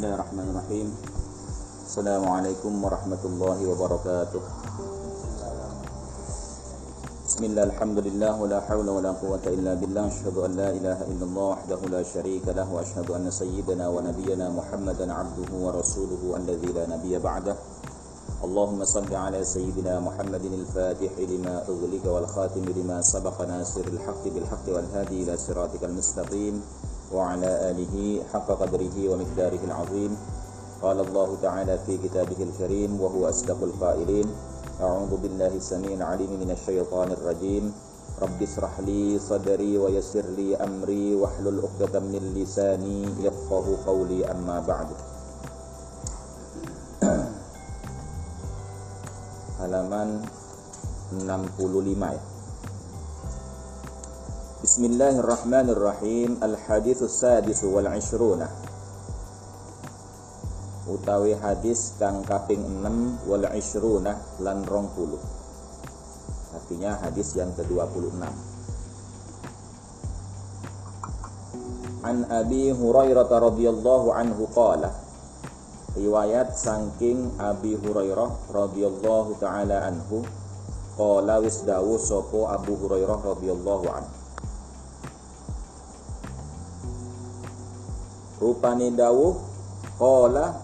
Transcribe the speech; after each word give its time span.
الله 0.00 0.16
الرحمن 0.16 0.48
الرحيم 0.56 0.88
السلام 1.84 2.24
عليكم 2.24 2.72
ورحمة 2.84 3.22
الله 3.24 3.58
وبركاته 3.68 4.40
بسم 7.28 7.42
الله 7.44 7.62
الحمد 7.68 7.98
لله 8.08 8.32
ولا 8.40 8.60
حول 8.64 8.88
ولا 8.88 9.12
قوة 9.20 9.44
إلا 9.44 9.76
بالله 9.76 10.08
أشهد 10.08 10.36
أن 10.40 10.52
لا 10.56 10.72
إله 10.72 10.98
إلا 11.04 11.24
الله 11.28 11.46
وحده 11.52 11.80
لا 11.92 12.00
شريك 12.00 12.48
له 12.48 12.64
وأشهد 12.64 13.10
أن 13.12 13.28
سيدنا 13.28 13.92
ونبينا 13.92 14.48
محمدا 14.48 15.04
عبده 15.12 15.50
ورسوله 15.52 16.22
الذي 16.36 16.72
لا 16.72 16.84
نبي 16.96 17.18
بعده 17.20 17.56
اللهم 18.40 18.80
صل 18.84 19.12
على 19.14 19.44
سيدنا 19.44 20.00
محمد 20.00 20.44
الفاتح 20.44 21.12
لما 21.28 21.68
أغلق 21.68 22.04
والخاتم 22.08 22.64
لما 22.64 23.04
سبق 23.04 23.36
ناصر 23.42 23.84
الحق 23.84 24.24
بالحق 24.24 24.66
والهادي 24.68 25.22
إلى 25.22 25.36
صراطك 25.36 25.84
المستقيم 25.84 26.62
وعلى 27.12 27.70
آله 27.70 28.22
حق 28.32 28.48
قدره 28.62 28.96
ومقداره 29.08 29.62
العظيم. 29.64 30.16
قال 30.82 31.00
الله 31.00 31.36
تعالى 31.42 31.78
في 31.86 31.98
كتابه 31.98 32.36
الكريم 32.40 33.00
وهو 33.00 33.28
أصدق 33.28 33.58
القائلين 33.62 34.26
أعوذ 34.80 35.12
بالله 35.22 35.52
السميع 35.60 35.92
العليم 35.92 36.32
من 36.40 36.50
الشيطان 36.50 37.12
الرجيم. 37.12 37.72
رب 38.22 38.42
اشرح 38.42 38.80
لي 38.80 39.18
صدري 39.18 39.78
ويسر 39.78 40.24
لي 40.36 40.56
أمري 40.56 41.14
واحلل 41.14 41.60
عقدة 41.64 42.00
من 42.00 42.32
لساني 42.36 43.04
يفقه 43.24 43.64
قولي 43.86 44.30
أما 44.30 44.60
بعد. 44.60 44.88
Halaman 49.60 50.24
65 51.12 52.16
ya. 52.16 52.29
Bismillahirrahmanirrahim. 54.60 56.36
Al-hadithu 56.44 57.08
sadis 57.08 57.64
wal 57.64 57.88
ishruna 57.96 58.44
Utawi 60.84 61.32
hadis 61.32 61.96
kang 61.96 62.20
kaping 62.28 62.60
6 62.84 63.24
wal 63.24 63.48
ishruna 63.56 64.20
lan 64.44 64.60
rong 64.68 64.92
puluh 64.92 65.16
Artinya 66.52 66.92
hadis 67.00 67.40
yang 67.40 67.56
ke-26 67.56 68.20
An 72.04 72.28
Abi 72.28 72.68
Hurairah 72.68 73.32
radhiyallahu 73.32 74.12
anhu 74.12 74.44
qala 74.52 74.92
riwayat 75.96 76.52
saking 76.52 77.32
Abi 77.40 77.80
Hurairah 77.80 78.52
radhiyallahu 78.52 79.40
taala 79.40 79.88
anhu 79.88 80.20
qala 81.00 81.40
wis 81.40 81.64
dawu 81.64 81.96
sapa 81.96 82.60
Abu 82.60 82.76
Hurairah 82.76 83.24
radhiyallahu 83.24 83.88
anhu 83.88 84.19
rupane 88.40 88.90
dawuh 88.96 89.36
qala. 90.00 90.56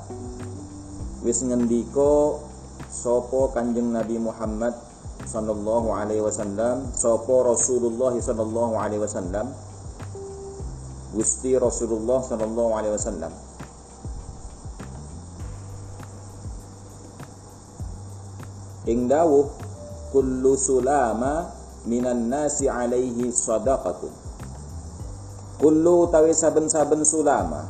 Wis 1.20 1.44
ngendika 1.44 2.40
sapa 2.88 3.52
Kanjeng 3.52 3.92
Nabi 3.92 4.16
Muhammad 4.16 4.72
sallallahu 5.28 5.92
alaihi 5.92 6.24
wasallam? 6.24 6.88
Sapa 6.96 7.34
Rasulullah 7.44 8.16
sallallahu 8.16 8.74
alaihi 8.80 9.02
wasallam? 9.04 9.52
Gusti 11.12 11.56
Rasulullah 11.56 12.24
sallallahu 12.24 12.72
alaihi 12.72 12.94
wasallam. 12.96 13.32
Ing 18.86 19.10
dawuh 19.10 19.50
kullu 20.14 20.54
sulama 20.54 21.50
minan 21.90 22.30
nasi 22.30 22.70
alaihi 22.70 23.34
sadaqatun 23.34 24.25
kullu 25.56 26.08
tawi 26.12 26.32
saben-saben 26.36 27.04
sulama. 27.04 27.64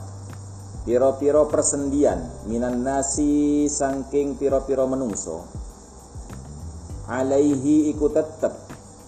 Piro-piro 0.86 1.50
persendian 1.50 2.46
minan 2.46 2.86
nasi 2.86 3.66
sangking 3.66 4.38
piro-piro 4.38 4.86
menungso. 4.86 5.42
Alaihi 7.10 7.90
iku 7.90 8.06
tetep 8.10 8.54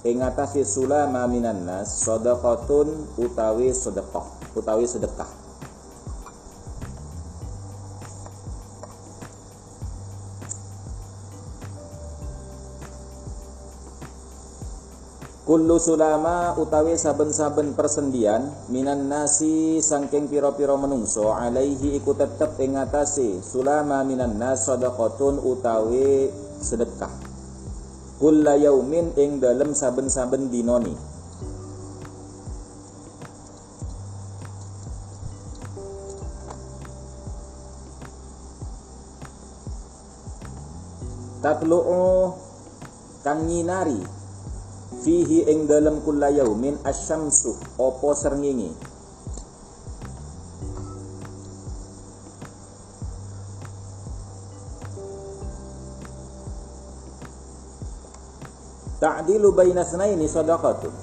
ing 0.06 0.22
sulama 0.66 1.26
minan 1.26 1.66
nas 1.66 2.02
sadaqatun 2.06 3.18
utawi 3.18 3.74
sedekah 3.74 4.26
utawi 4.54 4.86
sedekah 4.86 5.37
Kullu 15.48 15.80
sulama 15.80 16.52
utawi 16.60 16.92
saben-saben 17.00 17.72
persendian 17.72 18.52
minan 18.68 19.08
nasi 19.08 19.80
sangking 19.80 20.28
piro-piro 20.28 20.76
menungso 20.76 21.32
alaihi 21.32 21.96
iku 21.96 22.12
tetep 22.12 22.60
ing 22.60 22.76
atase. 22.76 23.40
Sulama 23.40 24.04
minan 24.04 24.36
nas 24.36 24.68
sadaqatun 24.68 25.40
utawi 25.40 26.28
sedekah. 26.60 27.08
Kulla 28.20 28.60
yaumin 28.60 29.16
ing 29.16 29.40
dalem 29.40 29.72
saben-saben 29.72 30.52
dinoni 30.52 30.92
tatlu'u 41.40 42.36
kang 43.24 43.48
nyinari 43.48 44.17
fihi 45.04 45.46
ing 45.46 45.70
dalem 45.70 46.00
kulla 46.02 46.28
yaumin 46.30 46.78
asyamsu 46.82 47.54
opo 47.78 48.14
serngingi 48.14 48.98
ta'dilu 58.98 59.54
baina 59.54 59.86
snaini 59.86 60.26
sadaqatun. 60.26 60.94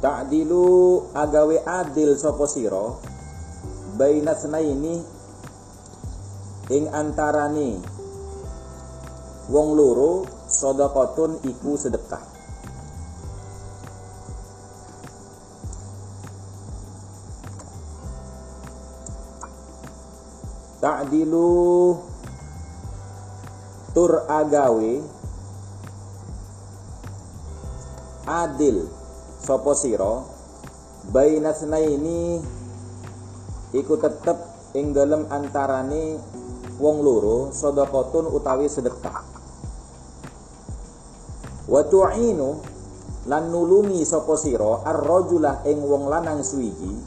Ta'dilu 0.00 0.64
agawe 1.12 1.60
adil 1.60 2.16
sapa 2.16 2.48
sira 2.48 2.96
baina 4.00 4.32
snaini 4.32 5.04
ing 6.72 6.84
antarane 6.88 7.84
wong 9.50 9.74
loro 9.74 10.30
sedekatun 10.46 11.42
iku 11.42 11.74
sedekah. 11.74 12.22
Ta'dilu 20.80 21.98
tur 23.92 24.24
agawe 24.30 24.92
adil 28.24 28.86
sapa 29.42 29.74
sira? 29.74 30.24
Bainasnaini 31.10 32.38
iku 33.74 33.98
tetep 33.98 34.38
ing 34.78 34.94
dalem 34.94 35.26
antarane 35.26 36.22
wong 36.78 37.02
loro 37.02 37.50
sedekatun 37.50 38.30
utawi 38.30 38.70
sedekah 38.70 39.29
wa 41.70 41.86
tu'inu 41.86 42.58
lan 43.30 43.46
nulungi 43.54 44.02
sapa 44.02 44.34
sira 44.34 44.82
ar-rajulah 44.82 45.62
ing 45.70 45.78
wong 45.86 46.10
lanang 46.10 46.42
suwiji 46.42 46.98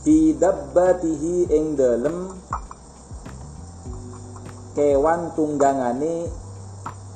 fi 0.00 0.32
dabbatihi 0.32 1.52
ing 1.52 1.76
dalem 1.76 2.32
kewan 4.72 5.36
tunggangane 5.36 6.32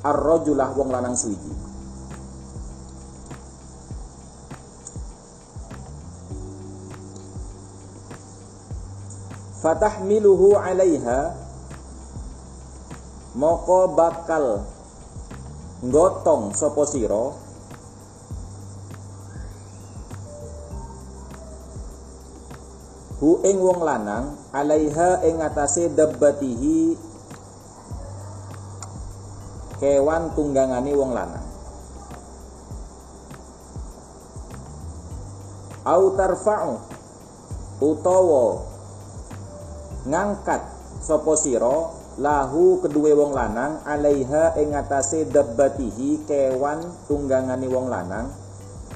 ar-rajulah 0.05 0.69
wong 0.77 0.93
lanang 0.93 1.17
suwiji. 1.17 1.65
Fatahmiluhu 9.57 10.53
alaiha 10.53 11.33
moko 13.33 13.89
bakal 13.89 14.76
gotong 15.85 16.57
sapa 16.57 16.83
sira? 16.89 17.25
Hu 23.17 23.41
ing 23.41 23.57
wong 23.57 23.81
lanang 23.81 24.37
alaiha 24.53 25.25
ing 25.25 25.41
atase 25.41 25.89
dabbatihi 25.89 26.93
kewan 29.81 30.33
tunggangane 30.37 30.93
wong 30.93 31.11
lanang. 31.13 31.45
Au 35.87 36.13
tarfa'u 36.13 36.77
utawa 37.81 38.61
ngangkat 40.05 40.61
sapa 41.01 41.33
sira 41.37 41.96
lahu 42.17 42.81
kedue 42.81 43.13
wong 43.13 43.37
lanang 43.37 43.85
alaiha 43.85 44.57
ing 44.57 44.73
atase 44.73 45.29
dabbatihi 45.29 46.25
kewan 46.25 46.81
tunggangane 47.05 47.69
wong 47.69 47.87
lanang. 47.93 48.33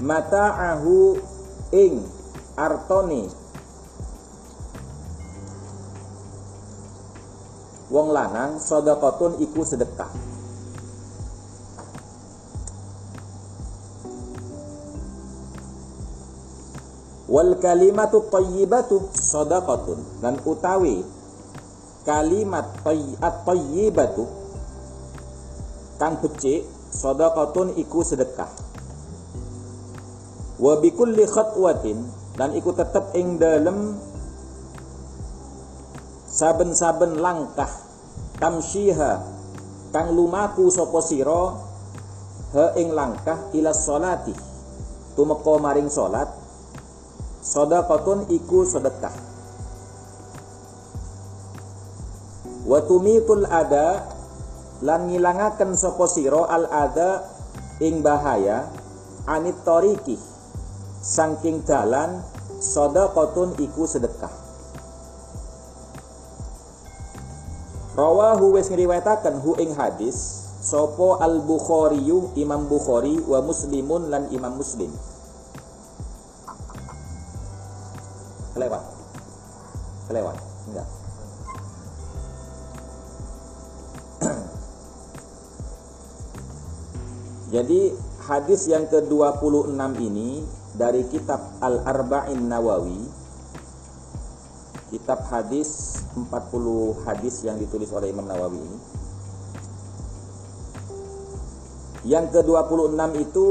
Mata'ahu 0.02 1.22
ing 1.70 2.02
artone 2.58 3.30
wong 7.94 8.08
lanang 8.10 8.58
sedekatun 8.58 9.38
iku 9.38 9.62
sedekah. 9.62 10.10
Wal 17.32 17.56
kalimatu 17.62 18.28
tayyibatu 18.28 19.14
sadaqatun. 19.14 20.20
Dan 20.20 20.42
utawi 20.44 21.21
kalimat 22.02 22.66
at 23.22 23.36
tayyibatu 23.46 24.26
kang 26.02 26.18
becik 26.18 26.66
sadaqatun 26.90 27.78
iku 27.78 28.02
sedekah. 28.02 28.50
Wa 30.62 30.78
bi 30.78 30.94
kulli 30.94 31.26
khatwatin 31.26 32.02
dan 32.38 32.54
iku 32.58 32.74
tetep 32.74 33.14
ing 33.18 33.38
dalem 33.38 33.98
saben-saben 36.30 37.22
langkah. 37.22 37.70
Tamsyiha 38.42 39.22
kang 39.94 40.18
lumaku 40.18 40.74
sapa 40.74 40.98
sira 41.06 41.54
ha 42.58 42.66
ing 42.80 42.90
langkah 42.96 43.38
ila 43.54 43.70
sholati 43.70 44.34
tumeka 45.14 45.56
maring 45.62 45.92
salat 45.92 46.28
Sodakotun 47.42 48.30
iku 48.30 48.66
sedekah 48.70 49.31
Wa 52.72 52.80
tumitul 52.88 53.44
ada 53.52 54.08
lan 54.80 55.12
ngilangaken 55.12 55.76
sapa 55.76 56.08
sira 56.08 56.48
al 56.48 56.72
ada 56.72 57.28
ing 57.84 58.00
bahaya 58.00 58.72
anit 59.28 59.60
tariki 59.68 60.16
saking 61.04 61.68
dalan 61.68 62.24
sedekatun 62.64 63.60
iku 63.60 63.84
sedekah. 63.84 64.32
Rawahu 68.00 68.56
wis 68.56 68.72
ngriwayataken 68.72 69.44
hu 69.44 69.60
ing 69.60 69.76
hadis 69.76 70.48
sapa 70.64 71.20
al 71.28 71.44
Bukhari 71.44 72.08
Imam 72.40 72.72
Bukhari 72.72 73.20
wa 73.28 73.44
Muslimun 73.44 74.08
lan 74.08 74.32
Imam 74.32 74.56
Muslim. 74.56 74.96
Kelewat? 78.56 78.84
Kelewat? 80.08 80.40
Enggak 80.72 81.01
jadi 87.52 87.92
hadis 88.24 88.72
yang 88.72 88.88
ke-26 88.88 89.76
ini 90.00 90.40
dari 90.72 91.04
kitab 91.12 91.60
Al-Arba'in 91.60 92.48
Nawawi 92.48 93.22
kitab 94.92 95.24
hadis 95.28 96.00
40 96.16 96.32
hadis 97.08 97.44
yang 97.48 97.60
ditulis 97.60 97.92
oleh 97.96 98.12
Imam 98.12 98.28
Nawawi 98.28 98.60
ini. 98.60 98.78
Yang 102.08 102.40
ke-26 102.40 103.02
itu 103.20 103.48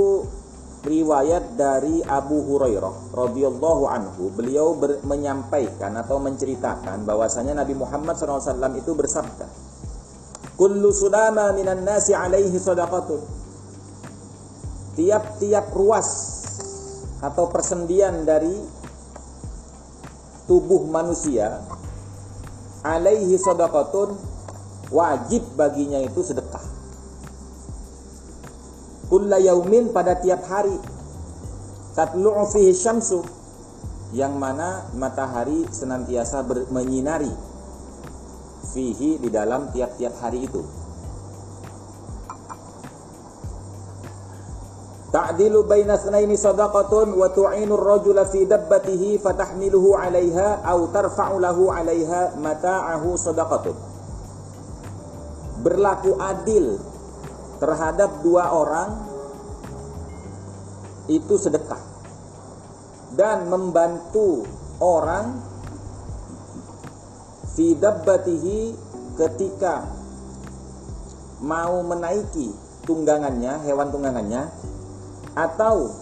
riwayat 0.80 1.56
dari 1.56 2.00
Abu 2.04 2.44
Hurairah 2.44 3.12
radhiyallahu 3.12 3.84
anhu. 3.88 4.32
Beliau 4.36 4.76
menyampaikan 5.04 5.96
atau 5.96 6.20
menceritakan 6.20 7.04
bahwasanya 7.08 7.56
Nabi 7.56 7.76
Muhammad 7.76 8.16
SAW 8.16 8.76
itu 8.76 8.92
bersabda 8.96 9.70
kullu 10.60 10.92
sudama 10.92 11.56
minan 11.56 11.88
nasi 11.88 12.12
alaihi 12.12 12.60
sadaqatun 12.60 13.39
tiap-tiap 15.00 15.72
ruas 15.72 16.08
atau 17.24 17.48
persendian 17.48 18.28
dari 18.28 18.52
tubuh 20.44 20.84
manusia 20.92 21.64
alaihi 22.84 23.40
sadaqatun 23.40 24.12
wajib 24.92 25.56
baginya 25.56 26.04
itu 26.04 26.20
sedekah. 26.20 26.60
Kulla 29.08 29.40
yaumin 29.40 29.88
pada 29.88 30.20
tiap 30.20 30.44
hari. 30.44 30.76
Tatlu'u 31.96 32.44
fihi 32.52 32.76
syamsu 32.76 33.24
yang 34.12 34.36
mana 34.36 34.84
matahari 35.00 35.64
senantiasa 35.72 36.44
menyinari 36.68 37.32
fihi 38.70 39.16
di 39.16 39.32
dalam 39.32 39.72
tiap-tiap 39.72 40.14
hari 40.20 40.44
itu 40.46 40.79
Ta'dilu 45.10 45.66
baina 45.66 45.98
tsnaini 45.98 46.38
sadaqatun 46.38 47.18
wa 47.18 47.26
tu'inu 47.34 47.74
ar-rajula 47.74 48.30
fi 48.30 48.46
dabbatihi 48.46 49.18
fatahmiluhu 49.18 49.98
'alayha 49.98 50.62
aw 50.62 50.78
tarfa'u 50.86 51.42
lahu 51.42 51.66
'alayha 51.66 52.38
mata'ahu 52.38 53.18
sadaqatun. 53.18 53.74
Berlaku 55.66 56.14
adil 56.14 56.78
terhadap 57.58 58.22
dua 58.22 58.54
orang 58.54 58.90
itu 61.10 61.34
sedekah 61.34 61.82
dan 63.18 63.50
membantu 63.50 64.46
orang 64.78 65.42
fi 67.58 67.74
dabbatihi 67.74 68.78
ketika 69.18 69.90
mau 71.42 71.82
menaiki 71.82 72.54
tunggangannya, 72.86 73.66
hewan 73.66 73.90
tunggangannya 73.90 74.70
atau 75.34 75.94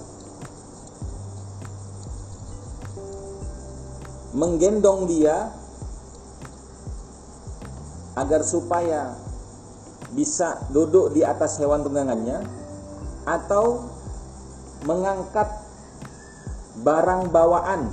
menggendong 4.36 5.08
dia 5.08 5.50
agar 8.18 8.42
supaya 8.42 9.14
bisa 10.12 10.58
duduk 10.72 11.12
di 11.12 11.22
atas 11.22 11.60
hewan 11.60 11.84
tunggangannya 11.84 12.42
atau 13.28 13.84
mengangkat 14.88 15.48
barang 16.80 17.34
bawaan 17.34 17.90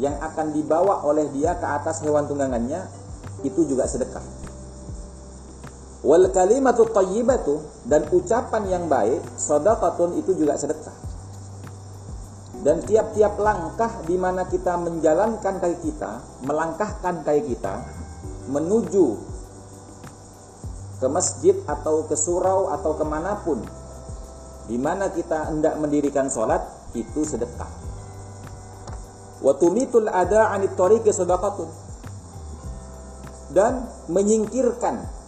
yang 0.00 0.16
akan 0.18 0.56
dibawa 0.56 1.04
oleh 1.04 1.28
dia 1.30 1.54
ke 1.60 1.66
atas 1.66 2.00
hewan 2.00 2.24
tunggangannya 2.24 2.88
itu 3.44 3.68
juga 3.68 3.84
sedekah. 3.84 4.39
Wal 6.00 6.32
kalimatu 6.32 6.88
tayyibatu 6.88 7.60
dan 7.84 8.08
ucapan 8.08 8.64
yang 8.72 8.84
baik 8.88 9.20
sedekatun 9.36 10.16
itu 10.16 10.32
juga 10.32 10.56
sedekah. 10.56 10.96
Dan 12.60 12.80
tiap-tiap 12.84 13.40
langkah 13.40 14.00
di 14.04 14.16
mana 14.16 14.48
kita 14.48 14.80
menjalankan 14.80 15.60
kaki 15.60 15.78
kita, 15.80 16.20
melangkahkan 16.44 17.24
kaki 17.24 17.56
kita 17.56 17.84
menuju 18.48 19.16
ke 21.00 21.06
masjid 21.08 21.56
atau 21.64 22.04
ke 22.04 22.16
surau 22.16 22.72
atau 22.72 22.92
ke 22.96 23.04
mana 23.04 23.40
pun 23.40 23.64
di 24.68 24.76
mana 24.76 25.08
kita 25.08 25.48
hendak 25.48 25.80
mendirikan 25.80 26.28
sholat 26.28 26.60
itu 26.92 27.24
sedekah. 27.24 27.68
Watumitul 29.40 30.08
ada 30.12 30.52
anit 30.52 30.76
tariqi 30.76 31.12
sedekatun 31.12 31.68
dan 33.56 33.88
menyingkirkan 34.12 35.19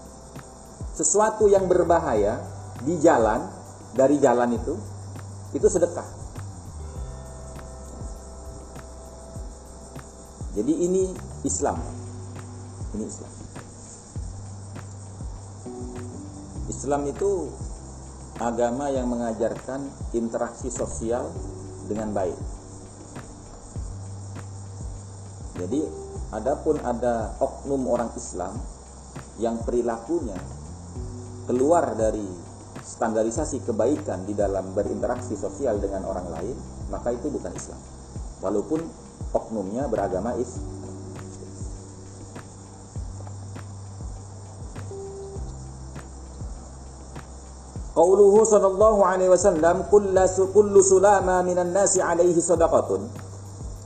sesuatu 0.93 1.49
yang 1.49 1.65
berbahaya 1.69 2.41
di 2.85 3.01
jalan 3.01 3.49
dari 3.97 4.17
jalan 4.21 4.57
itu 4.57 4.75
itu 5.53 5.67
sedekah. 5.69 6.09
Jadi 10.53 10.73
ini 10.85 11.09
Islam. 11.49 11.81
Ini 12.93 13.05
Islam. 13.09 13.33
Islam 16.69 17.03
itu 17.09 17.31
agama 18.37 18.93
yang 18.93 19.09
mengajarkan 19.09 19.89
interaksi 20.13 20.69
sosial 20.69 21.29
dengan 21.89 22.13
baik. 22.13 22.37
Jadi, 25.57 25.85
adapun 26.33 26.81
ada 26.81 27.33
oknum 27.39 27.87
orang 27.87 28.11
Islam 28.19 28.57
yang 29.39 29.61
perilakunya 29.63 30.37
keluar 31.47 31.99
dari 31.99 32.25
standarisasi 32.83 33.63
kebaikan 33.63 34.27
di 34.27 34.35
dalam 34.35 34.75
berinteraksi 34.75 35.39
sosial 35.39 35.79
dengan 35.79 36.07
orang 36.07 36.27
lain, 36.31 36.57
maka 36.91 37.15
itu 37.15 37.31
bukan 37.31 37.55
Islam. 37.55 37.81
Walaupun 38.43 38.81
oknumnya 39.33 39.87
beragama 39.87 40.35
Islam. 40.39 40.83
Qauluhu 47.93 48.41
sallallahu 48.49 49.05
alaihi 49.05 49.29
wasallam 49.29 49.85
kullu 49.93 50.25
kullu 50.57 50.81
sulama 50.81 51.45
minan 51.45 51.77
nasi 51.77 52.01
alaihi 52.01 52.41
sadaqatun. 52.41 53.05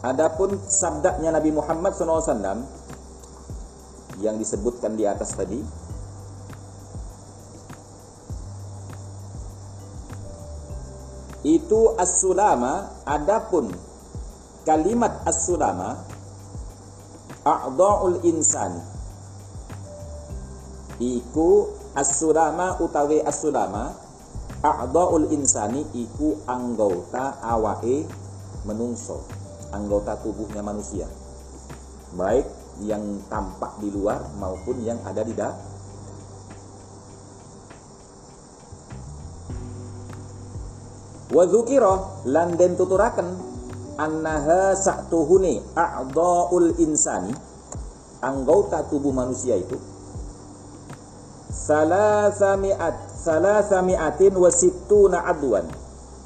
Adapun 0.07 0.63
sabdanya 0.71 1.35
Nabi 1.35 1.51
Muhammad 1.51 1.91
SAW 1.91 2.63
yang 4.23 4.39
disebutkan 4.39 4.95
di 4.95 5.03
atas 5.03 5.35
tadi 5.35 5.59
itu 11.47 11.95
as-sulama 11.95 12.91
adapun 13.07 13.71
kalimat 14.67 15.23
as-sulama 15.23 16.03
a'dha'ul 17.47 18.19
insani 18.26 18.83
iku 20.99 21.71
as-sulama 21.95 22.83
utawi 22.83 23.23
as-sulama 23.23 23.95
a'dha'ul 24.59 25.31
insani 25.31 25.87
iku 25.95 26.35
anggota 26.50 27.38
awake 27.47 28.11
menungso 28.67 29.23
anggota 29.71 30.19
tubuhnya 30.25 30.65
manusia. 30.65 31.07
Baik 32.17 32.49
yang 32.85 33.03
tampak 33.29 33.76
di 33.81 33.88
luar 33.93 34.25
maupun 34.41 34.81
yang 34.85 35.00
ada 35.05 35.25
di 35.25 35.33
dalam 35.33 35.75
wa 41.33 41.42
dzukira 41.47 42.25
lan 42.30 42.54
den 42.54 42.78
tuturaken 42.78 43.28
annaha 43.99 44.76
sa'tuhuni 44.76 45.75
a'dha'ul 45.75 46.78
insani 46.78 47.35
anggota 48.23 48.87
tubuh 48.87 49.11
manusia 49.11 49.59
itu 49.59 49.78
salasami'at 51.50 53.16
salasami'atin 53.26 54.38
wa 54.38 54.50
sittuna 54.54 55.26
adwan. 55.26 55.66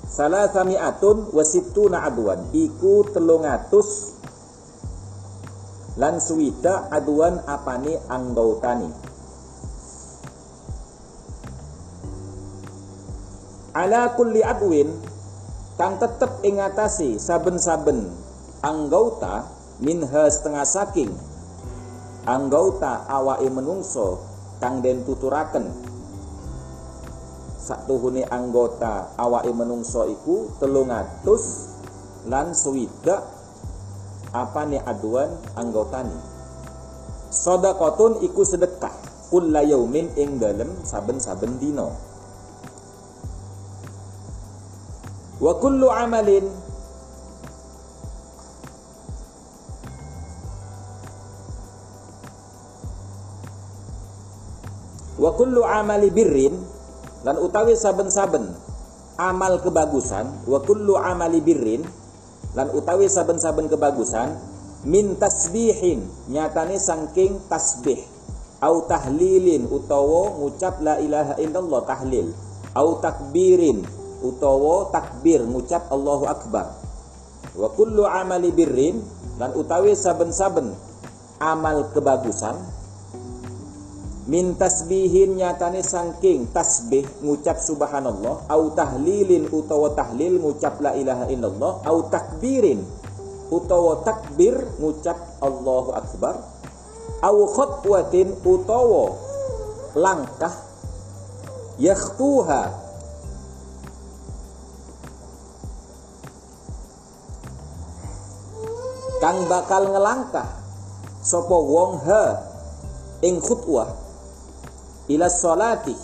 Salasami'atun 0.04 1.32
wa 1.32 1.40
sittuna 1.40 2.04
adwan. 2.04 2.52
Iku 2.52 3.08
telungatus 3.08 4.20
lan 5.96 6.20
suwida 6.20 6.92
adwan 6.92 7.40
apane 7.48 7.96
anggotani 8.04 9.09
ala 13.70 14.14
kulli 14.18 14.42
adwin 14.42 14.90
kang 15.78 15.96
tetep 15.96 16.42
ing 16.42 16.58
ngatasi 16.58 17.16
saben-saben 17.16 18.10
anggota 18.60 19.48
minha 19.80 20.28
setengah 20.28 20.66
saking. 20.66 21.12
Anggota 22.28 23.08
awake 23.08 23.48
menungso 23.48 24.20
kang 24.60 24.84
den 24.84 25.08
tuturaken. 25.08 25.72
Satuhune 27.56 28.28
anggota 28.28 29.16
awake 29.16 29.50
menungso 29.56 30.04
iku 30.04 30.52
telung 30.60 30.92
atus 30.92 31.72
lan 32.28 32.52
swida 32.52 33.24
apane 34.36 34.78
aduan 34.84 35.32
anggotani 35.56 36.14
sedekatun 37.30 38.20
iku 38.26 38.42
sedekah 38.42 38.92
kulla 39.30 39.62
yaumin 39.62 40.10
ing 40.18 40.42
dalem 40.42 40.70
saben-saben 40.82 41.62
dina 41.62 42.09
wa 45.40 45.56
kullu 45.56 45.88
amalin. 45.88 46.44
Wa 55.20 55.36
kullu 55.36 55.64
amali 55.64 56.08
birrin. 56.12 56.56
Dan 57.20 57.36
utawi 57.36 57.76
saben-saben 57.76 58.48
amal 59.20 59.60
kebagusan 59.60 60.48
wa 60.48 60.60
kullu 60.64 60.96
amali 60.96 61.44
birrin. 61.44 61.84
Lan 62.56 62.72
utawi 62.72 63.08
saben-saben 63.08 63.68
kebagusan 63.68 64.40
min 64.88 65.16
tasbihin 65.20 66.08
nyatane 66.32 66.80
saking 66.80 67.36
tasbih. 67.52 68.00
Au 68.60 68.84
tahlilin 68.84 69.68
utawa 69.68 70.36
ngucap 70.36 70.80
la 70.84 71.00
ilaha 71.00 71.36
illallah 71.40 71.80
tahlil. 71.84 72.32
Au 72.72 73.00
takbirin 73.00 73.99
utawa 74.20 74.92
takbir 74.92 75.44
ngucap 75.44 75.88
Allahu 75.88 76.24
Akbar. 76.28 76.66
Wa 77.56 77.68
kullu 77.74 78.06
amali 78.06 78.52
birrin 78.54 79.00
dan 79.40 79.56
utawi 79.56 79.96
saben-saben 79.96 80.70
amal 81.40 81.88
kebagusan. 81.90 82.56
Min 84.30 84.54
tasbihin 84.54 85.40
nyatane 85.40 85.82
sangking 85.82 86.54
tasbih 86.54 87.02
ngucap 87.24 87.58
subhanallah 87.58 88.46
au 88.46 88.62
tahlilin 88.76 89.50
utawa 89.50 89.90
tahlil 89.96 90.38
ngucap 90.38 90.78
la 90.78 90.94
ilaha 90.94 91.26
illallah 91.26 91.82
au 91.82 92.06
takbirin 92.06 92.78
utawa 93.50 94.06
takbir 94.06 94.54
ngucap 94.78 95.18
Allahu 95.42 95.90
akbar. 95.96 96.38
Au 97.20 97.42
khutwatin 97.50 98.32
utawa 98.46 99.12
langkah 99.98 100.54
yakhtuha 101.80 102.79
kang 109.20 109.46
bakal 109.46 109.92
ngelangkah. 109.92 110.48
Sapa 111.20 111.52
wong 111.52 112.00
ha 112.08 112.24
ing 113.20 113.38
khutwah 113.44 113.92
ila 115.12 115.28
sholati. 115.28 115.94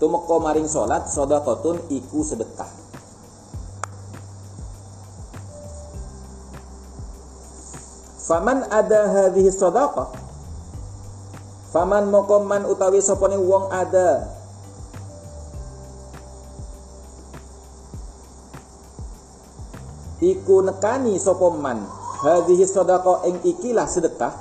Tumeka 0.00 0.40
maring 0.40 0.64
salat 0.64 1.04
sedekatun 1.12 1.90
iku 1.92 2.24
sedekah. 2.24 2.72
Faman 8.30 8.62
ada 8.70 9.10
hadhihi 9.10 9.50
sadaqah 9.50 10.30
Faman 11.70 12.10
mokoman 12.10 12.66
utawi 12.66 12.98
sapa 12.98 13.30
wong 13.30 13.70
ada? 13.70 14.26
Iku 20.18 20.66
nekani 20.66 21.14
sapa 21.14 21.46
man 21.54 21.99
hadhihi 22.20 22.68
sadaqah 22.68 23.24
ing 23.24 23.40
ikilah 23.40 23.88
sedekah 23.88 24.36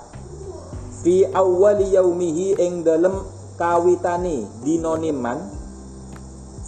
fi 1.00 1.24
awwali 1.32 1.96
yaumihi 1.96 2.60
ing 2.60 2.84
dalem 2.84 3.24
kawitane 3.56 4.44
dina 4.64 5.00
niman. 5.00 5.40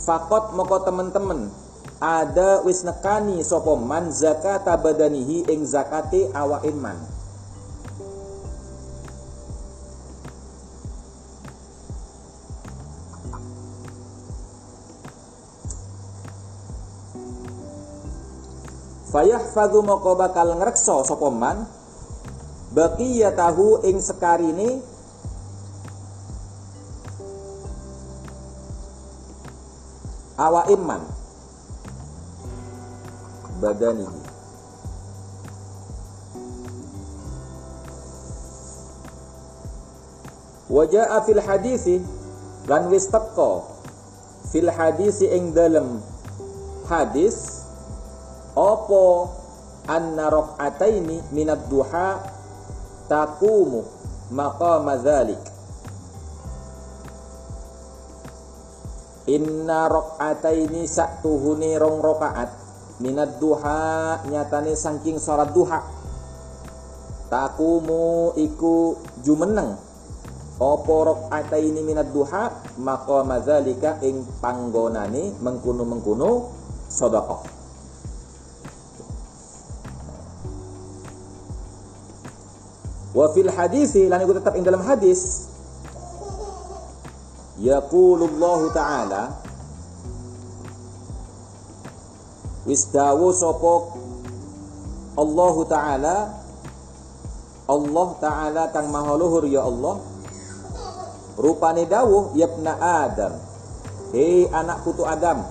Fakot 0.02 0.58
moko 0.58 0.82
temen-temen 0.82 1.54
ada 2.02 2.66
wis 2.66 2.82
nekani 2.82 3.46
sapa 3.46 3.78
man 3.78 4.10
zakat 4.10 4.66
badanihi 4.66 5.46
ing 5.46 5.62
zakate 5.62 6.26
awake 6.34 6.74
man 6.74 6.98
fayahfadhu 19.12 19.84
moko 19.84 20.16
bakal 20.16 20.56
ngrekso 20.56 21.04
sapa 21.04 21.28
man? 21.28 21.68
Tahu 22.72 23.84
ing 23.84 24.00
sekarine 24.00 24.80
awa 30.40 30.64
iman 30.72 31.04
badani. 33.60 34.08
Wajah 40.72 41.20
fil 41.28 41.44
hadisi 41.44 42.00
lan 42.72 42.88
wis 42.88 43.12
teko 43.12 43.68
fil 44.56 44.72
hadisi 44.72 45.28
ing 45.28 45.52
dalem 45.52 46.00
hadis 46.88 47.61
opo 48.56 49.32
anna 49.88 50.28
rak'ataini 50.28 51.32
minad 51.32 51.66
duha 51.72 52.20
taqumu 53.08 53.82
maqama 54.32 55.00
dzalik 55.00 55.52
Inna 59.32 59.88
rak'ataini 59.88 60.90
saktuhuni 60.90 61.78
rong 61.80 62.04
rakaat 62.04 62.52
minad 63.00 63.38
duha 63.40 64.20
nyatane 64.28 64.76
saking 64.76 65.22
salat 65.22 65.54
duha. 65.56 65.80
Takumu 67.32 68.36
iku 68.36 68.98
jumeneng. 69.24 69.78
Apa 70.58 70.96
rakaataini 71.06 71.80
minad 71.86 72.12
duha 72.12 72.50
maqama 72.82 73.40
dzalika 73.40 74.04
ing 74.04 74.26
panggonane 74.44 75.38
mengkuno-mengkuno 75.40 76.52
sedekah 76.92 77.61
Wa 83.22 83.30
fil 83.30 83.54
hadisi 83.54 84.10
lan 84.10 84.26
iku 84.26 84.34
tetap 84.34 84.58
ing 84.58 84.66
dalam 84.66 84.82
hadis. 84.82 85.46
Yaqulullahu 87.62 88.74
ta'ala 88.74 89.38
wis 92.66 92.90
dawu 92.90 93.30
sapa 93.30 93.94
Allah 95.22 95.56
taala? 95.70 96.16
Allah 97.70 98.10
taala 98.18 98.64
kang 98.74 98.90
maha 98.90 99.14
luhur 99.14 99.46
ya 99.46 99.70
Allah. 99.70 100.02
Rupane 101.38 101.86
dawuh 101.86 102.34
yabna 102.34 102.74
adam. 103.06 103.38
Hei 104.18 104.50
anak 104.50 104.82
putu 104.82 105.06
adam 105.06 105.46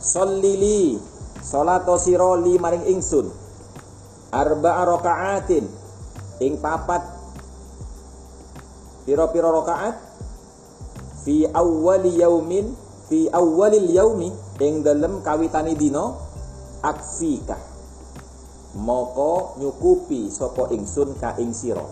sallili 0.00 0.96
salato 1.44 2.00
sira 2.00 2.32
li 2.40 2.56
maring 2.56 2.88
ingsun. 2.88 3.28
Arba'a 4.32 4.88
raka'atin 4.88 5.81
ing 6.40 6.56
papat. 6.62 7.02
Piro-piro 9.04 9.50
rakaat? 9.50 9.98
Fi 11.26 11.44
awwali 11.50 12.22
yaumin 12.22 12.72
fi 13.12 13.28
awwalil 13.28 13.92
yaumi 13.92 14.32
ing 14.56 14.80
dalem 14.80 15.20
kawitane 15.20 15.76
dina 15.76 16.16
akfika 16.80 17.60
moko 18.72 19.60
nyukupi 19.60 20.32
sapa 20.32 20.72
ingsun 20.72 21.12
ka 21.20 21.36
ing 21.36 21.52
sira. 21.52 21.84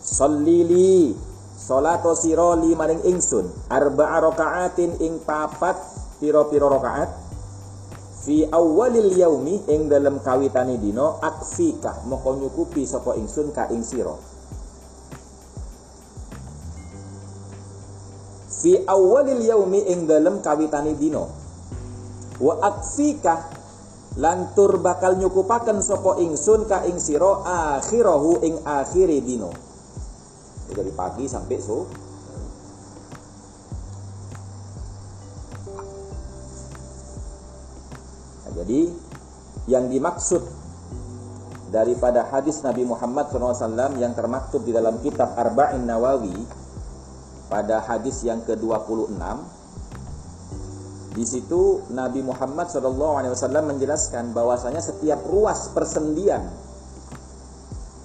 Sallili 0.00 1.12
salato 1.52 2.16
sira 2.16 2.56
li 2.56 2.72
maring 2.72 3.04
ingsun. 3.04 3.44
Arba'a 3.68 4.24
rakaatin 4.24 4.96
ing 5.04 5.20
papat 5.20 5.76
pira-pira 6.16 6.72
rakaat 6.72 7.27
fi 8.28 8.44
awwalil 8.44 9.08
yaumi 9.16 9.64
ing 9.72 9.88
dalem 9.88 10.20
kawitane 10.20 10.76
dina 10.76 11.16
akfika 11.24 12.04
moko 12.04 12.36
nyukupi 12.36 12.84
sapa 12.84 13.16
ingsun 13.16 13.56
ka 13.56 13.72
ing 13.72 13.80
sira. 13.80 14.12
Fi 18.52 18.84
awwalil 18.84 19.40
yaumi 19.40 19.80
ing 19.88 20.04
dalem 20.04 20.44
kawitane 20.44 20.92
dina. 21.00 21.24
Wa 22.36 22.54
akfika 22.60 23.48
lantur 24.20 24.76
bakal 24.76 25.16
nyukupaken 25.16 25.80
sapa 25.80 26.20
ingsun 26.20 26.68
ka 26.68 26.84
ing 26.84 27.00
sira 27.00 27.32
akhirahu 27.80 28.44
ing 28.44 28.60
akhire 28.60 29.24
dina. 29.24 29.48
Dari 30.68 30.92
pagi 30.92 31.24
sampai 31.24 31.56
so 31.64 31.88
jadi 38.58 38.90
yang 39.70 39.86
dimaksud 39.86 40.42
daripada 41.70 42.26
hadis 42.26 42.64
Nabi 42.64 42.82
Muhammad 42.82 43.30
SAW 43.30 44.00
yang 44.00 44.16
termaktub 44.18 44.64
di 44.64 44.72
dalam 44.74 44.98
kitab 45.04 45.36
Arba'in 45.36 45.84
Nawawi 45.84 46.34
pada 47.46 47.84
hadis 47.84 48.24
yang 48.26 48.42
ke-26 48.42 49.20
di 51.14 51.24
situ 51.24 51.86
Nabi 51.92 52.20
Muhammad 52.26 52.66
SAW 52.72 53.62
menjelaskan 53.68 54.34
bahwasanya 54.34 54.82
setiap 54.82 55.22
ruas 55.28 55.70
persendian 55.70 56.48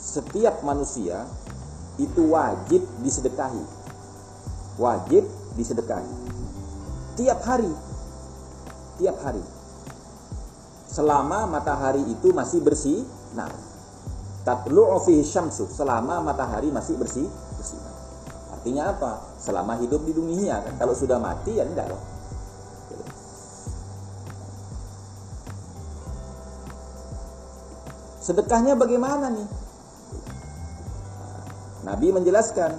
setiap 0.03 0.61
manusia 0.61 1.25
itu 1.97 2.29
wajib 2.29 2.83
disedekahi. 3.01 3.63
Wajib 4.77 5.23
disedekahi. 5.57 6.13
Tiap 7.17 7.39
hari. 7.45 7.73
Tiap 9.01 9.17
hari. 9.21 9.43
Selama 10.93 11.49
matahari 11.49 12.05
itu 12.05 12.29
masih 12.29 12.61
bersih, 12.61 13.01
nah 13.33 13.49
tatlu'u 14.45 15.01
fihi 15.01 15.25
syamsu, 15.25 15.65
selama 15.65 16.21
matahari 16.21 16.69
masih 16.69 16.93
bersih, 17.01 17.25
bersih. 17.57 17.81
Artinya 18.53 18.93
apa? 18.93 19.25
Selama 19.41 19.73
hidup 19.81 20.05
di 20.05 20.13
dunia 20.13 20.61
kan. 20.61 20.77
Kalau 20.77 20.93
sudah 20.93 21.17
mati 21.17 21.57
ya 21.57 21.65
enggak 21.65 21.89
loh. 21.89 21.97
Sedekahnya 28.21 28.77
bagaimana 28.77 29.33
nih? 29.33 29.49
Nabi 31.83 32.07
menjelaskan 32.15 32.71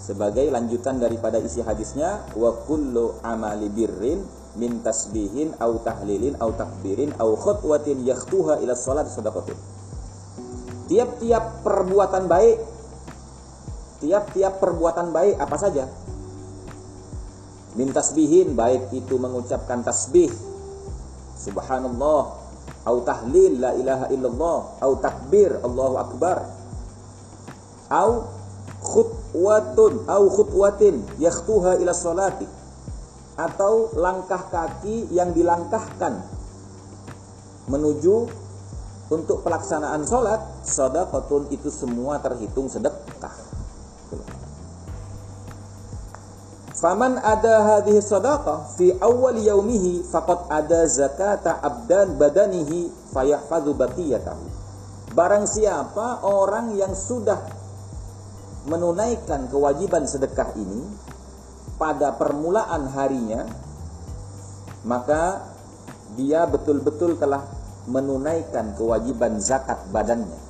sebagai 0.00 0.48
lanjutan 0.48 0.96
daripada 0.96 1.42
isi 1.42 1.60
hadisnya 1.60 2.24
wa 2.38 2.54
kullu 2.64 3.20
amali 3.20 3.68
birrin 3.68 4.43
min 4.54 4.82
tasbihin 4.82 5.54
au 5.58 5.82
tahlilin 5.82 6.38
au 6.38 6.54
takbirin 6.54 7.10
au 7.18 7.34
khutwatin 7.34 8.02
yakhtuha 8.06 8.62
ila 8.62 8.74
salat 8.78 9.10
sadaqatun. 9.10 9.58
Tiap-tiap 10.86 11.64
perbuatan 11.64 12.28
baik 12.28 12.58
tiap-tiap 14.04 14.60
perbuatan 14.60 15.10
baik 15.10 15.36
apa 15.40 15.56
saja? 15.56 15.88
Min 17.74 17.90
tasbihin 17.90 18.54
baik 18.54 18.94
itu 18.94 19.18
mengucapkan 19.18 19.82
tasbih 19.82 20.30
subhanallah 21.34 22.22
au 22.84 22.96
tahlil 23.02 23.58
la 23.58 23.74
ilaha 23.74 24.06
illallah 24.14 24.58
au 24.80 24.92
takbir 25.02 25.58
Allahu 25.64 25.96
akbar 25.98 26.46
au 27.90 28.28
khutwatun 28.84 30.04
au 30.06 30.24
khutwatin 30.28 31.00
yakhtuha 31.18 31.80
ila 31.80 31.92
salati 31.96 32.46
atau 33.34 33.90
langkah 33.98 34.46
kaki 34.50 35.10
yang 35.10 35.34
dilangkahkan 35.34 36.22
menuju 37.66 38.30
untuk 39.10 39.42
pelaksanaan 39.42 40.06
sholat 40.06 40.40
sadaqatun 40.64 41.50
itu 41.50 41.68
semua 41.68 42.22
terhitung 42.22 42.70
sedekah 42.70 43.54
Faman 46.74 47.16
ada 47.16 47.80
hadhihi 47.80 48.02
sadaqah 48.02 48.76
fi 48.76 48.92
awal 49.00 49.40
yaumihi 49.40 50.04
faqad 50.04 50.52
ada 50.52 50.84
zakata 50.84 51.56
abdan 51.64 52.18
badanihi 52.20 52.92
fayahfadhu 53.14 53.72
baqiyatahu. 53.72 54.44
Barang 55.16 55.48
siapa 55.48 56.20
orang 56.26 56.76
yang 56.76 56.92
sudah 56.92 57.40
menunaikan 58.68 59.48
kewajiban 59.48 60.04
sedekah 60.04 60.52
ini 60.60 60.84
pada 61.74 62.14
permulaan 62.14 62.86
harinya 62.94 63.44
maka 64.84 65.42
dia 66.14 66.46
betul-betul 66.46 67.16
telah 67.18 67.42
menunaikan 67.84 68.76
kewajiban 68.78 69.40
zakat 69.40 69.80
badannya. 69.90 70.40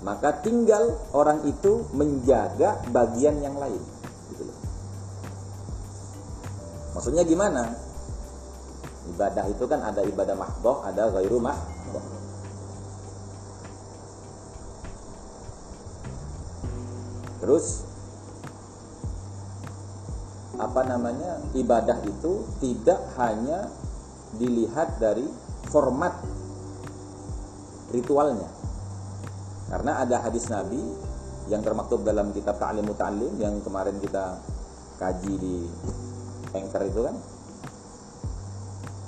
Maka 0.00 0.40
tinggal 0.40 0.96
orang 1.12 1.44
itu 1.44 1.84
menjaga 1.92 2.80
bagian 2.88 3.36
yang 3.44 3.60
lain 3.60 3.80
gitu 4.32 4.48
maksudnya 6.96 7.24
gimana? 7.26 7.76
Ibadah 9.10 9.44
itu 9.50 9.64
kan 9.68 9.80
ada 9.84 10.00
ibadah 10.04 10.36
mahdoh 10.36 10.80
ada 10.86 11.10
gairu 11.12 11.36
mahdoh. 11.42 12.04
Terus 17.40 17.89
apa 20.60 20.84
namanya 20.84 21.40
ibadah 21.56 21.98
itu 22.04 22.44
tidak 22.60 23.00
hanya 23.16 23.72
dilihat 24.36 25.00
dari 25.00 25.24
format 25.72 26.14
ritualnya. 27.90 28.48
Karena 29.70 30.02
ada 30.02 30.22
hadis 30.26 30.50
Nabi 30.50 30.82
yang 31.50 31.62
termaktub 31.62 32.02
dalam 32.02 32.30
kitab 32.30 32.58
Ta'lim 32.58 32.86
Muta'lim 32.86 33.34
yang 33.38 33.58
kemarin 33.62 33.98
kita 33.98 34.38
kaji 34.98 35.34
di 35.38 35.56
Anchor 36.54 36.82
itu 36.86 37.00
kan. 37.06 37.16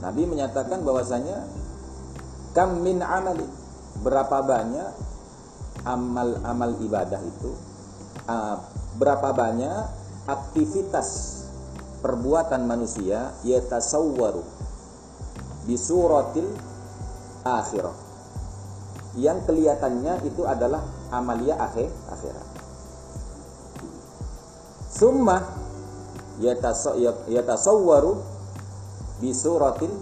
Nabi 0.03 0.23
menyatakan 0.27 0.83
bahwasanya 0.83 1.47
kam 2.57 2.83
min 2.83 2.99
amali 3.03 3.47
berapa 4.03 4.43
banyak 4.43 4.91
amal-amal 5.87 6.75
ibadah 6.83 7.19
itu 7.23 7.51
uh, 8.27 8.59
berapa 8.99 9.35
banyak 9.35 9.83
aktivitas 10.27 11.42
perbuatan 12.03 12.67
manusia 12.67 13.31
yatasawwaru 13.47 14.43
di 15.65 15.79
suratil 15.79 16.51
akhirah. 17.47 17.95
Yang 19.17 19.39
kelihatannya 19.47 20.27
itu 20.27 20.43
adalah 20.43 20.83
amalia 21.15 21.55
akhir 21.63 21.89
akhirat. 22.11 22.47
Summa 24.93 25.39
yatasawwaru 27.31 28.13
bi 29.23 29.31
suratil 29.31 29.93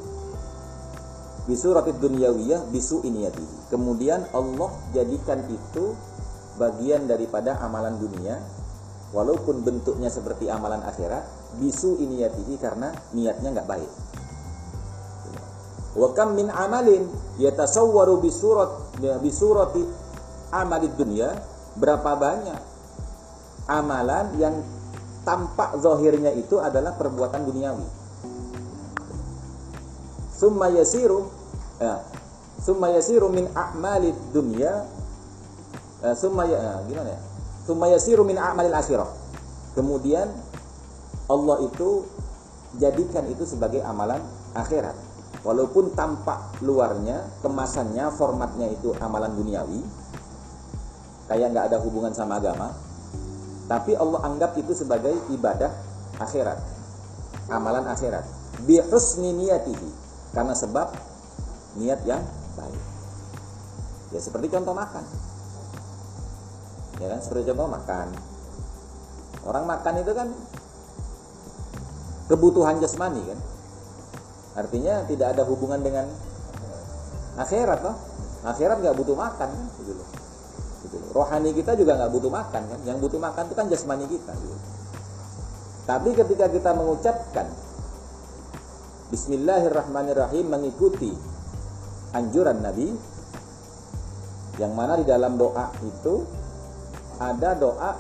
bi 1.45 1.55
suratil 1.59 1.99
dunyawiyah 1.99 2.71
bisu 2.71 3.03
iniyatihi 3.05 3.75
kemudian 3.75 4.25
Allah 4.33 4.71
jadikan 4.95 5.43
itu 5.51 5.99
bagian 6.57 7.09
daripada 7.09 7.59
amalan 7.65 7.97
dunia 7.97 8.39
walaupun 9.11 9.65
bentuknya 9.65 10.13
seperti 10.13 10.47
amalan 10.53 10.85
akhirat 10.85 11.40
bisu 11.59 11.99
iniyatihi 11.99 12.55
karena 12.61 12.95
niatnya 13.17 13.49
nggak 13.51 13.69
baik. 13.69 13.91
Wa 15.99 16.15
kam 16.15 16.39
min 16.39 16.47
amalin 16.47 17.11
yatasawwaru 17.43 18.23
bisurat 18.23 18.71
bisurati 19.19 19.83
amalid 20.55 20.95
dunia 20.95 21.35
berapa 21.75 22.15
banyak 22.15 22.61
amalan 23.67 24.27
yang 24.39 24.55
tampak 25.27 25.79
zahirnya 25.79 26.31
itu 26.35 26.59
adalah 26.63 26.95
perbuatan 26.95 27.43
duniawi. 27.47 27.87
Summa 30.35 30.73
yasiru 30.73 31.29
ya 31.77 32.01
summa 32.61 32.89
yasiru 32.93 33.29
min 33.29 33.49
a'malid 33.53 34.17
dunya 34.33 34.85
uh, 36.01 36.15
summa 36.17 36.49
ya 36.49 36.81
gimana 36.89 37.13
ya? 37.13 37.21
Summa 37.69 37.87
yasiru 37.93 38.25
min 38.25 38.41
a'malil 38.41 38.73
akhirah. 38.73 39.11
Kemudian 39.77 40.27
Allah 41.31 41.63
itu 41.63 42.05
jadikan 42.83 43.23
itu 43.31 43.47
sebagai 43.47 43.81
amalan 43.87 44.19
akhirat. 44.59 44.99
Walaupun 45.47 45.95
tampak 45.95 46.61
luarnya 46.61 47.25
kemasannya 47.41 48.11
formatnya 48.19 48.69
itu 48.69 48.93
amalan 49.01 49.33
duniawi 49.33 49.81
kayak 51.31 51.55
nggak 51.55 51.71
ada 51.71 51.79
hubungan 51.81 52.11
sama 52.11 52.43
agama 52.43 52.75
tapi 53.71 53.95
Allah 53.95 54.27
anggap 54.27 54.59
itu 54.59 54.75
sebagai 54.75 55.15
ibadah 55.31 55.71
akhirat 56.19 56.59
amalan 57.51 57.87
akhirat. 57.87 58.27
Bi 58.67 58.83
husni 58.91 59.31
niyatihi 59.35 59.91
karena 60.35 60.55
sebab 60.55 60.91
niat 61.79 62.01
yang 62.07 62.23
baik. 62.59 62.83
Ya 64.11 64.21
seperti 64.23 64.51
contoh 64.51 64.75
makan. 64.75 65.05
Ya 66.99 67.07
kan 67.15 67.21
seperti 67.23 67.55
contoh 67.55 67.71
makan. 67.71 68.09
Orang 69.47 69.65
makan 69.65 69.95
itu 70.03 70.13
kan 70.13 70.29
kebutuhan 72.31 72.79
jasmani 72.79 73.19
kan 73.27 73.39
artinya 74.55 75.03
tidak 75.11 75.35
ada 75.35 75.43
hubungan 75.43 75.83
dengan 75.83 76.07
akhirat 77.35 77.83
loh 77.83 77.99
akhirat 78.47 78.79
nggak 78.79 78.95
butuh 78.95 79.19
makan 79.19 79.49
kan 79.51 79.67
gitu 79.83 79.99
loh 79.99 80.09
gitu 80.87 80.97
loh. 81.03 81.11
rohani 81.11 81.51
kita 81.51 81.75
juga 81.75 81.99
nggak 81.99 82.13
butuh 82.15 82.31
makan 82.31 82.63
kan 82.71 82.81
yang 82.87 83.03
butuh 83.03 83.19
makan 83.19 83.51
itu 83.51 83.55
kan 83.59 83.67
jasmani 83.67 84.07
kita 84.07 84.33
gitu. 84.39 84.57
tapi 85.91 86.15
ketika 86.15 86.47
kita 86.47 86.71
mengucapkan 86.73 87.51
Bismillahirrahmanirrahim 89.11 90.47
mengikuti 90.47 91.11
anjuran 92.15 92.63
Nabi 92.63 92.95
yang 94.63 94.71
mana 94.79 94.95
di 94.95 95.03
dalam 95.03 95.35
doa 95.35 95.67
itu 95.83 96.23
ada 97.19 97.59
doa 97.59 97.99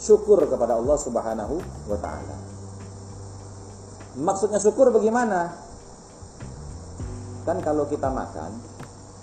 syukur 0.00 0.40
kepada 0.48 0.80
Allah 0.80 0.96
Subhanahu 0.96 1.60
wa 1.88 1.98
taala. 2.00 2.45
Maksudnya 4.16 4.56
syukur 4.56 4.88
bagaimana? 4.88 5.52
Kan 7.44 7.60
kalau 7.60 7.84
kita 7.84 8.08
makan 8.08 8.48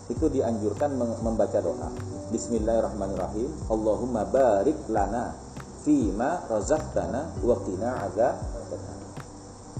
itu 0.05 0.29
dianjurkan 0.29 0.93
membaca 1.25 1.57
doa. 1.65 1.89
Bismillahirrahmanirrahim. 2.29 3.49
Allahumma 3.73 4.21
barik 4.29 4.77
lana 4.93 5.33
fima 5.81 6.45
razaqtana 6.45 7.41
wa 7.41 7.55
qina 7.65 8.05
adzabannar. 8.05 8.97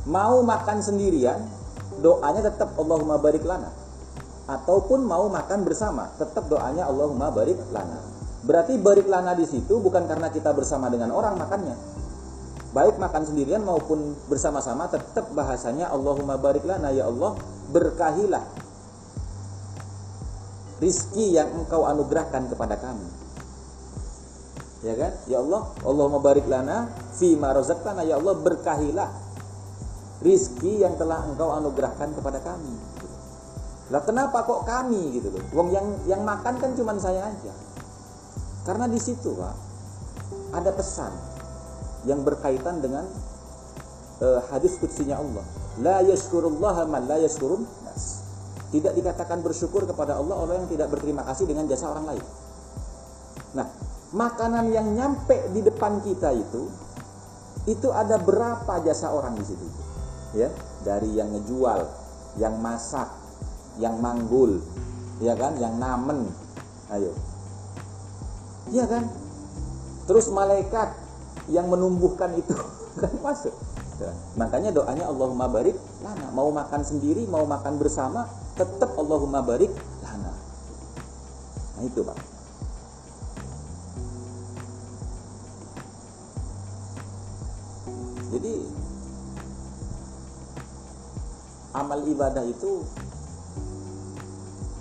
Mau 0.10 0.41
makan 0.41 0.82
sendirian, 0.82 1.45
doanya 2.02 2.49
tetap 2.49 2.73
Allahumma 2.73 3.21
barik 3.21 3.45
lana. 3.45 3.69
Ataupun 4.49 5.06
mau 5.06 5.30
makan 5.30 5.62
bersama, 5.62 6.10
tetap 6.17 6.49
doanya 6.49 6.89
Allahumma 6.89 7.30
barik 7.30 7.62
lana. 7.69 8.02
Berarti 8.43 8.82
barik 8.82 9.06
lana 9.06 9.38
di 9.38 9.45
situ 9.45 9.78
bukan 9.78 10.10
karena 10.10 10.34
kita 10.34 10.52
bersama 10.58 10.89
dengan 10.89 11.13
orang 11.13 11.38
makannya. 11.38 12.02
Baik 12.73 12.97
makan 12.97 13.21
sendirian 13.21 13.62
maupun 13.62 14.17
bersama-sama 14.25 14.89
tetap 14.89 15.29
bahasanya 15.38 15.93
Allahumma 15.93 16.41
barik 16.41 16.65
lana 16.65 16.89
ya 16.89 17.05
Allah 17.05 17.38
berkahilah 17.69 18.41
rizki 20.81 21.38
yang 21.38 21.53
engkau 21.53 21.86
anugerahkan 21.86 22.49
kepada 22.49 22.81
kami. 22.81 23.05
Ya 24.81 24.97
kan? 24.97 25.13
Ya 25.29 25.38
Allah, 25.39 25.69
Allahumma 25.86 26.17
barik 26.17 26.49
lana 26.49 26.89
fi 27.13 27.38
ya 27.38 28.15
Allah 28.17 28.36
berkahilah 28.41 29.09
rizki 30.25 30.81
yang 30.81 30.97
telah 30.97 31.29
engkau 31.29 31.53
anugerahkan 31.53 32.09
kepada 32.17 32.41
kami. 32.41 32.73
Lah 33.93 34.01
kenapa 34.01 34.49
kok 34.49 34.65
kami 34.65 35.21
gitu 35.21 35.29
loh? 35.29 35.45
Wong 35.53 35.69
yang 35.69 35.88
yang 36.09 36.25
makan 36.25 36.57
kan 36.57 36.73
cuma 36.73 36.97
saya 36.97 37.29
aja. 37.29 37.53
Karena 38.65 38.89
di 38.89 38.97
situ 38.97 39.38
Pak 39.38 39.55
ada 40.57 40.73
pesan 40.73 41.32
yang 42.03 42.21
berkaitan 42.23 42.83
dengan 42.83 43.07
uh, 44.23 44.39
hadis 44.51 44.75
kutsinya 44.79 45.19
Allah. 45.19 45.45
La 45.81 45.97
yashkurullah 46.05 46.85
man 46.87 47.07
la 47.07 47.17
yashkurun 47.19 47.63
nas. 47.87 48.23
Tidak 48.73 48.93
dikatakan 48.97 49.45
bersyukur 49.45 49.85
kepada 49.85 50.17
Allah 50.17 50.33
orang 50.33 50.65
yang 50.65 50.69
tidak 50.69 50.89
berterima 50.89 51.21
kasih 51.25 51.45
dengan 51.45 51.69
jasa 51.69 51.93
orang 51.93 52.15
lain. 52.15 52.25
Nah, 53.53 53.67
makanan 54.17 54.73
yang 54.73 54.87
nyampe 54.97 55.53
di 55.53 55.61
depan 55.61 56.01
kita 56.01 56.33
itu 56.33 56.69
itu 57.69 57.87
ada 57.93 58.19
berapa 58.19 58.81
jasa 58.83 59.13
orang 59.13 59.37
di 59.37 59.45
situ? 59.45 59.67
Ya, 60.33 60.49
dari 60.81 61.13
yang 61.13 61.29
ngejual, 61.37 61.85
yang 62.41 62.57
masak, 62.57 63.05
yang 63.77 64.01
manggul, 64.01 64.57
ya 65.21 65.37
kan, 65.37 65.53
yang 65.61 65.77
namen. 65.77 66.25
Ayo, 66.89 67.13
Iya 68.71 68.85
kan? 68.87 69.03
Terus 70.07 70.31
malaikat 70.31 70.95
yang 71.51 71.67
menumbuhkan 71.67 72.32
itu 72.38 72.56
kan 73.01 73.13
masuk. 73.19 73.51
Ya. 73.99 74.12
Makanya 74.36 74.73
doanya 74.73 75.06
Allahumma 75.08 75.47
barik 75.47 75.77
lana. 76.01 76.27
Mau 76.34 76.49
makan 76.49 76.82
sendiri, 76.82 77.25
mau 77.29 77.45
makan 77.45 77.77
bersama, 77.77 78.27
tetap 78.56 78.95
Allahumma 78.95 79.43
barik 79.43 79.71
lana. 80.03 80.34
Nah 81.77 81.84
itu 81.84 82.01
Pak. 82.03 82.17
Jadi 88.34 88.53
amal 91.73 92.01
ibadah 92.06 92.45
itu 92.49 92.82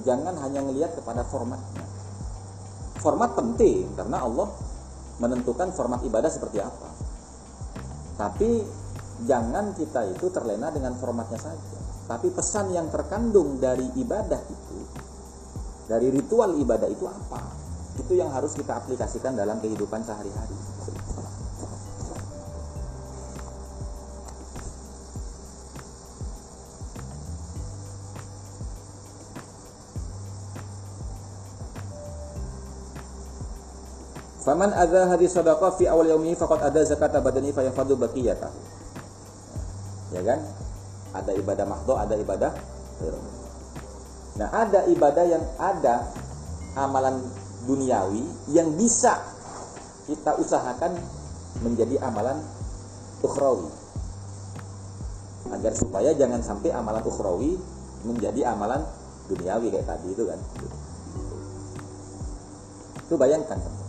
jangan 0.04 0.34
hanya 0.40 0.64
ngelihat 0.64 0.96
kepada 0.96 1.20
formatnya 1.24 1.84
format 3.02 3.34
penting 3.34 3.90
karena 3.98 4.22
Allah 4.22 4.48
menentukan 5.22 5.70
format 5.70 6.02
ibadah 6.02 6.26
seperti 6.26 6.58
apa. 6.58 6.90
Tapi 8.18 8.66
jangan 9.22 9.70
kita 9.78 10.10
itu 10.10 10.26
terlena 10.34 10.74
dengan 10.74 10.98
formatnya 10.98 11.38
saja. 11.38 11.78
Tapi 12.10 12.34
pesan 12.34 12.74
yang 12.74 12.90
terkandung 12.90 13.62
dari 13.62 13.86
ibadah 13.94 14.42
itu, 14.50 14.78
dari 15.86 16.10
ritual 16.10 16.58
ibadah 16.58 16.90
itu 16.90 17.06
apa? 17.06 17.40
Itu 18.02 18.18
yang 18.18 18.34
harus 18.34 18.58
kita 18.58 18.82
aplikasikan 18.82 19.38
dalam 19.38 19.62
kehidupan 19.62 20.02
sehari-hari. 20.02 20.58
Faman 34.52 34.68
adza 34.76 35.08
hadis 35.08 35.32
sadaqah 35.32 35.80
fi 35.80 35.88
awal 35.88 36.04
yaumi 36.04 36.36
faqad 36.36 36.60
ada 36.60 36.84
zakat 36.84 37.16
badani 37.24 37.56
fa 37.56 37.64
yafadu 37.64 37.96
baqiyata. 37.96 38.52
Ya 40.12 40.20
kan? 40.20 40.44
Ada 41.16 41.32
ibadah 41.40 41.64
mahdoh, 41.64 41.96
ada 41.96 42.12
ibadah 42.20 42.52
Nah, 44.36 44.48
ada 44.52 44.84
ibadah 44.92 45.24
yang 45.24 45.40
ada 45.56 46.04
amalan 46.76 47.24
duniawi 47.64 48.20
yang 48.52 48.76
bisa 48.76 49.24
kita 50.04 50.36
usahakan 50.36 51.00
menjadi 51.64 51.96
amalan 52.04 52.36
ukhrawi. 53.24 53.72
Agar 55.48 55.72
supaya 55.72 56.12
jangan 56.12 56.44
sampai 56.44 56.76
amalan 56.76 57.00
ukhrawi 57.00 57.56
menjadi 58.04 58.52
amalan 58.52 58.84
duniawi 59.32 59.72
kayak 59.72 59.88
tadi 59.88 60.12
itu 60.12 60.28
kan. 60.28 60.40
Itu 63.08 63.16
bayangkan 63.16 63.81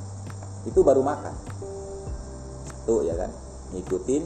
itu 0.63 0.79
baru 0.83 1.03
makan 1.03 1.33
tuh 2.87 3.03
ya 3.07 3.15
kan 3.15 3.31
ngikutin 3.75 4.23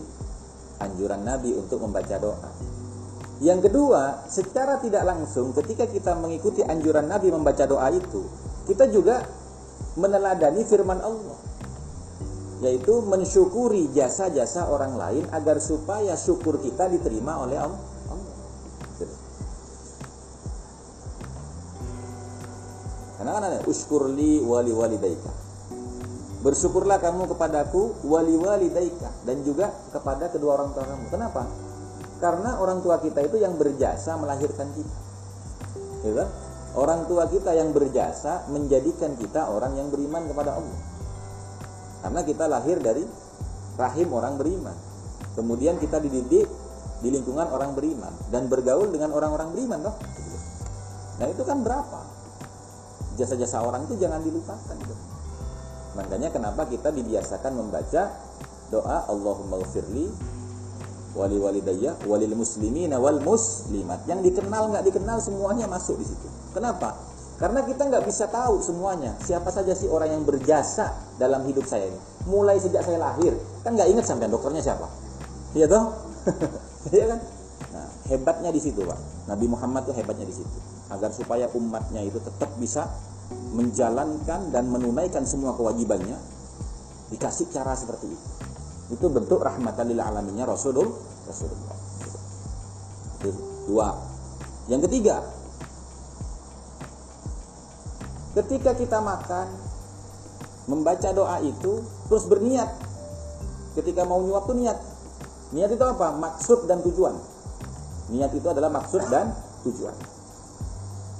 anjuran 0.82 1.21
Nabi 1.26 1.54
untuk 1.58 1.82
membaca 1.82 2.17
doa 2.17 2.50
yang 3.38 3.62
kedua 3.62 4.26
secara 4.30 4.82
tidak 4.82 5.06
langsung 5.06 5.54
ketika 5.54 5.86
kita 5.86 6.17
mengikuti 6.17 6.65
anjuran 6.65 7.06
Nabi 7.06 7.30
membaca 7.30 7.65
doa 7.69 7.89
itu 7.93 8.26
kita 8.65 8.89
juga 8.89 9.26
meneladani 9.97 10.62
firman 10.65 11.02
Allah 11.02 11.38
yaitu 12.58 13.06
mensyukuri 13.06 13.93
jasa-jasa 13.93 14.65
orang 14.65 14.97
lain 14.97 15.23
agar 15.30 15.62
supaya 15.62 16.17
syukur 16.17 16.58
kita 16.58 16.89
diterima 16.89 17.38
oleh 17.45 17.58
Allah. 17.62 17.84
Karena 23.17 23.32
kan 23.34 23.43
ada 23.45 23.60
uskurli 23.69 24.41
wali 24.41 24.73
wali 24.73 24.97
daika. 24.97 25.34
Bersyukurlah 26.38 27.02
kamu 27.02 27.34
kepadaku 27.34 28.06
wali 28.06 28.38
wali 28.38 28.69
daika 28.69 29.10
dan 29.26 29.41
juga 29.41 29.73
kepada 29.89 30.30
kedua 30.30 30.62
orang 30.62 30.69
tua 30.69 30.86
kamu. 30.86 31.06
Kenapa? 31.10 31.50
Karena 32.21 32.62
orang 32.62 32.86
tua 32.86 33.02
kita 33.02 33.26
itu 33.26 33.41
yang 33.41 33.58
berjasa 33.58 34.17
melahirkan 34.21 34.69
kita. 34.73 34.97
Kan? 36.08 36.30
Orang 36.78 37.10
tua 37.10 37.26
kita 37.26 37.58
yang 37.58 37.73
berjasa 37.73 38.45
menjadikan 38.54 39.17
kita 39.17 39.50
orang 39.50 39.82
yang 39.82 39.89
beriman 39.89 40.30
kepada 40.30 40.62
Allah. 40.62 40.80
Karena 42.06 42.21
kita 42.21 42.45
lahir 42.45 42.78
dari 42.86 43.02
rahim 43.78 44.10
orang 44.13 44.38
beriman. 44.38 44.78
Kemudian 45.34 45.82
kita 45.82 45.97
dididik 45.97 46.45
di 47.02 47.10
lingkungan 47.13 47.50
orang 47.50 47.73
beriman 47.73 48.13
dan 48.30 48.45
bergaul 48.45 48.89
dengan 48.89 49.13
orang-orang 49.13 49.54
beriman 49.54 49.89
toh. 49.89 49.95
Nah, 51.17 51.28
itu 51.30 51.41
kan 51.45 51.65
berapa? 51.65 52.02
Jasa-jasa 53.17 53.65
orang 53.65 53.89
itu 53.89 53.97
jangan 53.97 54.21
dilupakan 54.21 54.78
gitu. 54.78 55.17
Makanya 55.98 56.30
kenapa 56.30 56.70
kita 56.70 56.94
dibiasakan 56.94 57.58
membaca 57.58 58.14
doa 58.70 59.10
Allahumma 59.10 59.58
ghafirli 59.66 60.06
wali 61.18 61.38
walidayya 61.42 61.98
walil 62.06 62.38
muslimina 62.38 63.02
wal 63.02 63.18
muslimat. 63.26 64.06
Yang 64.06 64.32
dikenal 64.32 64.70
nggak 64.70 64.86
dikenal 64.94 65.18
semuanya 65.18 65.66
masuk 65.66 65.98
di 65.98 66.06
situ. 66.06 66.30
Kenapa? 66.54 66.94
Karena 67.42 67.66
kita 67.66 67.90
nggak 67.90 68.06
bisa 68.06 68.30
tahu 68.30 68.62
semuanya. 68.62 69.18
Siapa 69.22 69.50
saja 69.50 69.74
sih 69.74 69.90
orang 69.90 70.14
yang 70.14 70.24
berjasa 70.26 70.94
dalam 71.18 71.46
hidup 71.50 71.66
saya 71.66 71.90
ini? 71.90 72.00
Mulai 72.30 72.62
sejak 72.62 72.86
saya 72.86 73.02
lahir. 73.02 73.34
Kan 73.66 73.74
nggak 73.74 73.90
ingat 73.90 74.06
sampai 74.06 74.30
dokternya 74.30 74.62
siapa. 74.62 74.86
Iya 75.58 75.66
toh? 75.66 75.86
Iya 76.88 77.04
kan? 77.04 77.20
Nah, 77.76 77.88
hebatnya 78.08 78.48
di 78.56 78.64
situ 78.64 78.80
pak. 78.88 78.96
Nabi 79.28 79.52
Muhammad 79.52 79.84
tuh 79.84 79.92
hebatnya 79.92 80.24
di 80.24 80.32
situ. 80.32 80.58
Agar 80.88 81.12
supaya 81.12 81.52
umatnya 81.52 82.00
itu 82.00 82.16
tetap 82.24 82.48
bisa 82.56 82.88
menjalankan 83.32 84.54
dan 84.54 84.70
menunaikan 84.70 85.26
semua 85.26 85.56
kewajibannya 85.58 86.16
dikasih 87.12 87.48
cara 87.52 87.74
seperti 87.76 88.08
itu. 88.12 88.28
Itu 88.94 89.12
bentuk 89.12 89.44
rahmatan 89.44 89.92
lil 89.92 90.00
alaminnya 90.00 90.48
Rasulullah 90.48 90.96
Rasulullah. 91.28 91.76
Itu 93.20 93.30
dua. 93.68 93.90
Yang 94.72 94.92
ketiga 94.92 95.24
ketika 98.38 98.78
kita 98.78 99.00
makan 99.02 99.48
membaca 100.70 101.10
doa 101.12 101.40
itu 101.44 101.84
terus 102.08 102.28
berniat. 102.28 102.70
Ketika 103.76 104.04
mau 104.10 104.24
nyuap 104.24 104.50
tuh 104.50 104.58
niat. 104.58 104.78
Niat 105.54 105.70
itu 105.70 105.86
apa? 105.86 106.18
Maksud 106.18 106.66
dan 106.66 106.82
tujuan. 106.82 107.13
Niat 108.10 108.32
itu 108.34 108.48
adalah 108.50 108.74
maksud 108.74 109.06
dan 109.08 109.32
tujuan. 109.68 109.94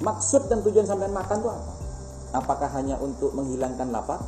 Maksud 0.02 0.50
dan 0.50 0.66
tujuan 0.66 0.86
sampai 0.86 1.10
makan 1.10 1.38
itu 1.42 1.50
apa 1.50 1.77
apakah 2.36 2.68
hanya 2.76 3.00
untuk 3.00 3.32
menghilangkan 3.36 3.92
lapar 3.92 4.24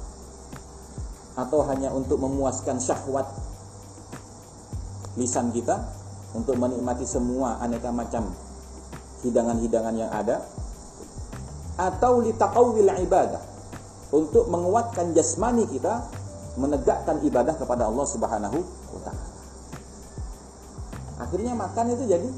atau 1.36 1.64
hanya 1.68 1.92
untuk 1.96 2.20
memuaskan 2.20 2.80
syahwat 2.80 3.28
lisan 5.16 5.52
kita 5.52 5.84
untuk 6.36 6.56
menikmati 6.60 7.04
semua 7.04 7.60
aneka 7.60 7.90
macam 7.90 8.32
hidangan-hidangan 9.24 9.96
yang 9.96 10.12
ada 10.12 10.44
atau 11.80 12.20
litaqawwil 12.24 12.92
ibadah 13.04 13.44
untuk 14.12 14.52
menguatkan 14.52 15.16
jasmani 15.16 15.64
kita 15.70 16.04
menegakkan 16.60 17.24
ibadah 17.24 17.56
kepada 17.56 17.88
Allah 17.88 18.08
Subhanahu 18.10 18.60
wa 18.66 19.02
taala. 19.06 19.26
Akhirnya 21.20 21.54
makan 21.56 21.86
itu 21.96 22.04
jadi 22.08 22.30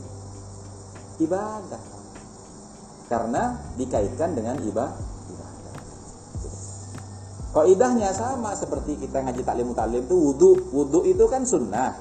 ibadah. 1.25 1.81
Karena 3.09 3.59
dikaitkan 3.75 4.37
dengan 4.37 4.57
ibadah. 4.61 5.10
Kaidahnya 7.51 8.15
sama 8.15 8.55
seperti 8.55 8.95
kita 8.95 9.27
ngaji 9.27 9.43
taklim 9.43 9.75
taklim 9.75 10.07
itu 10.07 10.15
wudhu. 10.15 10.51
Wudhu 10.71 11.03
itu 11.03 11.27
kan 11.27 11.43
sunnah. 11.43 11.99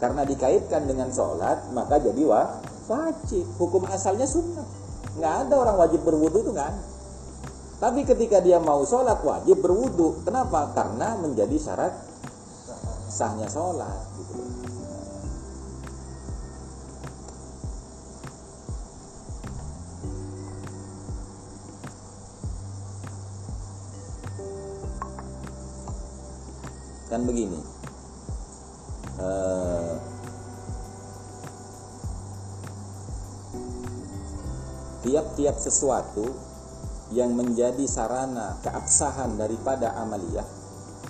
Karena 0.00 0.24
dikaitkan 0.24 0.88
dengan 0.88 1.12
sholat, 1.12 1.68
maka 1.76 2.00
jadi 2.00 2.24
wa, 2.24 2.48
wajib. 2.88 3.44
Hukum 3.60 3.84
asalnya 3.92 4.24
sunnah. 4.24 4.64
Nggak 5.20 5.34
ada 5.44 5.54
orang 5.60 5.76
wajib 5.84 6.00
berwudhu 6.00 6.40
itu 6.40 6.50
nggak 6.56 6.72
Tapi 7.80 8.08
ketika 8.08 8.40
dia 8.40 8.56
mau 8.56 8.80
sholat, 8.88 9.20
wajib 9.20 9.60
berwudhu. 9.60 10.24
Kenapa? 10.24 10.72
Karena 10.72 11.12
menjadi 11.20 11.56
syarat 11.60 11.92
sahnya 13.12 13.52
sholat. 13.52 14.00
Gitu. 14.16 14.79
Kan 27.10 27.26
begini. 27.26 27.58
Uh, 29.20 29.98
tiap-tiap 35.04 35.56
sesuatu 35.58 36.32
yang 37.10 37.34
menjadi 37.34 37.82
sarana 37.90 38.56
keabsahan 38.62 39.34
daripada 39.34 39.92
amaliyah 39.98 40.46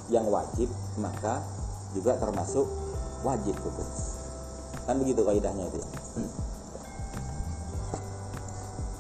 yang 0.09 0.27
wajib 0.27 0.73
maka 0.99 1.45
juga 1.93 2.17
termasuk 2.17 2.67
wajib 3.23 3.55
hukum 3.61 3.89
kan 4.89 4.97
begitu 4.99 5.23
kaidahnya 5.23 5.71
itu 5.71 5.79
ya. 5.79 5.89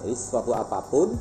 Jadi 0.00 0.14
sesuatu 0.16 0.52
apa 0.56 0.80
pun 0.88 1.12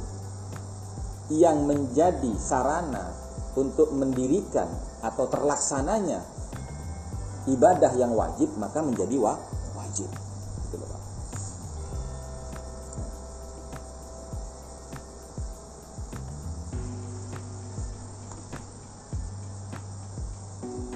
yang 1.30 1.68
menjadi 1.68 2.32
sarana 2.39 3.12
untuk 3.60 3.92
mendirikan 3.92 4.68
atau 4.99 5.25
terlaksananya 5.31 6.19
ibadah 7.47 7.91
yang 7.95 8.12
wajib 8.13 8.51
maka 8.59 8.83
menjadi 8.83 9.15
wa 9.15 9.39
wajib 9.77 10.09
gitu. 10.69 10.85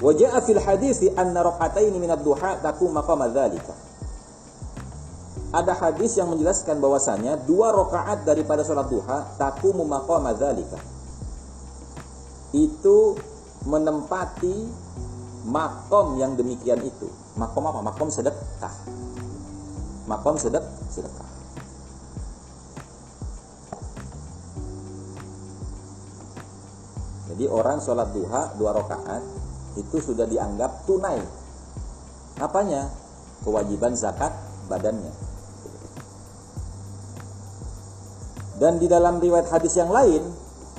Waja'a 0.03 0.43
fil 0.43 0.59
hadis 0.59 0.99
anna 1.15 1.47
raka'ataini 1.47 1.95
min 1.95 2.11
ad-duha 2.11 2.59
takum 2.59 2.91
maqam 2.91 3.23
dzalika. 3.31 3.71
Ada 5.55 5.79
hadis 5.79 6.19
yang 6.19 6.27
menjelaskan 6.27 6.83
bahwasanya 6.83 7.39
dua 7.47 7.71
rakaat 7.71 8.27
daripada 8.27 8.67
sholat 8.67 8.91
duha 8.91 9.31
takum 9.39 9.79
maqam 9.87 10.27
dzalika. 10.35 10.75
Itu 12.51 13.15
menempati 13.63 14.67
makom 15.47 16.19
yang 16.19 16.35
demikian 16.35 16.79
itu. 16.83 17.07
Makom 17.39 17.67
apa? 17.67 17.79
Makom 17.79 18.11
sedekah. 18.11 18.75
Makom 20.07 20.35
sedek 20.35 20.63
sedekah. 20.91 21.29
Jadi 27.33 27.49
orang 27.49 27.81
sholat 27.81 28.13
duha 28.13 28.53
dua 28.61 28.77
rakaat 28.77 29.23
itu 29.73 29.97
sudah 29.97 30.29
dianggap 30.29 30.85
tunai. 30.85 31.17
Apanya? 32.37 32.93
Kewajiban 33.41 33.97
zakat 33.97 34.31
badannya. 34.69 35.11
Dan 38.61 38.77
di 38.77 38.85
dalam 38.85 39.17
riwayat 39.17 39.49
hadis 39.49 39.73
yang 39.75 39.89
lain 39.89 40.23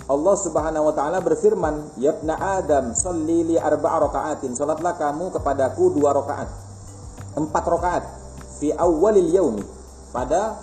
Allah 0.04 0.36
Subhanahu 0.36 0.92
wa 0.92 0.94
taala 0.94 1.18
berfirman, 1.24 1.96
"Ya 1.96 2.12
ibna 2.12 2.36
Adam, 2.36 2.92
sholli 2.92 3.54
li 3.54 3.56
arba'a 3.56 4.04
raka'atin." 4.04 4.52
Salatlah 4.52 5.00
kamu 5.00 5.32
kepadaku 5.32 5.96
dua 5.96 6.12
rakaat. 6.12 6.48
Empat 7.40 7.64
rakaat 7.64 8.04
fi 8.60 8.68
awwalil 8.76 9.32
yaumi 9.32 9.64
pada 10.12 10.60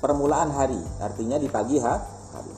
permulaan 0.00 0.48
hari, 0.50 0.80
artinya 0.98 1.36
di 1.36 1.46
pagi 1.52 1.76
hari. 1.76 2.54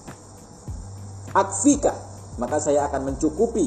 Akfika, 1.34 1.90
maka 2.38 2.62
saya 2.62 2.86
akan 2.86 3.10
mencukupi 3.10 3.66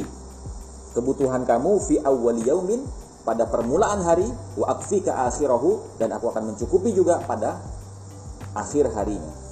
kebutuhan 0.96 1.44
kamu 1.44 1.78
fi 1.84 2.00
awwal 2.00 2.40
yaumin 2.40 2.88
pada 3.28 3.44
permulaan 3.52 4.02
hari 4.08 4.26
wa 4.56 4.72
akfika 4.72 5.28
akhirahu 5.28 6.00
dan 6.00 6.16
aku 6.16 6.32
akan 6.32 6.56
mencukupi 6.56 6.96
juga 6.96 7.20
pada 7.28 7.60
akhir 8.56 8.96
harinya. 8.96 9.47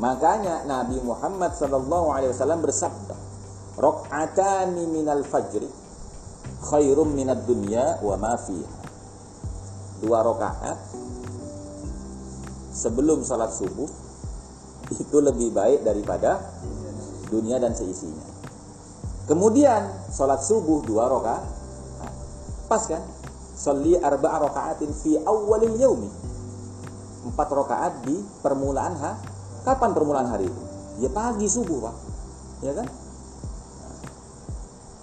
Makanya 0.00 0.64
Nabi 0.64 0.96
Muhammad 1.04 1.52
sallallahu 1.52 2.08
alaihi 2.08 2.32
wasallam 2.32 2.64
bersabda, 2.64 3.12
"Rak'atani 3.76 4.88
minal 4.88 5.20
fajri 5.28 5.68
khairum 6.72 7.12
minad 7.12 7.44
dunya 7.44 8.00
wa 8.00 8.16
ma 8.16 8.32
fiha." 8.40 8.80
Dua 10.00 10.24
rakaat 10.24 10.80
sebelum 12.72 13.20
salat 13.20 13.52
subuh 13.52 13.92
itu 14.96 15.16
lebih 15.20 15.52
baik 15.52 15.84
daripada 15.84 16.40
dunia 17.28 17.60
dan 17.60 17.76
seisinya. 17.76 18.24
Kemudian 19.28 19.84
salat 20.08 20.40
subuh 20.40 20.80
dua 20.80 21.12
rakaat. 21.12 21.44
Pas 22.72 22.82
kan? 22.88 23.04
Salli 23.52 24.00
arba'a 24.00 24.48
raka'atin 24.48 24.88
fi 24.96 25.20
awwalil 25.20 25.76
yaumi. 25.76 26.08
Empat 27.28 27.52
rakaat 27.52 28.08
di 28.08 28.16
permulaan 28.40 28.96
ha 28.96 29.29
Kapan 29.62 29.90
permulaan 29.92 30.28
hari 30.28 30.48
itu? 30.48 30.62
Ya 31.04 31.10
pagi 31.12 31.46
subuh, 31.48 31.78
Pak. 31.84 31.96
Ya 32.64 32.72
kan? 32.76 32.88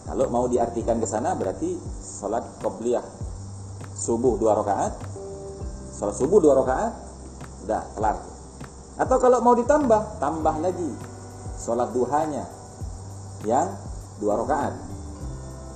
kalau 0.08 0.32
mau 0.32 0.48
diartikan 0.48 1.04
ke 1.04 1.06
sana 1.06 1.36
berarti 1.36 1.76
salat 2.00 2.42
qobliyah 2.64 3.04
subuh 3.92 4.40
dua 4.40 4.56
rakaat, 4.56 4.96
salat 5.92 6.16
subuh 6.16 6.40
dua 6.40 6.56
rakaat, 6.64 6.96
udah 7.68 7.84
kelar. 7.92 8.18
Atau 8.98 9.20
kalau 9.20 9.44
mau 9.44 9.52
ditambah, 9.52 10.24
tambah 10.24 10.56
lagi 10.64 10.90
salat 11.60 11.92
duhanya 11.92 12.48
yang 13.44 13.68
dua 14.24 14.40
rakaat. 14.40 14.74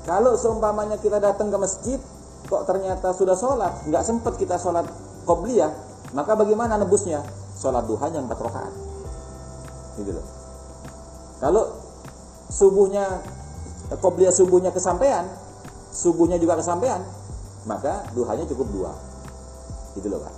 Kalau 0.08 0.34
seumpamanya 0.40 0.96
kita 0.98 1.20
datang 1.20 1.52
ke 1.52 1.58
masjid, 1.60 2.00
kok 2.48 2.64
ternyata 2.64 3.12
sudah 3.12 3.36
sholat, 3.36 3.84
nggak 3.84 4.02
sempat 4.02 4.40
kita 4.40 4.56
sholat 4.56 4.88
qobliyah, 5.28 5.76
maka 6.16 6.40
bagaimana 6.40 6.80
nebusnya? 6.80 7.20
Sholat 7.62 7.86
duhanya 7.86 8.26
empat 8.26 8.40
rakaat 8.42 8.74
gitu 10.02 10.18
loh 10.18 10.26
kalau 11.38 11.64
subuhnya 12.50 13.22
qobliyah 14.02 14.34
subuhnya 14.34 14.74
kesampaian 14.74 15.30
subuhnya 15.92 16.40
juga 16.40 16.58
kesampaian, 16.58 17.04
maka 17.68 18.08
duhanya 18.16 18.48
cukup 18.48 18.68
dua. 18.72 18.92
Gitu 19.94 20.08
loh 20.08 20.24
Pak. 20.24 20.36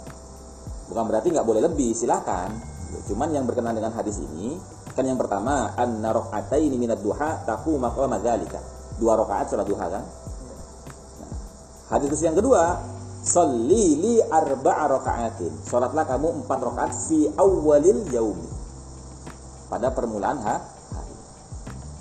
Bukan 0.89 1.03
berarti 1.07 1.29
nggak 1.29 1.45
boleh 1.45 1.61
lebih, 1.61 1.93
silakan. 1.93 2.57
Cuman 3.09 3.29
yang 3.33 3.45
berkenaan 3.45 3.77
dengan 3.77 3.93
hadis 3.93 4.21
ini, 4.21 4.57
kan 4.97 5.05
yang 5.05 5.17
pertama, 5.17 5.73
an 5.77 6.01
ini 6.57 6.75
minat 6.77 7.01
duha 7.01 7.41
taku 7.45 7.77
maqama 7.77 8.17
dzalika. 8.21 8.59
Dua 8.97 9.17
rakaat 9.17 9.49
salat 9.49 9.65
duha 9.65 9.85
kan? 9.89 10.03
Nah, 11.21 11.33
hadis 11.97 12.21
yang 12.21 12.37
kedua, 12.37 12.77
Salli 13.23 13.95
li 14.03 14.13
arba'a 14.19 14.83
raka'atin. 14.91 15.63
Salatlah 15.63 16.03
kamu 16.03 16.43
empat 16.43 16.59
rakaat 16.59 16.91
fi 17.07 17.31
awalil 17.39 18.03
yaumi. 18.11 18.51
Pada 19.71 19.95
permulaan 19.95 20.43
ha, 20.43 20.59
hari. 20.91 21.15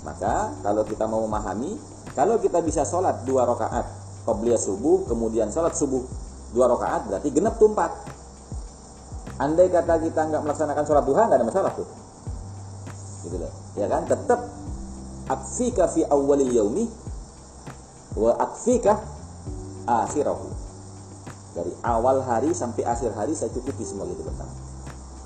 Maka 0.03 0.51
kalau 0.59 0.83
kita 0.83 1.07
mau 1.07 1.23
memahami, 1.23 1.79
kalau 2.11 2.35
kita 2.43 2.59
bisa 2.59 2.83
sholat 2.83 3.23
dua 3.23 3.47
rakaat 3.47 3.87
qabliyah 4.27 4.59
subuh, 4.59 5.07
kemudian 5.07 5.47
sholat 5.47 5.71
subuh 5.71 6.03
dua 6.51 6.67
rakaat, 6.67 7.07
berarti 7.07 7.31
genap 7.31 7.55
tuh 7.55 7.71
empat. 7.71 7.91
Andai 9.39 9.71
kata 9.71 10.03
kita 10.03 10.27
nggak 10.27 10.43
melaksanakan 10.43 10.83
sholat 10.83 11.03
duha, 11.07 11.23
nggak 11.25 11.39
ada 11.39 11.47
masalah 11.47 11.71
tuh. 11.71 11.87
Gitu 13.23 13.39
loh. 13.39 13.49
Ya 13.79 13.87
kan? 13.87 14.05
Tetap 14.05 14.43
akfika 15.31 15.87
fi 15.87 16.03
awalil 16.03 16.51
yaumi 16.51 16.85
wa 18.19 18.35
akfika 18.37 18.99
akhirahu 19.87 20.52
dari 21.53 21.73
awal 21.85 22.25
hari 22.25 22.51
sampai 22.51 22.81
akhir 22.83 23.13
hari 23.13 23.37
saya 23.37 23.53
cukupi 23.53 23.85
semua 23.85 24.09
itu 24.09 24.25
pertama. 24.25 24.53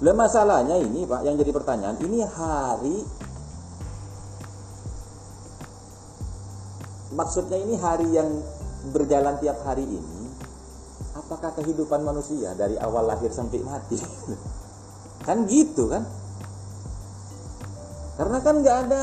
Lah 0.03 0.13
masalahnya 0.13 0.77
ini 0.77 1.09
Pak, 1.09 1.25
yang 1.25 1.39
jadi 1.39 1.49
pertanyaan, 1.49 1.97
ini 2.05 2.21
hari 2.21 3.01
maksudnya 7.17 7.57
ini 7.57 7.75
hari 7.79 8.07
yang 8.13 8.29
berjalan 8.93 9.41
tiap 9.41 9.57
hari 9.65 9.87
ini 9.87 10.17
apakah 11.17 11.49
kehidupan 11.57 12.05
manusia 12.05 12.53
dari 12.53 12.77
awal 12.77 13.09
lahir 13.09 13.33
sampai 13.33 13.57
mati? 13.65 13.97
kan 15.27 15.49
gitu 15.49 15.89
kan? 15.89 16.05
Karena 18.21 18.37
kan 18.41 18.55
nggak 18.61 18.77
ada 18.87 19.01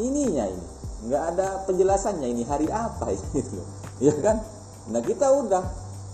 ininya 0.00 0.44
ini, 0.48 0.66
nggak 1.08 1.22
ada 1.34 1.46
penjelasannya 1.64 2.28
ini 2.28 2.42
hari 2.44 2.68
apa 2.68 3.08
ini, 3.12 3.40
ya 4.06 4.14
kan? 4.20 4.40
Nah 4.92 5.00
kita 5.00 5.32
udah 5.32 5.64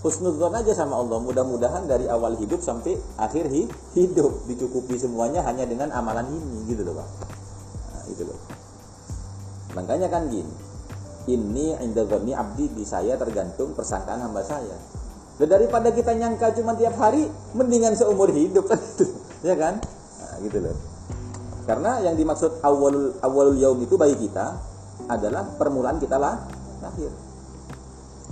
husnudzon 0.04 0.52
aja 0.52 0.72
sama 0.76 1.00
Allah. 1.00 1.18
Mudah-mudahan 1.22 1.88
dari 1.88 2.10
awal 2.10 2.36
hidup 2.36 2.60
sampai 2.60 2.96
akhir 3.16 3.48
hidup. 3.94 4.44
Dicukupi 4.50 5.00
semuanya 5.00 5.44
hanya 5.44 5.64
dengan 5.64 5.92
amalan 5.92 6.28
ini 6.28 6.68
gitu 6.68 6.84
loh 6.84 7.00
Pak. 7.00 7.08
Nah, 7.94 8.04
itu 8.12 8.22
loh. 8.26 8.38
Makanya 9.76 10.08
kan 10.08 10.28
gini 10.32 10.66
ini 11.26 11.74
inda 11.82 12.06
dhanni 12.06 12.32
abdi 12.32 12.70
di 12.70 12.86
saya 12.86 13.18
tergantung 13.18 13.74
persangkaan 13.74 14.22
hamba 14.22 14.46
saya. 14.46 14.78
Dan 15.36 15.52
daripada 15.52 15.92
kita 15.92 16.16
nyangka 16.16 16.54
cuma 16.56 16.72
tiap 16.78 16.96
hari 16.96 17.28
mendingan 17.52 17.92
seumur 17.98 18.30
hidup. 18.30 18.70
Kan 18.70 18.80
ya 19.48 19.54
kan? 19.58 19.74
Nah, 19.82 20.36
gitu 20.40 20.58
loh. 20.62 20.76
Karena 21.66 21.98
yang 21.98 22.14
dimaksud 22.14 22.62
awalul 22.62 23.18
awalul 23.20 23.58
yaum 23.58 23.78
itu 23.82 23.98
bagi 23.98 24.14
kita 24.22 24.54
adalah 25.10 25.42
permulaan 25.58 25.98
kita 25.98 26.14
lah 26.16 26.46
lahir 26.80 27.25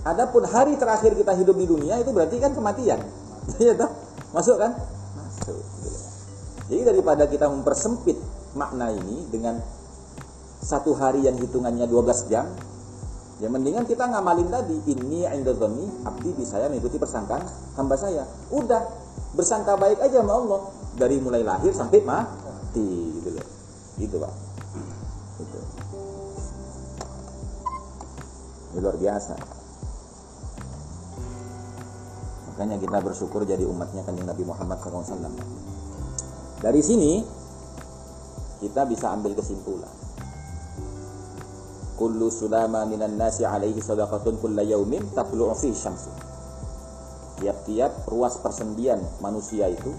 Adapun 0.05 0.45
hari 0.45 0.77
terakhir 0.77 1.17
kita 1.17 1.33
hidup 1.33 1.57
di 1.57 1.65
dunia 1.65 1.97
itu 1.97 2.13
berarti 2.13 2.37
kan 2.37 2.53
kematian. 2.53 3.01
Iya 3.61 3.77
toh? 3.77 3.93
Masuk 4.37 4.57
kan? 4.57 4.73
Masuk. 5.17 5.61
Jadi 6.69 6.81
daripada 6.81 7.29
kita 7.29 7.49
mempersempit 7.49 8.17
makna 8.57 8.89
ini 8.89 9.29
dengan 9.29 9.61
satu 10.65 10.97
hari 10.97 11.29
yang 11.29 11.37
hitungannya 11.37 11.85
12 11.85 12.33
jam, 12.33 12.49
ya 13.41 13.49
mendingan 13.53 13.85
kita 13.85 14.09
ngamalin 14.09 14.49
tadi 14.49 14.81
ini 14.89 15.29
indadzoni 15.29 16.09
abdi 16.09 16.33
di 16.33 16.45
saya 16.49 16.73
mengikuti 16.73 16.97
persangkaan 16.97 17.45
hamba 17.77 17.97
saya. 18.01 18.25
Udah 18.49 18.81
bersangka 19.37 19.77
baik 19.77 20.01
aja 20.01 20.25
sama 20.25 20.41
Allah 20.41 20.61
dari 20.97 21.21
mulai 21.21 21.45
lahir 21.45 21.73
sampai 21.77 22.01
mati 22.01 22.89
gitu 23.21 23.29
loh. 23.29 23.47
Gitu, 24.01 24.17
Pak. 24.17 24.33
Gitu. 25.37 25.59
Luar 28.81 28.97
biasa. 28.97 29.64
Makanya 32.55 32.79
kita 32.79 33.03
bersyukur 33.03 33.43
jadi 33.43 33.67
umatnya 33.67 34.07
kan 34.07 34.15
Nabi 34.15 34.47
Muhammad 34.47 34.79
SAW. 34.79 35.27
Dari 36.63 36.79
sini 36.87 37.19
kita 38.63 38.87
bisa 38.87 39.11
ambil 39.11 39.35
kesimpulan. 39.35 39.91
Kullu 41.99 42.31
sulama 42.31 42.87
minan 42.87 43.19
nasi 43.19 43.43
alaihi 43.43 43.83
sadaqatun 43.83 44.39
kulla 44.39 44.63
yaumin 44.63 45.03
tatlu'u 45.19 45.51
fi 45.59 45.75
syamsu. 45.75 46.15
Tiap-tiap 47.43 48.07
ruas 48.07 48.39
persendian 48.39 49.03
manusia 49.19 49.67
itu 49.67 49.91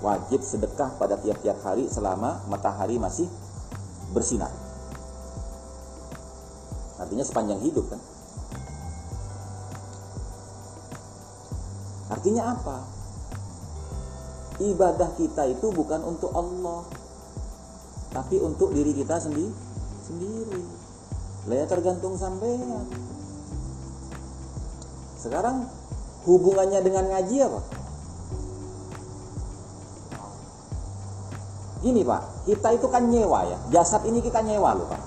wajib 0.00 0.40
sedekah 0.40 0.96
pada 0.96 1.20
tiap-tiap 1.20 1.60
hari 1.60 1.84
selama 1.92 2.40
matahari 2.48 2.96
masih 2.96 3.28
bersinar. 4.16 4.48
Artinya 6.96 7.28
sepanjang 7.28 7.60
hidup 7.60 7.92
kan. 7.92 8.00
Artinya 12.08 12.56
apa? 12.56 12.78
Ibadah 14.58 15.14
kita 15.14 15.46
itu 15.46 15.70
bukan 15.70 16.02
untuk 16.02 16.34
Allah, 16.34 16.82
tapi 18.10 18.40
untuk 18.42 18.74
diri 18.74 18.90
kita 18.96 19.20
sendiri. 19.20 19.52
Sendiri. 20.02 20.62
Lah 21.46 21.68
tergantung 21.68 22.16
sampean. 22.18 22.88
Sekarang 25.20 25.68
hubungannya 26.24 26.80
dengan 26.82 27.04
ngaji 27.12 27.36
apa? 27.44 27.60
Gini 31.78 32.02
Pak, 32.02 32.22
kita 32.50 32.68
itu 32.74 32.86
kan 32.90 33.06
nyewa 33.06 33.46
ya. 33.46 33.58
Jasad 33.70 34.02
ini 34.10 34.18
kita 34.18 34.42
nyewa 34.42 34.74
loh 34.74 34.86
Pak. 34.90 35.02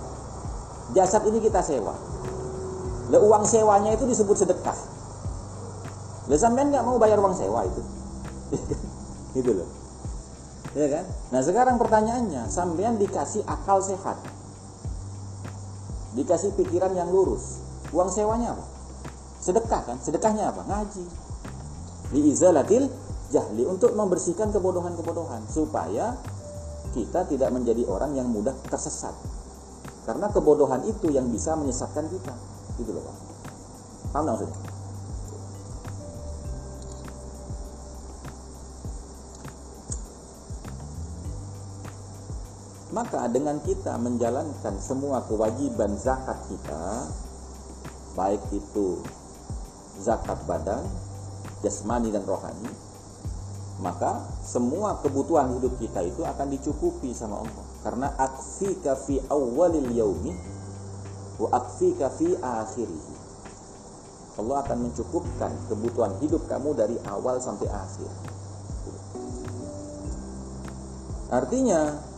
Jasad 0.95 1.27
ini 1.27 1.43
kita 1.43 1.59
sewa. 1.59 1.91
Lah 3.11 3.19
uang 3.19 3.43
sewanya 3.43 3.91
itu 3.91 4.07
disebut 4.07 4.39
sedekah. 4.39 4.90
Lah 6.31 6.39
sampean 6.39 6.71
nggak 6.71 6.87
mau 6.87 6.95
bayar 6.95 7.19
uang 7.19 7.35
sewa 7.35 7.67
itu. 7.67 7.83
gitu 9.35 9.51
loh. 9.51 9.67
Ya 10.71 10.87
kan? 10.87 11.03
Nah, 11.35 11.43
sekarang 11.43 11.75
pertanyaannya, 11.75 12.47
sampean 12.47 12.95
dikasih 12.95 13.43
akal 13.43 13.83
sehat. 13.83 14.15
Dikasih 16.15 16.55
pikiran 16.55 16.95
yang 16.95 17.11
lurus. 17.11 17.59
Uang 17.91 18.07
sewanya 18.07 18.55
apa? 18.55 18.63
Sedekah 19.43 19.83
kan? 19.83 19.97
Sedekahnya 19.99 20.55
apa? 20.55 20.63
Ngaji. 20.63 21.03
Liizalatil 22.15 22.87
jahli 23.35 23.67
untuk 23.67 23.91
membersihkan 23.91 24.55
kebodohan-kebodohan 24.55 25.43
supaya 25.51 26.15
kita 26.95 27.27
tidak 27.27 27.51
menjadi 27.51 27.83
orang 27.91 28.15
yang 28.15 28.31
mudah 28.31 28.55
tersesat. 28.71 29.15
Karena 30.07 30.31
kebodohan 30.31 30.87
itu 30.87 31.11
yang 31.11 31.27
bisa 31.27 31.59
menyesatkan 31.59 32.07
kita. 32.07 32.31
Gitu 32.79 32.95
loh, 32.95 33.03
Pak. 33.03 33.17
Paham 34.15 34.23
maksudnya? 34.31 34.70
Maka 42.91 43.31
dengan 43.31 43.63
kita 43.63 43.95
menjalankan 43.95 44.75
semua 44.83 45.23
kewajiban 45.23 45.95
zakat 45.95 46.35
kita, 46.51 47.07
baik 48.19 48.43
itu 48.51 48.99
zakat 50.03 50.35
badan, 50.43 50.83
jasmani 51.63 52.11
dan 52.11 52.27
rohani, 52.27 52.67
maka 53.79 54.27
semua 54.43 54.99
kebutuhan 54.99 55.55
hidup 55.55 55.79
kita 55.79 56.03
itu 56.03 56.21
akan 56.27 56.51
dicukupi 56.51 57.15
sama 57.15 57.39
Allah. 57.39 57.65
Karena 57.81 58.07
akfika 58.19 58.99
fi 58.99 59.23
awalil 59.31 59.89
yaumi 59.95 60.35
wa 61.39 61.47
akfika 61.55 62.11
fi 62.11 62.35
akhirih. 62.35 63.07
Allah 64.35 64.67
akan 64.67 64.89
mencukupkan 64.89 65.51
kebutuhan 65.71 66.17
hidup 66.19 66.43
kamu 66.51 66.75
dari 66.75 66.97
awal 67.07 67.39
sampai 67.39 67.71
akhir. 67.71 68.11
Artinya 71.31 72.10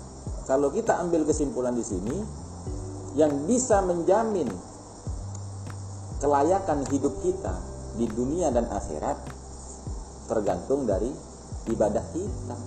kalau 0.43 0.67
kita 0.75 0.99
ambil 0.99 1.23
kesimpulan 1.23 1.71
di 1.71 1.85
sini, 1.85 2.17
yang 3.13 3.45
bisa 3.45 3.79
menjamin 3.85 4.49
kelayakan 6.19 6.83
hidup 6.89 7.13
kita 7.21 7.53
di 7.95 8.09
dunia 8.09 8.49
dan 8.49 8.65
akhirat 8.67 9.17
tergantung 10.25 10.89
dari 10.89 11.11
ibadah 11.69 12.05
kita. 12.11 12.57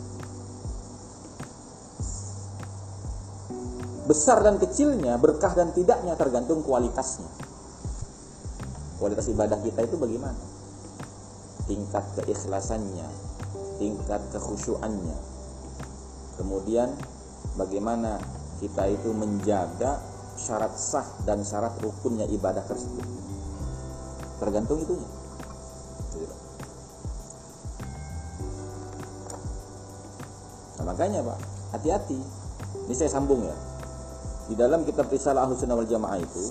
Besar 4.07 4.39
dan 4.47 4.63
kecilnya, 4.63 5.19
berkah 5.19 5.51
dan 5.59 5.75
tidaknya 5.75 6.15
tergantung 6.15 6.63
kualitasnya. 6.63 7.27
Kualitas 9.03 9.27
ibadah 9.29 9.59
kita 9.61 9.83
itu 9.83 9.99
bagaimana? 9.99 10.39
Tingkat 11.67 12.07
keikhlasannya, 12.23 13.09
tingkat 13.83 14.23
kekhusyuannya. 14.31 15.19
Kemudian 16.39 16.95
bagaimana 17.57 18.21
kita 18.61 18.89
itu 18.89 19.11
menjaga 19.13 20.01
syarat 20.37 20.77
sah 20.77 21.05
dan 21.25 21.41
syarat 21.43 21.73
rukunnya 21.81 22.29
ibadah 22.29 22.63
tersebut. 22.65 23.05
Tergantung 24.37 24.85
itunya. 24.85 25.09
Nah, 30.77 30.85
makanya 30.93 31.25
Pak, 31.25 31.39
hati-hati. 31.77 32.21
Ini 32.87 32.95
saya 32.95 33.11
sambung 33.11 33.43
ya. 33.43 33.57
Di 34.47 34.55
dalam 34.55 34.85
kitab 34.85 35.09
Risalah 35.09 35.49
Ahlus 35.49 35.65
Sunnah 35.65 35.75
wal 35.75 35.89
Jamaah 35.89 36.21
itu 36.23 36.45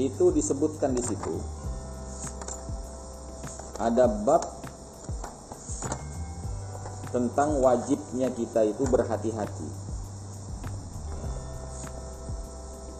itu 0.00 0.32
disebutkan 0.32 0.96
di 0.96 1.02
situ 1.04 1.34
ada 3.76 4.06
bab 4.06 4.59
tentang 7.10 7.58
wajibnya 7.58 8.30
kita 8.30 8.70
itu 8.70 8.86
berhati-hati. 8.86 9.68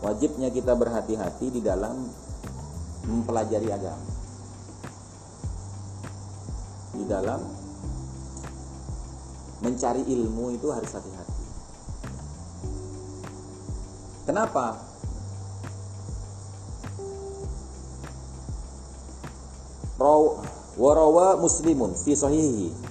Wajibnya 0.02 0.50
kita 0.50 0.74
berhati-hati 0.74 1.46
di 1.54 1.61
dalam 1.62 2.11
mempelajari 3.06 3.70
agama. 3.70 4.08
Di 6.96 7.04
dalam 7.06 7.40
mencari 9.62 10.02
ilmu 10.08 10.56
itu 10.58 10.66
harus 10.74 10.90
hati-hati. 10.90 11.44
Kenapa? 14.26 14.90
Warawa 20.80 21.36
muslimun 21.36 21.92
fi 21.92 22.16
sahihi. 22.16 22.89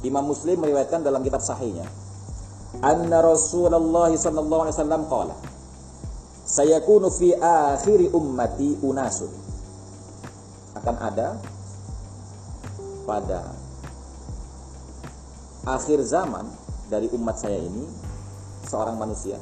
Imam 0.00 0.24
Muslim 0.24 0.60
meriwayatkan 0.60 1.04
dalam 1.04 1.20
kitab 1.20 1.44
sahihnya. 1.44 1.84
Anna 2.80 3.20
Rasulullah 3.20 4.08
sallallahu 4.08 4.62
alaihi 4.64 4.76
wasallam 4.78 5.02
qala 5.10 5.34
Sayakunu 6.50 7.14
fi 7.14 7.30
akhiri 7.38 8.10
ummati 8.10 8.82
unasun. 8.82 9.30
Akan 10.74 10.98
ada 10.98 11.38
pada 13.06 13.54
akhir 15.62 16.02
zaman 16.02 16.50
dari 16.90 17.06
umat 17.14 17.38
saya 17.38 17.58
ini 17.62 17.86
seorang 18.66 18.98
manusia, 18.98 19.38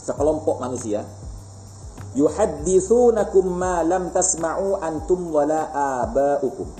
sekelompok 0.00 0.64
manusia 0.64 1.04
yuhadditsunakum 2.16 3.44
ma 3.44 3.84
lam 3.84 4.08
tasma'u 4.08 4.80
antum 4.80 5.28
wala 5.28 5.68
aba'ukum 6.06 6.72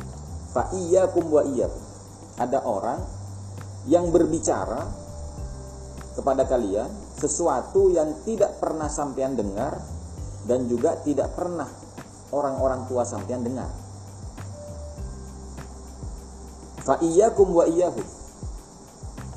Fa 0.55 0.71
iyyakum 0.73 1.29
wa 1.29 1.43
iyyakum. 1.45 1.84
Ada 2.35 2.67
orang 2.67 3.01
yang 3.87 4.11
berbicara 4.11 4.83
kepada 6.15 6.47
kalian 6.47 6.89
sesuatu 7.15 7.91
yang 7.91 8.11
tidak 8.27 8.59
pernah 8.59 8.91
sampean 8.91 9.39
dengar 9.39 9.79
dan 10.45 10.67
juga 10.67 10.99
tidak 11.03 11.31
pernah 11.35 11.69
orang-orang 12.35 12.87
tua 12.91 13.07
sampean 13.07 13.47
dengar. 13.47 13.71
Fa 16.85 17.01
iyyakum 17.01 17.49
wa 17.49 17.65
iyyahum. 17.65 18.07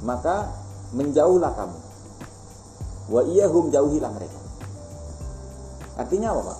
Maka 0.03 0.51
menjauhlah 0.91 1.53
kamu. 1.55 1.79
Wa 3.07 3.21
iyyahum 3.23 3.71
jauhilah 3.71 4.11
mereka. 4.11 4.39
Artinya 5.97 6.35
apa, 6.35 6.41
Pak? 6.53 6.59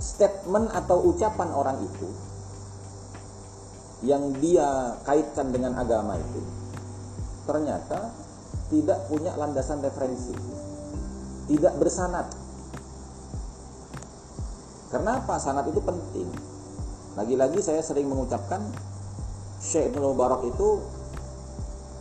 Statement 0.00 0.66
atau 0.74 0.96
ucapan 1.12 1.48
orang 1.54 1.78
itu 1.84 2.08
yang 4.00 4.32
dia 4.40 4.96
kaitkan 5.04 5.52
dengan 5.52 5.76
agama 5.76 6.16
itu 6.16 6.40
ternyata 7.44 8.12
tidak 8.72 9.04
punya 9.10 9.34
landasan 9.36 9.82
referensi 9.84 10.60
tidak 11.50 11.74
bersanat. 11.82 12.30
Karena 14.94 15.18
apa 15.18 15.34
sanat 15.42 15.66
itu 15.66 15.82
penting? 15.82 16.30
Lagi-lagi 17.18 17.58
saya 17.58 17.82
sering 17.82 18.06
mengucapkan 18.06 18.62
Syekh 19.58 19.90
Ibn 19.90 20.14
Mubarak 20.14 20.46
itu 20.46 20.78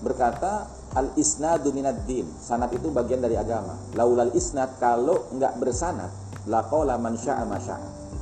berkata 0.05 0.69
al 0.93 1.11
isnadu 1.17 1.73
minad 1.73 2.05
din 2.05 2.29
sanat 2.37 2.69
itu 2.77 2.93
bagian 2.93 3.25
dari 3.25 3.41
agama. 3.41 3.73
Laulal 3.97 4.29
isnad 4.37 4.77
kalau 4.77 5.25
nggak 5.33 5.57
bersanat 5.57 6.13
laqala 6.45 7.01
man 7.01 7.17
syaa. 7.17 7.45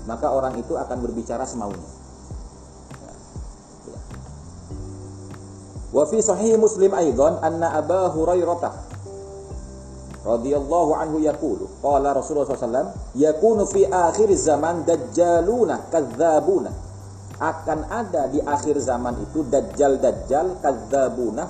Maka 0.07 0.31
orang 0.31 0.55
itu 0.55 0.79
akan 0.79 1.03
berbicara 1.03 1.43
semaunya 1.43 1.96
Wa 5.97 6.05
fi 6.05 6.21
sahih 6.21 6.61
Muslim 6.61 6.93
aidan 6.93 7.41
anna 7.41 7.73
Aba 7.73 8.13
Hurairah 8.13 8.69
radhiyallahu 10.21 10.91
anhu 10.93 11.17
yaqulu 11.25 11.81
qala 11.81 12.13
Rasulullah 12.13 12.53
SAW 12.53 13.17
yakunu 13.17 13.65
fi 13.65 13.89
akhir 13.89 14.29
zaman 14.37 14.85
dajjaluna 14.85 15.89
kadzabuna. 15.89 16.69
Akan 17.41 17.85
ada 17.89 18.29
di 18.29 18.41
akhir 18.41 18.77
zaman 18.81 19.13
itu 19.25 19.45
dajjal-dajjal 19.45 20.61
kadzabuna 20.61 21.49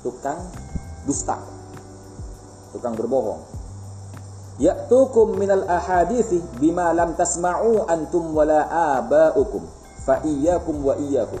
tukang 0.00 0.40
dusta 1.04 1.36
tukang 2.72 2.96
berbohong. 2.96 3.40
Ya'tukum 4.60 5.36
minal 5.36 5.68
ahadithi 5.68 6.40
bima 6.56 6.92
lam 6.96 7.16
tasma'u 7.16 7.84
antum 7.84 8.32
wala 8.32 8.64
aba'ukum 8.96 9.64
fa 10.08 10.24
iyyakum 10.24 10.76
wa 10.84 10.96
iyyakum 11.00 11.40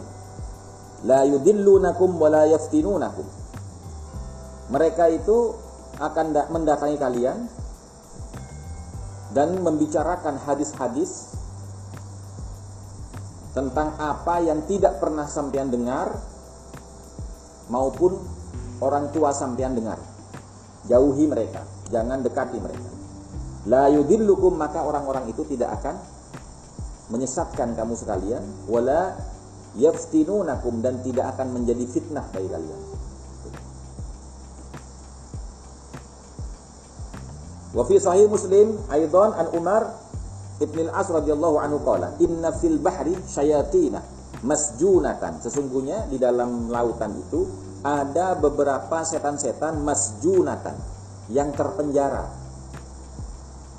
la 1.04 1.24
yudillunakum 1.24 2.20
wa 2.20 2.28
la 2.28 2.44
yaftinunakum. 2.50 3.24
Mereka 4.70 5.04
itu 5.10 5.56
akan 5.98 6.26
mendatangi 6.52 6.96
kalian 6.96 7.38
dan 9.34 9.58
membicarakan 9.62 10.38
hadis-hadis 10.42 11.34
tentang 13.50 13.98
apa 13.98 14.38
yang 14.42 14.62
tidak 14.70 15.02
pernah 15.02 15.26
sampean 15.26 15.74
dengar 15.74 16.14
maupun 17.66 18.14
orang 18.78 19.10
tua 19.10 19.34
sampean 19.34 19.74
dengar. 19.74 19.98
Jauhi 20.86 21.26
mereka, 21.26 21.66
jangan 21.90 22.22
dekati 22.22 22.58
mereka. 22.58 22.90
La 23.68 23.92
yudillukum 23.92 24.56
maka 24.56 24.80
orang-orang 24.80 25.28
itu 25.28 25.44
tidak 25.44 25.82
akan 25.82 26.00
menyesatkan 27.10 27.74
kamu 27.74 27.94
sekalian 27.98 28.40
wala 28.70 29.18
yaftinunakum 29.78 30.82
dan 30.82 30.98
tidak 31.04 31.36
akan 31.36 31.54
menjadi 31.54 31.84
fitnah 31.86 32.26
bagi 32.34 32.48
kalian. 32.50 32.80
Wa 37.70 37.86
fi 37.86 37.96
sahih 38.02 38.26
Muslim 38.26 38.74
aidan 38.90 39.30
an 39.30 39.46
Umar 39.54 39.94
Ibn 40.60 40.78
al-As 40.90 41.08
radhiyallahu 41.08 41.56
anhu 41.62 41.78
qala 41.86 42.18
inna 42.18 42.50
fil 42.58 42.82
bahri 42.82 43.14
syayatina 43.30 44.02
masjunatan 44.42 45.38
sesungguhnya 45.38 46.10
di 46.10 46.18
dalam 46.18 46.68
lautan 46.68 47.14
itu 47.14 47.46
ada 47.80 48.36
beberapa 48.36 49.06
setan-setan 49.06 49.80
masjunatan 49.80 50.76
yang 51.32 51.54
terpenjara 51.54 52.28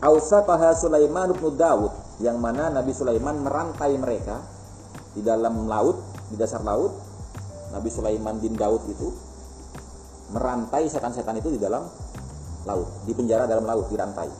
Ausaqaha 0.01 0.73
Sulaiman 0.73 1.29
bin 1.37 1.53
Dawud 1.53 1.93
yang 2.25 2.41
mana 2.41 2.73
Nabi 2.73 2.89
Sulaiman 2.97 3.45
merantai 3.45 3.93
mereka 4.01 4.41
di 5.11 5.21
dalam 5.23 5.67
laut, 5.67 5.99
di 6.31 6.39
dasar 6.39 6.63
laut, 6.63 6.95
Nabi 7.71 7.89
Sulaiman 7.91 8.39
bin 8.39 8.55
Daud 8.55 8.83
itu 8.87 9.07
merantai 10.31 10.87
setan-setan 10.87 11.39
itu 11.39 11.51
di 11.51 11.59
dalam 11.59 11.83
laut, 12.63 12.87
di 13.03 13.11
penjara 13.11 13.47
dalam 13.47 13.67
laut, 13.67 13.87
dirantai. 13.91 14.31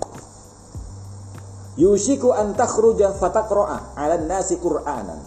Yushiku 1.79 2.35
an 2.35 2.51
takhruja 2.51 3.15
fataqra'a 3.15 3.95
'ala 3.95 4.19
nasi 4.19 4.59
Qur'anan. 4.59 5.19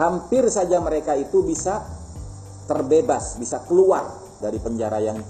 Hampir 0.00 0.48
saja 0.48 0.80
mereka 0.80 1.12
itu 1.12 1.44
bisa 1.44 1.84
terbebas, 2.64 3.36
bisa 3.36 3.60
keluar 3.68 4.08
dari 4.40 4.56
penjara 4.56 4.96
yang 5.04 5.20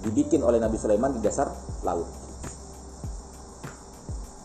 dibikin 0.00 0.40
oleh 0.40 0.56
Nabi 0.56 0.80
Sulaiman 0.80 1.12
di 1.12 1.20
dasar 1.20 1.52
laut. 1.84 2.08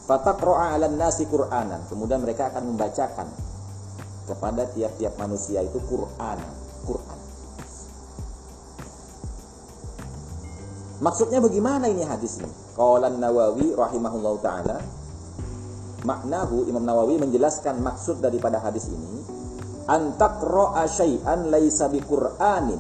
Fataqra'a 0.05 0.75
'ala 0.75 0.91
nasi 0.91 1.23
Qur'anan. 1.31 1.87
Kemudian 1.87 2.19
mereka 2.19 2.51
akan 2.51 2.75
membacakan 2.75 3.54
kepada 4.25 4.65
tiap-tiap 4.73 5.15
manusia 5.21 5.61
itu 5.61 5.77
Quran. 5.85 6.39
Quran. 6.85 7.19
Maksudnya 11.01 11.39
bagaimana 11.43 11.85
ini 11.91 12.03
hadis 12.07 12.41
ini? 12.41 12.49
Qalan 12.75 13.21
Nawawi 13.21 13.71
rahimahullahu 13.71 14.39
taala 14.43 14.83
maknahu 16.05 16.69
Imam 16.69 16.85
Nawawi 16.85 17.17
menjelaskan 17.17 17.81
maksud 17.81 18.21
daripada 18.21 18.61
hadis 18.61 18.87
ini 18.87 19.25
antaqra'a 19.89 20.85
syai'an 20.85 21.49
laisa 21.49 21.89
biqur'anin 21.89 22.79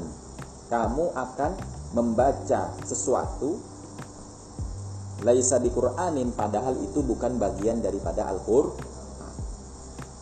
kamu 0.69 1.05
akan 1.15 1.51
membaca 1.97 2.75
sesuatu 2.85 3.57
laisa 5.25 5.57
biqur'anin 5.57 6.35
padahal 6.37 6.77
itu 6.81 7.01
bukan 7.01 7.41
bagian 7.41 7.81
daripada 7.81 8.29
Al-Qur'an 8.29 8.94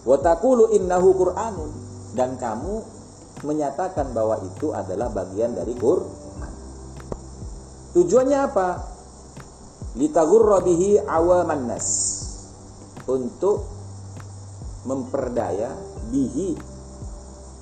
Watakulu 0.04 0.76
innahu 0.76 1.16
Qur'anun 1.16 1.72
dan 2.12 2.36
kamu 2.36 2.84
menyatakan 3.48 4.12
bahwa 4.12 4.40
itu 4.44 4.76
adalah 4.76 5.08
bagian 5.12 5.56
dari 5.56 5.76
Quran. 5.76 6.52
Tujuannya 7.96 8.40
apa? 8.40 8.70
Litagurra 9.96 10.60
bihi 10.60 11.00
awaman. 11.00 11.72
Untuk 13.04 13.68
memperdaya 14.84 15.72
bihi 16.12 16.56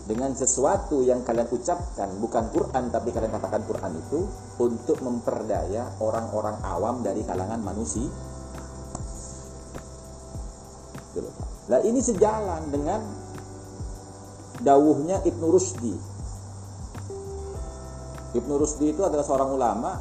dengan 0.10 0.34
sesuatu 0.34 1.06
yang 1.06 1.22
kalian 1.22 1.46
ucapkan 1.50 2.10
bukan 2.18 2.50
Quran 2.50 2.90
tapi 2.90 3.14
kalian 3.14 3.32
katakan 3.38 3.62
Quran 3.70 3.94
itu 3.96 4.26
untuk 4.58 4.98
memperdaya 5.06 5.94
orang-orang 6.02 6.58
awam 6.66 7.06
dari 7.06 7.22
kalangan 7.22 7.62
manusia. 7.62 8.10
Nah 11.70 11.80
ini 11.86 12.02
sejalan 12.02 12.74
dengan 12.74 13.06
dawuhnya 14.62 15.22
Ibnu 15.22 15.46
Rusdi. 15.46 15.94
Ibnu 18.32 18.54
Rusdi 18.58 18.96
itu 18.96 19.02
adalah 19.06 19.26
seorang 19.26 19.50
ulama. 19.54 19.92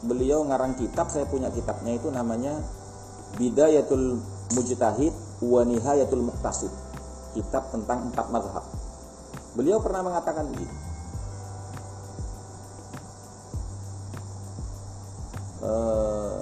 Beliau 0.00 0.40
ngarang 0.48 0.80
kitab, 0.80 1.12
saya 1.12 1.28
punya 1.28 1.52
kitabnya 1.52 1.92
itu 1.92 2.08
namanya 2.08 2.56
Bidayatul 3.36 4.16
Mujtahid 4.56 5.12
wa 5.44 5.60
Nihayatul 5.68 6.24
Muqtasid. 6.24 6.72
Kitab 7.36 7.68
tentang 7.68 8.08
empat 8.08 8.26
mazhab. 8.32 8.64
Beliau 9.52 9.82
pernah 9.82 10.00
mengatakan 10.00 10.48
begini. 10.48 10.76
Uh, 15.60 16.40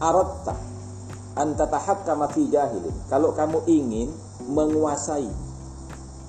aratta 0.00 0.54
an 1.36 1.52
tatahakkama 1.56 2.32
fi 2.32 2.48
jahilin. 2.48 2.94
Kalau 3.12 3.32
kamu 3.36 3.64
ingin 3.68 4.08
menguasai 4.48 5.28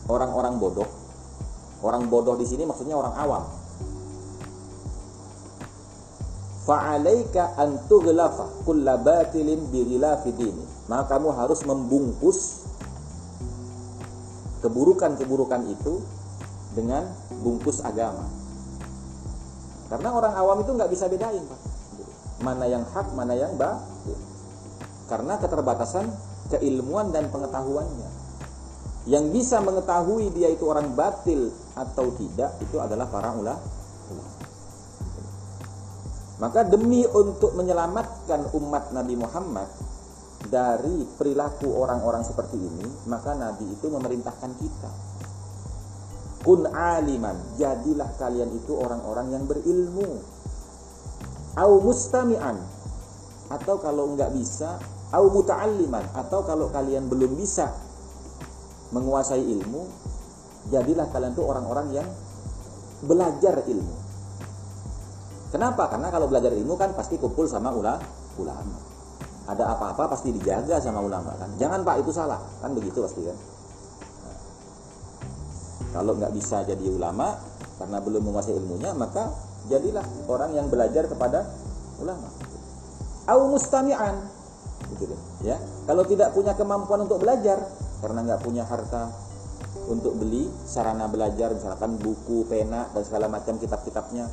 orang-orang 0.08 0.60
bodoh, 0.60 0.90
orang 1.84 2.08
bodoh 2.12 2.36
di 2.36 2.46
sini 2.48 2.68
maksudnya 2.68 2.96
orang 3.00 3.16
awam. 3.16 3.44
Fa'alaika 6.68 7.56
an 7.56 7.80
tughlafa 7.88 8.68
kulla 8.68 9.00
batilin 9.00 9.72
bi 9.72 9.88
ghilafi 9.88 10.36
dini. 10.36 10.64
Maka 10.92 11.16
kamu 11.16 11.32
harus 11.32 11.64
membungkus 11.64 12.68
keburukan-keburukan 14.60 15.64
itu 15.72 16.04
dengan 16.76 17.08
bungkus 17.40 17.80
agama. 17.80 18.28
Karena 19.88 20.12
orang 20.12 20.34
awam 20.36 20.58
itu 20.60 20.72
nggak 20.76 20.92
bisa 20.92 21.08
bedain, 21.08 21.40
Pak. 21.48 21.67
Mana 22.42 22.70
yang 22.70 22.86
hak, 22.86 23.14
mana 23.18 23.34
yang 23.34 23.58
batil. 23.58 24.18
Karena 25.10 25.40
keterbatasan 25.42 26.06
keilmuan 26.54 27.10
dan 27.10 27.32
pengetahuannya. 27.34 28.10
Yang 29.08 29.26
bisa 29.32 29.64
mengetahui 29.64 30.36
dia 30.36 30.52
itu 30.52 30.68
orang 30.68 30.92
batil 30.92 31.50
atau 31.80 32.12
tidak 32.20 32.60
itu 32.60 32.76
adalah 32.78 33.08
para 33.08 33.32
ulama. 33.32 33.64
Maka 36.38 36.62
demi 36.70 37.02
untuk 37.02 37.58
menyelamatkan 37.58 38.54
umat 38.54 38.94
Nabi 38.94 39.18
Muhammad 39.18 39.66
dari 40.46 41.02
perilaku 41.18 41.66
orang-orang 41.74 42.22
seperti 42.22 42.62
ini, 42.62 42.86
maka 43.10 43.34
Nabi 43.34 43.74
itu 43.74 43.90
memerintahkan 43.90 44.52
kita. 44.62 44.92
Kun 46.46 46.70
aliman, 46.70 47.58
jadilah 47.58 48.14
kalian 48.22 48.54
itu 48.54 48.72
orang-orang 48.78 49.34
yang 49.34 49.44
berilmu. 49.50 50.37
Au 51.58 51.82
mustami'an, 51.82 52.62
atau 53.50 53.82
kalau 53.82 54.14
enggak 54.14 54.30
bisa, 54.30 54.78
au 55.10 55.26
muta'alliman, 55.34 56.06
atau 56.14 56.46
kalau 56.46 56.70
kalian 56.70 57.10
belum 57.10 57.34
bisa 57.34 57.74
menguasai 58.94 59.42
ilmu, 59.42 59.90
jadilah 60.70 61.10
kalian 61.10 61.34
itu 61.34 61.42
orang-orang 61.42 61.88
yang 61.98 62.08
belajar 63.04 63.66
ilmu. 63.66 63.96
Kenapa? 65.48 65.88
Karena 65.90 66.12
kalau 66.12 66.28
belajar 66.30 66.52
ilmu 66.52 66.76
kan 66.76 66.92
pasti 66.94 67.16
kumpul 67.18 67.48
sama 67.48 67.72
ulama. 67.74 68.78
Ada 69.48 69.64
apa-apa 69.80 70.12
pasti 70.12 70.36
dijaga 70.36 70.76
sama 70.84 71.00
ulama 71.00 71.32
kan. 71.40 71.48
Jangan 71.56 71.88
pak 71.88 72.04
itu 72.04 72.12
salah. 72.12 72.44
Kan 72.60 72.76
begitu 72.76 73.00
pasti 73.00 73.24
kan? 73.24 73.38
Nah, 74.28 74.38
kalau 75.96 76.20
nggak 76.20 76.36
bisa 76.36 76.68
jadi 76.68 76.84
ulama 76.92 77.40
karena 77.80 77.98
belum 78.04 78.28
menguasai 78.28 78.60
ilmunya 78.60 78.92
maka 78.92 79.32
jadilah 79.68 80.04
orang 80.28 80.56
yang 80.56 80.68
belajar 80.72 81.08
kepada 81.08 81.48
ulama. 82.00 82.28
Au 83.28 83.52
mustami'an. 83.52 84.16
Gitu 84.96 85.04
deh 85.12 85.22
ya. 85.44 85.58
Kalau 85.86 86.04
tidak 86.08 86.32
punya 86.32 86.56
kemampuan 86.56 87.06
untuk 87.06 87.20
belajar 87.22 87.60
karena 88.00 88.20
nggak 88.24 88.42
punya 88.42 88.64
harta 88.64 89.12
untuk 89.88 90.20
beli 90.20 90.48
sarana 90.68 91.08
belajar 91.08 91.54
misalkan 91.56 91.96
buku 92.00 92.44
pena 92.48 92.88
dan 92.92 93.04
segala 93.04 93.28
macam 93.32 93.56
kitab-kitabnya. 93.60 94.28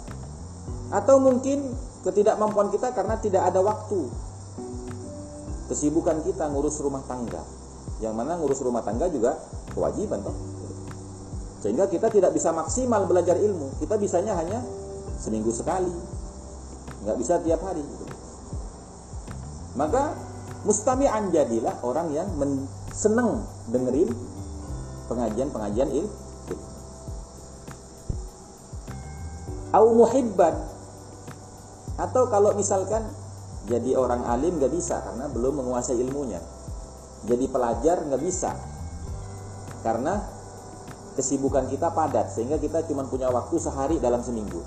Atau 0.95 1.18
mungkin 1.18 1.74
ketidakmampuan 2.07 2.70
kita 2.70 2.95
karena 2.95 3.18
tidak 3.18 3.51
ada 3.51 3.61
waktu. 3.62 4.07
Kesibukan 5.70 6.20
kita 6.22 6.47
ngurus 6.53 6.78
rumah 6.85 7.03
tangga. 7.09 7.41
Yang 7.99 8.14
mana 8.14 8.37
ngurus 8.37 8.61
rumah 8.61 8.85
tangga 8.85 9.09
juga 9.09 9.39
kewajiban 9.72 10.20
toh. 10.22 10.37
Sehingga 11.64 11.89
kita 11.89 12.12
tidak 12.12 12.37
bisa 12.37 12.53
maksimal 12.53 13.09
belajar 13.09 13.41
ilmu. 13.41 13.80
Kita 13.80 13.97
bisanya 13.97 14.37
hanya 14.37 14.61
seminggu 15.24 15.48
sekali 15.48 15.88
nggak 17.08 17.16
bisa 17.16 17.40
tiap 17.40 17.64
hari 17.64 17.80
maka 19.74 20.12
mustami'an 20.68 21.32
jadilah 21.32 21.80
orang 21.80 22.12
yang 22.12 22.28
men 22.36 22.68
seneng 22.92 23.40
dengerin 23.72 24.12
pengajian-pengajian 25.08 25.88
ilmu 25.88 26.12
au 29.74 29.90
muhibban 29.90 30.54
atau 31.98 32.30
kalau 32.30 32.54
misalkan 32.54 33.02
jadi 33.66 33.98
orang 33.98 34.22
alim 34.30 34.62
nggak 34.62 34.70
bisa 34.70 35.02
karena 35.02 35.26
belum 35.32 35.64
menguasai 35.64 35.98
ilmunya. 35.98 36.38
Jadi 37.24 37.48
pelajar 37.48 38.04
nggak 38.04 38.22
bisa 38.22 38.52
karena 39.80 40.20
kesibukan 41.16 41.66
kita 41.72 41.90
padat 41.90 42.30
sehingga 42.30 42.60
kita 42.60 42.84
cuma 42.86 43.08
punya 43.08 43.32
waktu 43.32 43.56
sehari 43.56 43.96
dalam 43.98 44.20
seminggu. 44.20 44.60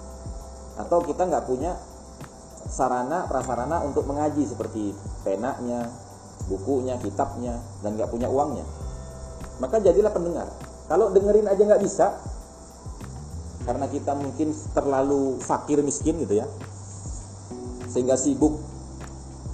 Atau 0.78 1.02
kita 1.04 1.26
nggak 1.26 1.46
punya 1.50 1.76
sarana 2.68 3.26
prasarana 3.26 3.82
untuk 3.84 4.06
mengaji 4.06 4.46
seperti 4.46 4.94
penanya, 5.26 5.90
bukunya, 6.46 6.96
kitabnya 7.02 7.58
dan 7.82 7.98
nggak 7.98 8.10
punya 8.14 8.30
uangnya. 8.30 8.66
Maka 9.58 9.82
jadilah 9.82 10.14
pendengar. 10.14 10.48
Kalau 10.88 11.12
dengerin 11.12 11.50
aja 11.50 11.62
nggak 11.62 11.84
bisa 11.84 12.16
karena 13.68 13.84
kita 13.92 14.16
mungkin 14.16 14.56
terlalu 14.72 15.44
fakir 15.44 15.84
miskin 15.84 16.16
gitu 16.24 16.40
ya 16.40 16.48
sehingga 17.92 18.16
sibuk 18.16 18.64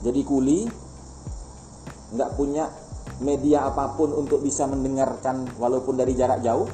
jadi 0.06 0.22
kuli 0.22 0.70
nggak 2.14 2.38
punya 2.38 2.70
media 3.26 3.66
apa 3.66 3.98
pun 3.98 4.14
untuk 4.14 4.46
bisa 4.46 4.70
mendengarkan 4.70 5.50
walaupun 5.58 5.98
dari 5.98 6.14
jarak 6.14 6.46
jauh 6.46 6.70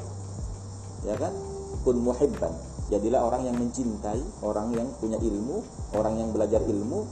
ya 1.08 1.16
kan 1.16 1.32
pun 1.80 1.96
muhibban 1.96 2.52
jadilah 2.90 3.22
orang 3.22 3.46
yang 3.46 3.56
mencintai 3.56 4.42
orang 4.42 4.74
yang 4.74 4.90
punya 4.98 5.16
ilmu 5.16 5.62
orang 5.94 6.18
yang 6.18 6.34
belajar 6.34 6.58
ilmu 6.66 7.06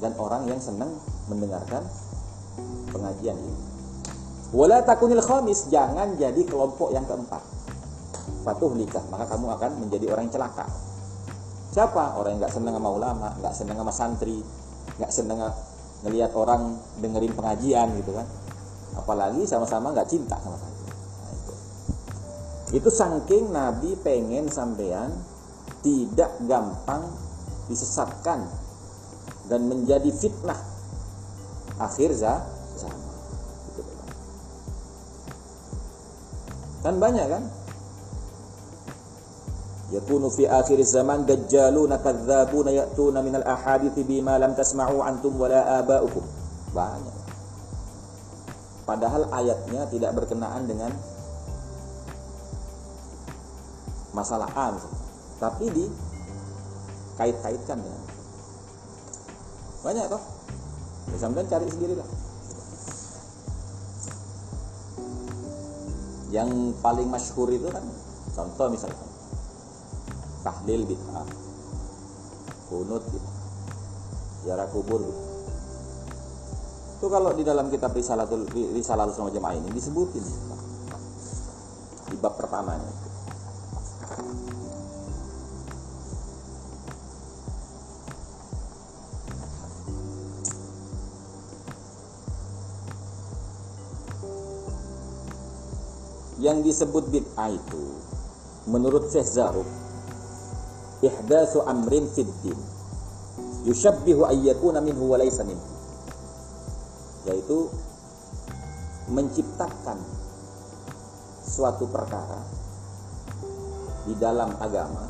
dan 0.00 0.16
orang 0.16 0.48
yang 0.48 0.58
senang 0.58 0.90
mendengarkan 1.28 1.84
pengajian 2.90 3.36
ini. 3.38 3.56
Wala 4.54 4.82
takunil 4.82 5.22
khamis 5.22 5.68
jangan 5.68 6.16
jadi 6.16 6.40
kelompok 6.46 6.90
yang 6.94 7.04
keempat. 7.04 7.42
Fatuh 8.44 8.72
likah 8.76 9.04
maka 9.12 9.28
kamu 9.28 9.46
akan 9.56 9.70
menjadi 9.84 10.12
orang 10.12 10.28
yang 10.28 10.34
celaka. 10.34 10.66
Siapa? 11.74 12.20
Orang 12.20 12.36
yang 12.36 12.40
nggak 12.44 12.54
senang 12.54 12.74
sama 12.76 12.90
ulama 12.90 13.28
nggak 13.40 13.54
senang 13.54 13.76
sama 13.80 13.92
santri 13.92 14.38
nggak 14.94 15.10
seneng 15.10 15.42
ngelihat 16.04 16.36
orang 16.36 16.76
dengerin 17.00 17.32
pengajian 17.34 17.88
gitu 17.98 18.14
kan. 18.14 18.26
Apalagi 18.94 19.42
sama-sama 19.48 19.90
nggak 19.90 20.06
cinta 20.06 20.38
sama 20.38 20.54
saya. 20.60 20.73
Itu 22.74 22.90
saking 22.90 23.54
Nabi 23.54 23.94
pengen 24.02 24.50
sampean 24.50 25.14
tidak 25.86 26.34
gampang 26.50 27.06
disesatkan 27.70 28.50
dan 29.46 29.70
menjadi 29.70 30.10
fitnah. 30.10 30.58
Akhir 31.78 32.10
zaman. 32.18 32.42
Gitu, 33.78 33.92
kan 36.82 36.94
banyak 36.98 37.26
kan? 37.30 37.44
Yakunu 39.94 40.26
fi 40.34 40.50
akhir 40.50 40.82
zaman 40.82 41.30
dajjaluna 41.30 42.02
kadzabuna 42.02 42.74
ya'tuna 42.74 43.22
minal 43.22 43.46
ahadits 43.46 44.02
bima 44.02 44.34
lam 44.34 44.58
tasma'u 44.58 44.98
antum 44.98 45.38
wala 45.38 45.78
aba'ukum. 45.78 46.26
Banyak. 46.74 47.16
Padahal 48.82 49.30
ayatnya 49.30 49.86
tidak 49.86 50.10
berkenaan 50.18 50.66
dengan 50.66 50.90
masalah 54.14 54.48
A 54.54 54.78
tapi 55.42 55.66
di 55.74 55.84
kait-kaitkan 57.18 57.82
ya 57.82 58.04
banyak 59.84 60.08
toh. 60.08 60.22
Ya, 61.12 61.28
cari 61.28 61.68
sendirilah. 61.68 62.08
Yang 66.32 66.50
paling 66.80 67.08
masyhur 67.12 67.52
itu 67.52 67.68
kan 67.68 67.84
contoh 68.32 68.72
misalkan 68.72 69.04
tahlil 70.40 70.88
bid'ah. 70.88 71.28
Kunut 72.72 73.04
bid'ah. 73.12 73.36
Ziarah 74.48 74.66
kubur 74.72 75.04
bid'ah. 75.04 75.32
Itu 76.96 77.06
kalau 77.12 77.36
di 77.36 77.44
dalam 77.44 77.68
kitab 77.68 77.92
Risalah 77.92 78.24
Sunnah 79.12 79.36
Jamaah 79.36 79.60
ini 79.60 79.68
disebutin 79.68 80.24
di 82.08 82.16
bab 82.16 82.40
pertamanya 82.40 83.03
yang 96.44 96.60
disebut 96.60 97.08
bid'ah 97.08 97.48
itu 97.48 97.84
menurut 98.68 99.08
Syekh 99.08 99.24
Zaruk 99.24 99.64
ihdatsu 101.00 101.64
amrin 101.64 102.04
fid 102.12 102.28
din 102.44 102.60
yushabbihu 103.64 104.28
ayyakuna 104.28 104.84
minhu 104.84 105.08
wa 105.08 105.16
laysa 105.16 105.40
minhu 105.48 105.72
yaitu 107.24 107.72
menciptakan 109.08 109.96
suatu 111.44 111.88
perkara 111.88 112.40
di 114.04 114.12
dalam 114.20 114.52
agama 114.60 115.08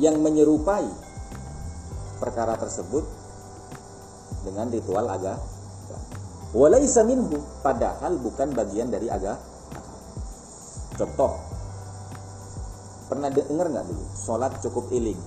yang 0.00 0.16
menyerupai 0.20 0.88
perkara 2.16 2.56
tersebut 2.56 3.04
dengan 4.46 4.70
ritual 4.72 5.04
agama. 5.10 5.44
Walaysa 6.56 7.04
minhu 7.04 7.44
padahal 7.60 8.16
bukan 8.16 8.56
bagian 8.56 8.88
dari 8.88 9.12
agama. 9.12 9.47
Contoh, 10.98 11.38
pernah 13.06 13.30
dengar 13.30 13.70
nggak 13.70 13.86
dulu? 13.86 14.04
Sholat 14.18 14.58
cukup 14.58 14.90
iling. 14.90 15.18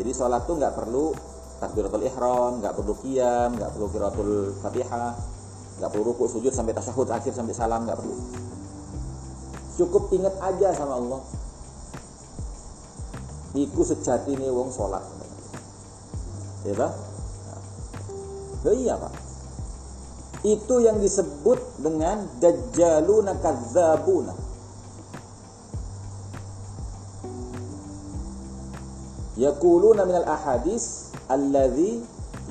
Jadi 0.00 0.10
sholat 0.16 0.48
tuh 0.48 0.56
nggak 0.56 0.72
perlu 0.72 1.12
takbiratul 1.60 2.08
ihram, 2.08 2.64
nggak 2.64 2.72
perlu 2.72 2.96
qiyam, 3.04 3.52
nggak 3.60 3.70
perlu 3.76 3.86
qiraatul 3.92 4.32
fatihah, 4.64 5.12
nggak 5.76 5.88
perlu 5.92 6.04
ruku 6.16 6.24
sujud 6.32 6.48
sampai 6.48 6.72
tasyahud 6.72 7.12
akhir 7.12 7.36
sampai 7.36 7.52
salam 7.52 7.84
nggak 7.84 8.00
perlu. 8.00 8.16
Cukup 9.76 10.08
ingat 10.16 10.32
aja 10.40 10.72
sama 10.72 10.96
Allah. 10.96 11.20
Iku 13.52 13.84
sejati 13.84 14.32
nih 14.40 14.48
wong 14.48 14.72
sholat. 14.72 15.04
Ya 16.64 16.72
tak? 16.72 16.92
Nah, 18.64 18.72
iya 18.72 18.96
pak. 18.96 19.12
Itu 20.40 20.80
yang 20.80 21.04
disebut 21.04 21.84
dengan 21.84 22.24
dajjaluna 22.40 23.36
kadzabuna. 23.44 24.32
Yaquluna 29.36 30.04
minal 30.08 30.28
ahadis 30.28 31.12
alladhi 31.28 32.00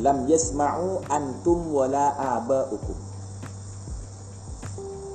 lam 0.02 0.26
yasma'u 0.30 1.06
antum 1.10 1.74
wala 1.74 2.14
aba'ukum. 2.38 2.98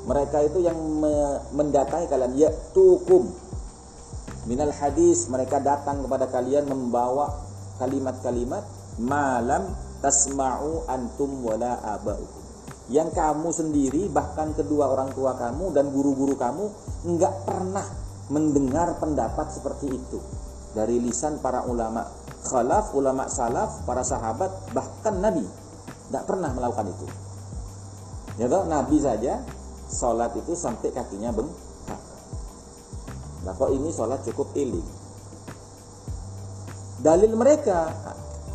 Mereka 0.05 0.39
itu 0.53 0.59
yang 0.61 0.77
me 0.77 1.41
mendatangi 1.57 2.07
kalian 2.11 2.37
ya'tukum 2.37 3.45
minal 4.45 4.69
hadis 4.77 5.25
mereka 5.33 5.57
datang 5.57 6.05
kepada 6.05 6.29
kalian 6.29 6.69
membawa 6.69 7.33
kalimat-kalimat 7.81 8.61
malam 9.01 9.73
tasma'u 10.05 10.85
antum 10.85 11.41
wala 11.41 11.81
aba'ukum 11.97 12.44
yang 12.93 13.09
kamu 13.09 13.49
sendiri 13.49 14.13
bahkan 14.13 14.53
kedua 14.53 14.93
orang 14.93 15.09
tua 15.17 15.33
kamu 15.41 15.73
dan 15.73 15.89
guru-guru 15.89 16.37
kamu 16.37 16.69
nggak 17.17 17.35
pernah 17.49 17.87
mendengar 18.29 19.01
pendapat 19.01 19.53
seperti 19.53 19.89
itu 19.89 20.21
dari 20.77 21.01
lisan 21.01 21.41
para 21.41 21.65
ulama 21.65 22.05
khalaf, 22.45 22.93
ulama 22.93 23.25
salaf, 23.31 23.89
para 23.89 24.05
sahabat 24.05 24.53
bahkan 24.77 25.17
Nabi 25.17 25.45
nggak 26.13 26.25
pernah 26.29 26.53
melakukan 26.53 26.93
itu. 26.93 27.07
Ya 28.37 28.51
toh, 28.51 28.67
Nabi 28.69 29.01
saja 29.01 29.41
sholat 29.89 30.35
itu 30.37 30.53
sampai 30.53 30.93
kakinya 30.93 31.33
bengkak. 31.33 32.01
Nah 33.49 33.55
kok 33.57 33.71
ini 33.73 33.89
sholat 33.95 34.21
cukup 34.27 34.53
iling. 34.59 34.85
Dalil 37.01 37.33
mereka 37.37 37.95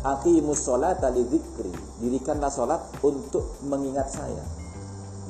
Aqimus 0.00 0.64
sholat 0.64 1.04
li 1.12 1.22
dzikri. 1.28 1.72
Dirikanlah 2.00 2.48
sholat 2.48 2.80
untuk 3.04 3.60
mengingat 3.68 4.08
saya. 4.08 4.40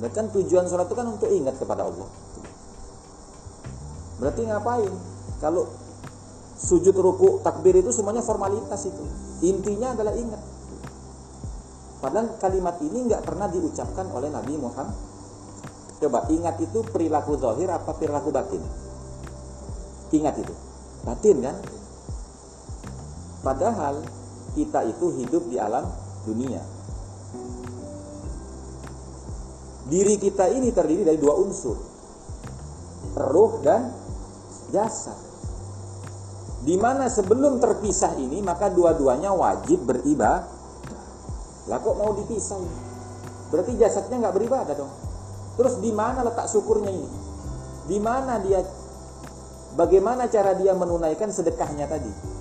Dan 0.01 0.11
kan 0.15 0.27
tujuan 0.31 0.71
sholat 0.71 0.87
itu 0.87 0.97
kan 0.97 1.07
untuk 1.11 1.29
ingat 1.29 1.59
kepada 1.59 1.85
Allah. 1.85 2.09
Berarti 4.23 4.41
ngapain? 4.47 4.95
Kalau 5.43 5.67
sujud 6.61 6.93
ruku 6.93 7.41
takbir 7.41 7.75
itu 7.81 7.91
semuanya 7.91 8.23
formalitas 8.23 8.85
itu. 8.87 9.05
Intinya 9.43 9.97
adalah 9.97 10.15
ingat. 10.15 10.43
Padahal 12.01 12.37
kalimat 12.41 12.81
ini 12.81 13.11
nggak 13.11 13.25
pernah 13.25 13.49
diucapkan 13.49 14.09
oleh 14.13 14.33
Nabi 14.33 14.57
Muhammad. 14.57 14.97
Coba 16.01 16.25
ingat 16.33 16.57
itu 16.65 16.81
perilaku 16.89 17.37
zahir 17.37 17.69
apa 17.69 17.93
perilaku 17.93 18.33
batin? 18.33 18.63
Ingat 20.17 20.35
itu. 20.41 20.55
Batin 21.05 21.37
kan? 21.45 21.57
Padahal 23.45 24.01
kita 24.55 24.87
itu 24.87 25.07
hidup 25.23 25.47
di 25.47 25.57
alam 25.57 25.87
dunia. 26.27 26.63
Diri 29.91 30.15
kita 30.23 30.47
ini 30.55 30.71
terdiri 30.71 31.03
dari 31.03 31.19
dua 31.19 31.35
unsur. 31.39 31.75
Ruh 33.19 33.53
dan 33.67 33.91
jasad. 34.71 35.19
Di 36.61 36.77
mana 36.77 37.09
sebelum 37.11 37.59
terpisah 37.59 38.15
ini 38.21 38.39
maka 38.45 38.71
dua-duanya 38.71 39.35
wajib 39.35 39.83
beribadah. 39.89 40.47
Lah 41.67 41.79
kok 41.83 41.97
mau 41.99 42.15
dipisah? 42.15 42.61
Berarti 43.51 43.75
jasadnya 43.75 44.23
nggak 44.27 44.37
beribadah 44.37 44.75
dong. 44.79 44.93
Terus 45.59 45.83
di 45.83 45.91
mana 45.91 46.23
letak 46.23 46.47
syukurnya 46.47 46.93
ini? 46.95 47.11
Di 47.91 47.99
mana 47.99 48.39
dia 48.39 48.63
bagaimana 49.75 50.31
cara 50.31 50.55
dia 50.55 50.71
menunaikan 50.77 51.35
sedekahnya 51.35 51.91
tadi? 51.91 52.40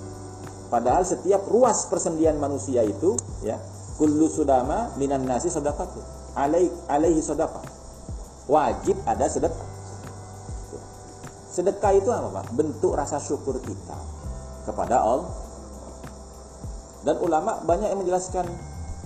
Padahal 0.70 1.02
setiap 1.02 1.42
ruas 1.50 1.90
persendian 1.90 2.38
manusia 2.38 2.86
itu 2.86 3.18
ya 3.42 3.58
kullu 3.98 4.30
sudama 4.30 4.94
minan 4.96 5.26
nasi 5.26 5.50
sedekah 5.50 5.90
alaihi 6.38 6.70
alaihi 6.86 7.18
sedekah 7.18 7.80
wajib 8.50 8.98
ada 9.06 9.26
sedekah. 9.30 9.68
Sedekah 11.50 11.92
itu 11.94 12.10
apa 12.10 12.42
Pak? 12.42 12.46
bentuk 12.54 12.94
rasa 12.94 13.18
syukur 13.18 13.58
kita 13.62 13.98
kepada 14.66 15.02
Allah. 15.02 15.30
Dan 17.02 17.16
ulama 17.24 17.58
banyak 17.64 17.90
yang 17.90 18.00
menjelaskan 18.02 18.44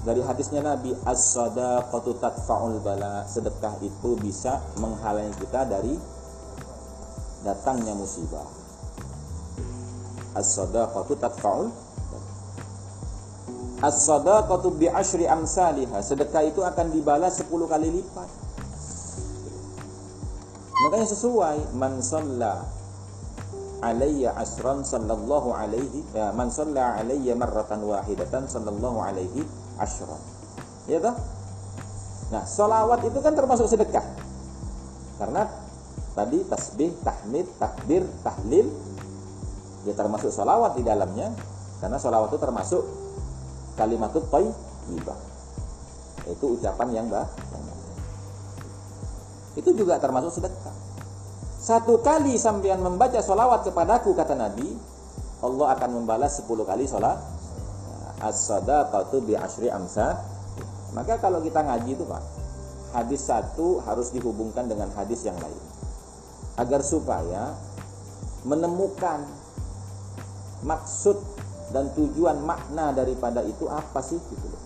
dari 0.03 0.21
hadisnya 0.21 0.61
Nabi 0.61 0.93
as-sadaqatu 1.09 2.21
tadfa'ul 2.21 2.81
bala. 2.85 3.25
Sedekah 3.25 3.81
itu 3.81 4.17
bisa 4.21 4.61
menghalangi 4.77 5.33
kita 5.41 5.65
dari 5.65 5.97
datangnya 7.45 7.93
musibah 7.93 8.64
as-sadaqatu 10.35 11.15
tadfa'ul 11.19 11.71
as-sadaqatu 13.85 14.75
bi 14.81 14.87
asyri 14.89 15.29
amsalihha 15.29 16.01
sedekah 16.01 16.43
itu 16.47 16.65
akan 16.65 16.91
dibalas 16.91 17.37
10 17.39 17.51
kali 17.51 17.89
lipat. 17.91 18.29
Makanya 20.85 21.09
sesuai. 21.09 21.77
Man 21.77 22.01
shalla 22.05 22.65
alayya 23.85 24.33
asran 24.37 24.81
sallallahu 24.85 25.53
alaihi 25.53 26.01
ya 26.17 26.33
man 26.33 26.49
shalla 26.49 26.97
alayya 27.01 27.37
marratan 27.37 27.85
wahidatan 27.85 28.49
sallallahu 28.49 28.99
alaihi 29.01 29.45
asran. 29.81 30.21
Ya 30.89 31.01
toh? 31.01 31.17
Nah 32.33 32.45
salawat 32.49 33.05
itu 33.05 33.19
kan 33.21 33.37
termasuk 33.37 33.69
sedekah. 33.69 34.05
Karena 35.21 35.49
tadi 36.17 36.41
tasbih 36.49 36.93
tahmid 37.05 37.47
takbir 37.61 38.05
tahlil 38.25 38.67
ya 39.85 39.95
termasuk 39.97 40.33
sholawat 40.33 40.77
di 40.77 40.83
dalamnya 40.83 41.33
karena 41.81 41.97
sholawat 42.01 42.33
itu 42.33 42.41
termasuk 42.41 42.83
kalimat 43.77 44.11
thayyibah 44.13 45.19
itu 46.25 46.45
ucapan 46.57 46.89
yang 46.93 47.07
bah 47.13 47.29
itu 49.55 49.71
juga 49.71 50.03
termasuk 50.03 50.43
sedekah. 50.43 50.75
Satu 51.65 52.03
kali 52.03 52.37
sampean 52.37 52.83
membaca 52.83 53.17
sholawat 53.23 53.65
kepadaku 53.65 54.13
kata 54.13 54.37
Nabi 54.37 54.77
Allah 55.41 55.79
akan 55.79 55.91
membalas 56.03 56.43
10 56.43 56.51
kali 56.67 56.85
sholat. 56.85 57.17
As-sadaqatu 58.25 59.21
bi 59.27 59.37
asyri 59.37 59.69
amsa 59.69 60.17
maka 60.95 61.19
kalau 61.19 61.43
kita 61.43 61.61
ngaji 61.61 61.99
itu 61.99 62.07
Pak 62.07 62.23
hadis 62.95 63.27
satu 63.27 63.83
harus 63.83 64.15
dihubungkan 64.15 64.71
dengan 64.71 64.87
hadis 64.95 65.27
yang 65.27 65.35
lain. 65.43 65.63
Agar 66.55 66.87
supaya 66.87 67.59
menemukan 68.47 69.27
maksud 70.65 71.21
dan 71.71 71.93
tujuan 71.93 72.41
makna 72.43 72.91
daripada 72.97 73.45
itu 73.45 73.69
apa 73.69 74.01
sih 74.01 74.19
gitu 74.19 74.47
loh. 74.49 74.63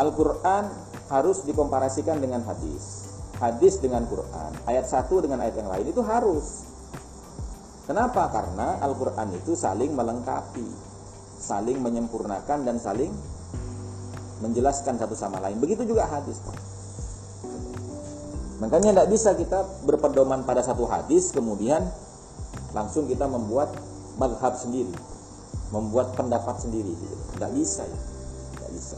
Al-Qur'an 0.00 0.64
harus 1.12 1.44
dikomparasikan 1.44 2.22
dengan 2.22 2.40
hadis. 2.46 3.12
Hadis 3.40 3.80
dengan 3.80 4.04
Quran, 4.04 4.52
ayat 4.68 4.84
satu 4.84 5.24
dengan 5.24 5.40
ayat 5.40 5.56
yang 5.56 5.68
lain 5.72 5.88
itu 5.88 6.04
harus. 6.04 6.68
Kenapa? 7.88 8.28
Karena 8.30 8.78
Al-Quran 8.84 9.32
itu 9.34 9.56
saling 9.56 9.96
melengkapi, 9.96 10.68
saling 11.40 11.80
menyempurnakan 11.80 12.68
dan 12.68 12.76
saling 12.76 13.10
menjelaskan 14.44 15.00
satu 15.00 15.16
sama 15.16 15.40
lain. 15.40 15.56
Begitu 15.58 15.88
juga 15.88 16.08
hadis. 16.08 16.38
Makanya 18.60 18.92
tidak 18.92 19.08
bisa 19.08 19.32
kita 19.32 19.64
berpedoman 19.88 20.44
pada 20.44 20.60
satu 20.60 20.84
hadis 20.84 21.32
kemudian 21.32 21.80
langsung 22.70 23.10
kita 23.10 23.26
membuat 23.26 23.74
madhab 24.18 24.54
sendiri, 24.54 24.94
membuat 25.74 26.14
pendapat 26.14 26.58
sendiri. 26.62 26.94
Tidak 27.34 27.50
bisa 27.56 27.82
ya, 27.86 28.00
tidak 28.58 28.70
bisa. 28.74 28.96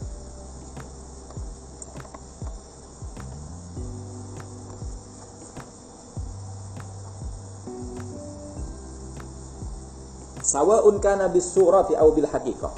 Sawa'un 10.43 11.01
kana 11.01 11.31
bis 11.33 11.49
surati 11.49 11.97
aw 11.97 12.05
bil 12.13 12.29
haqiqah. 12.29 12.73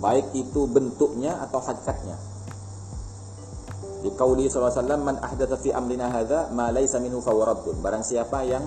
Baik 0.00 0.32
itu 0.32 0.64
bentuknya 0.64 1.36
atau 1.44 1.60
hakikatnya. 1.60 2.16
Di 4.00 4.12
qauli 4.16 4.48
sallallahu 4.48 4.72
alaihi 4.72 4.80
wasallam 4.80 5.02
man 5.04 5.16
ahdatsa 5.20 5.56
fi 5.60 5.76
amrina 5.76 6.08
hadza 6.08 6.48
ma 6.56 6.72
laysa 6.72 7.02
minhu. 7.04 7.20
Barang 7.84 8.00
siapa 8.00 8.48
yang 8.48 8.64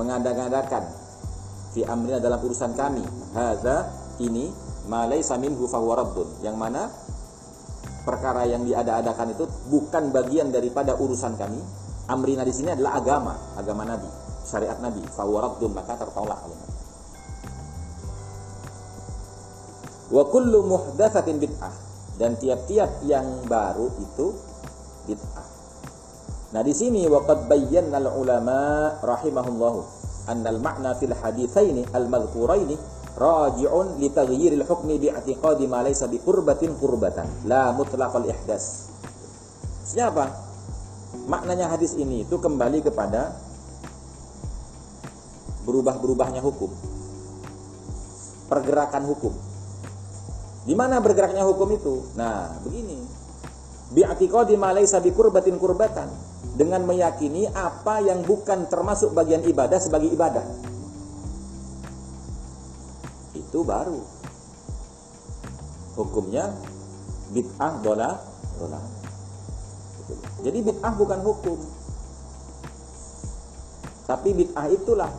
mengadakan 0.00 0.84
fi 1.76 1.84
amrina 1.84 2.16
dalam 2.16 2.40
urusan 2.40 2.72
kami. 2.72 3.04
Hadza 3.36 3.92
ini 4.24 4.48
ma 4.88 5.04
laysa 5.04 5.36
minhu 5.36 5.68
fawaraddun. 5.68 6.40
Yang 6.40 6.56
mana 6.56 6.88
perkara 8.08 8.48
yang 8.48 8.64
diada-adakan 8.64 9.36
itu 9.36 9.44
bukan 9.68 10.08
bagian 10.10 10.48
daripada 10.48 10.96
urusan 10.96 11.36
kami. 11.36 11.60
Amrina 12.10 12.42
di 12.42 12.50
sini 12.50 12.74
adalah 12.74 12.98
agama, 12.98 13.34
agama 13.54 13.86
Nabi 13.86 14.08
syariat 14.48 14.80
Nabi. 14.82 15.04
Fawaraddun 15.14 15.70
maka 15.76 15.94
tertolak 16.00 16.40
oleh 16.42 16.58
wa 20.10 20.26
kullu 20.26 20.66
muhdatsatin 20.66 21.38
bid'ah. 21.38 21.74
Dan 22.20 22.36
tiap-tiap 22.36 23.00
yang 23.08 23.48
baru 23.48 23.88
itu 23.96 24.36
bid'ah 25.08 25.49
nah 26.50 26.62
di 26.66 26.74
sini 26.74 27.06
waqad 27.06 27.46
bayyana 27.46 28.02
ulama 28.10 28.98
rahimahullahu 29.02 29.80
al 30.30 30.58
ma'na 30.58 30.94
fil 30.98 31.14
haditsaini 31.14 31.86
al 31.94 32.06
madhkuraini 32.10 32.74
raji'un 33.18 33.98
li 33.98 34.08
taghyir 34.10 34.54
al 34.58 34.64
hukmi 34.66 34.98
bi 34.98 35.10
i'tiqadi 35.10 35.66
ma 35.70 35.82
laysa 35.82 36.06
bi 36.10 36.18
qurbatin 36.22 36.74
qurbatan 36.78 37.26
la 37.46 37.70
mutlaq 37.74 38.14
al 38.14 38.26
ihdas 38.30 38.90
Maksudnya 39.90 40.06
apa? 40.14 40.30
Maknanya 41.26 41.66
hadis 41.66 41.98
ini 41.98 42.22
itu 42.22 42.38
kembali 42.38 42.78
kepada 42.78 43.34
berubah-berubahnya 45.66 46.38
hukum. 46.38 46.70
Pergerakan 48.46 49.10
hukum. 49.10 49.34
Di 50.62 50.78
mana 50.78 51.02
bergeraknya 51.02 51.42
hukum 51.42 51.74
itu? 51.74 52.06
Nah, 52.14 52.54
begini. 52.62 53.02
Bi'atiqadi 53.98 54.54
ma 54.54 54.70
laysa 54.70 55.02
bi 55.02 55.10
kurbatin 55.10 55.58
kurbatan. 55.58 56.06
Dengan 56.54 56.82
meyakini 56.84 57.46
apa 57.50 58.02
yang 58.02 58.26
bukan 58.26 58.66
termasuk 58.66 59.14
bagian 59.14 59.42
ibadah 59.46 59.78
sebagai 59.78 60.10
ibadah. 60.10 60.44
Itu 63.36 63.62
baru. 63.62 64.02
Hukumnya 65.94 66.50
bid'ah 67.30 67.82
dola 67.82 68.18
dola. 68.58 68.80
Jadi 70.42 70.58
bid'ah 70.60 70.94
bukan 70.98 71.20
hukum. 71.22 71.58
Tapi 74.10 74.28
bid'ah 74.34 74.66
itulah 74.74 75.12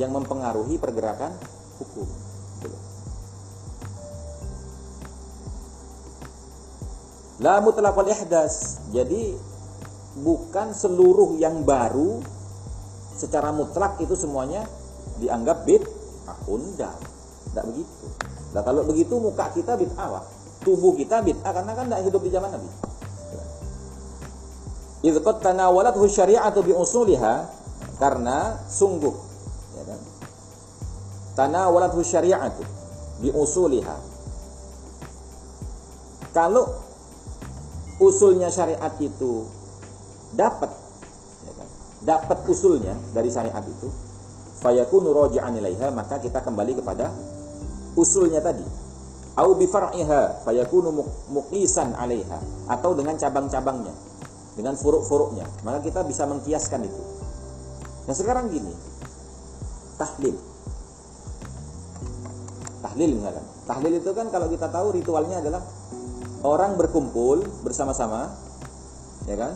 yang 0.00 0.16
mempengaruhi 0.16 0.80
pergerakan 0.80 1.36
hukum. 1.76 2.08
La 7.38 7.62
mutlaqal 7.62 8.10
ihdas. 8.10 8.82
Jadi 8.90 9.38
bukan 10.22 10.74
seluruh 10.74 11.38
yang 11.38 11.62
baru 11.62 12.22
secara 13.18 13.50
mutlak 13.50 13.98
itu 13.98 14.14
semuanya 14.14 14.66
dianggap 15.18 15.66
bid'ah. 15.66 16.38
Unda. 16.46 16.92
Tidak 17.48 17.64
begitu. 17.64 18.06
Nah 18.54 18.62
kalau 18.62 18.82
begitu 18.86 19.14
muka 19.18 19.50
kita 19.54 19.74
bid'ah. 19.74 20.22
Tubuh 20.62 20.94
kita 20.94 21.22
bid'ah 21.22 21.52
karena 21.54 21.72
kan 21.74 21.84
tidak 21.90 22.02
hidup 22.06 22.22
di 22.22 22.30
zaman 22.30 22.50
Nabi. 22.54 22.70
Idh 24.98 25.18
qad 25.22 25.38
tanawalathu 25.38 26.10
syari'atu 26.10 26.66
bi 26.66 26.74
usuliha 26.74 27.46
karena 28.02 28.58
sungguh 28.66 29.14
tanawalathu 31.38 32.02
syari'atu 32.02 32.66
bi 33.22 33.30
usuliha. 33.30 33.94
Kalau 36.34 36.66
usulnya 37.98 38.50
syariat 38.50 38.94
itu 38.98 39.46
dapat 40.34 40.70
ya 41.46 41.52
kan, 41.56 41.68
dapat 42.04 42.38
usulnya 42.48 42.94
dari 43.12 43.32
syariat 43.32 43.64
itu 43.64 43.88
fayakunu 44.58 45.14
raji'an 45.14 45.54
ilaiha 45.56 45.94
maka 45.94 46.18
kita 46.18 46.42
kembali 46.42 46.78
kepada 46.82 47.10
usulnya 47.94 48.42
tadi. 48.42 48.64
Au 49.38 49.54
bi 49.54 49.70
far'iha 49.70 50.42
fayakunu 50.42 50.90
muqisan 51.30 51.94
'alaiha 51.94 52.66
atau 52.66 52.90
dengan 52.98 53.14
cabang-cabangnya 53.14 53.94
dengan 54.58 54.74
furuk-furuknya. 54.74 55.46
Maka 55.62 55.78
kita 55.86 56.02
bisa 56.02 56.26
mengkiaskan 56.26 56.82
itu. 56.82 57.02
Nah 58.10 58.14
sekarang 58.18 58.50
gini. 58.50 58.74
Tahlil. 59.94 60.34
Tahlil 62.82 63.10
misalkan. 63.14 63.46
Tahlil 63.70 63.94
itu 64.02 64.10
kan 64.10 64.26
kalau 64.34 64.50
kita 64.50 64.66
tahu 64.66 64.98
ritualnya 64.98 65.38
adalah 65.38 65.62
orang 66.42 66.74
berkumpul 66.74 67.46
bersama-sama, 67.62 68.34
ya 69.30 69.38
kan? 69.38 69.54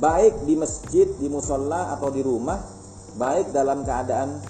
Baik 0.00 0.48
di 0.48 0.56
masjid, 0.56 1.04
di 1.20 1.28
musola 1.28 1.92
atau 1.92 2.08
di 2.08 2.24
rumah, 2.24 2.56
baik 3.20 3.52
dalam 3.52 3.84
keadaan 3.84 4.40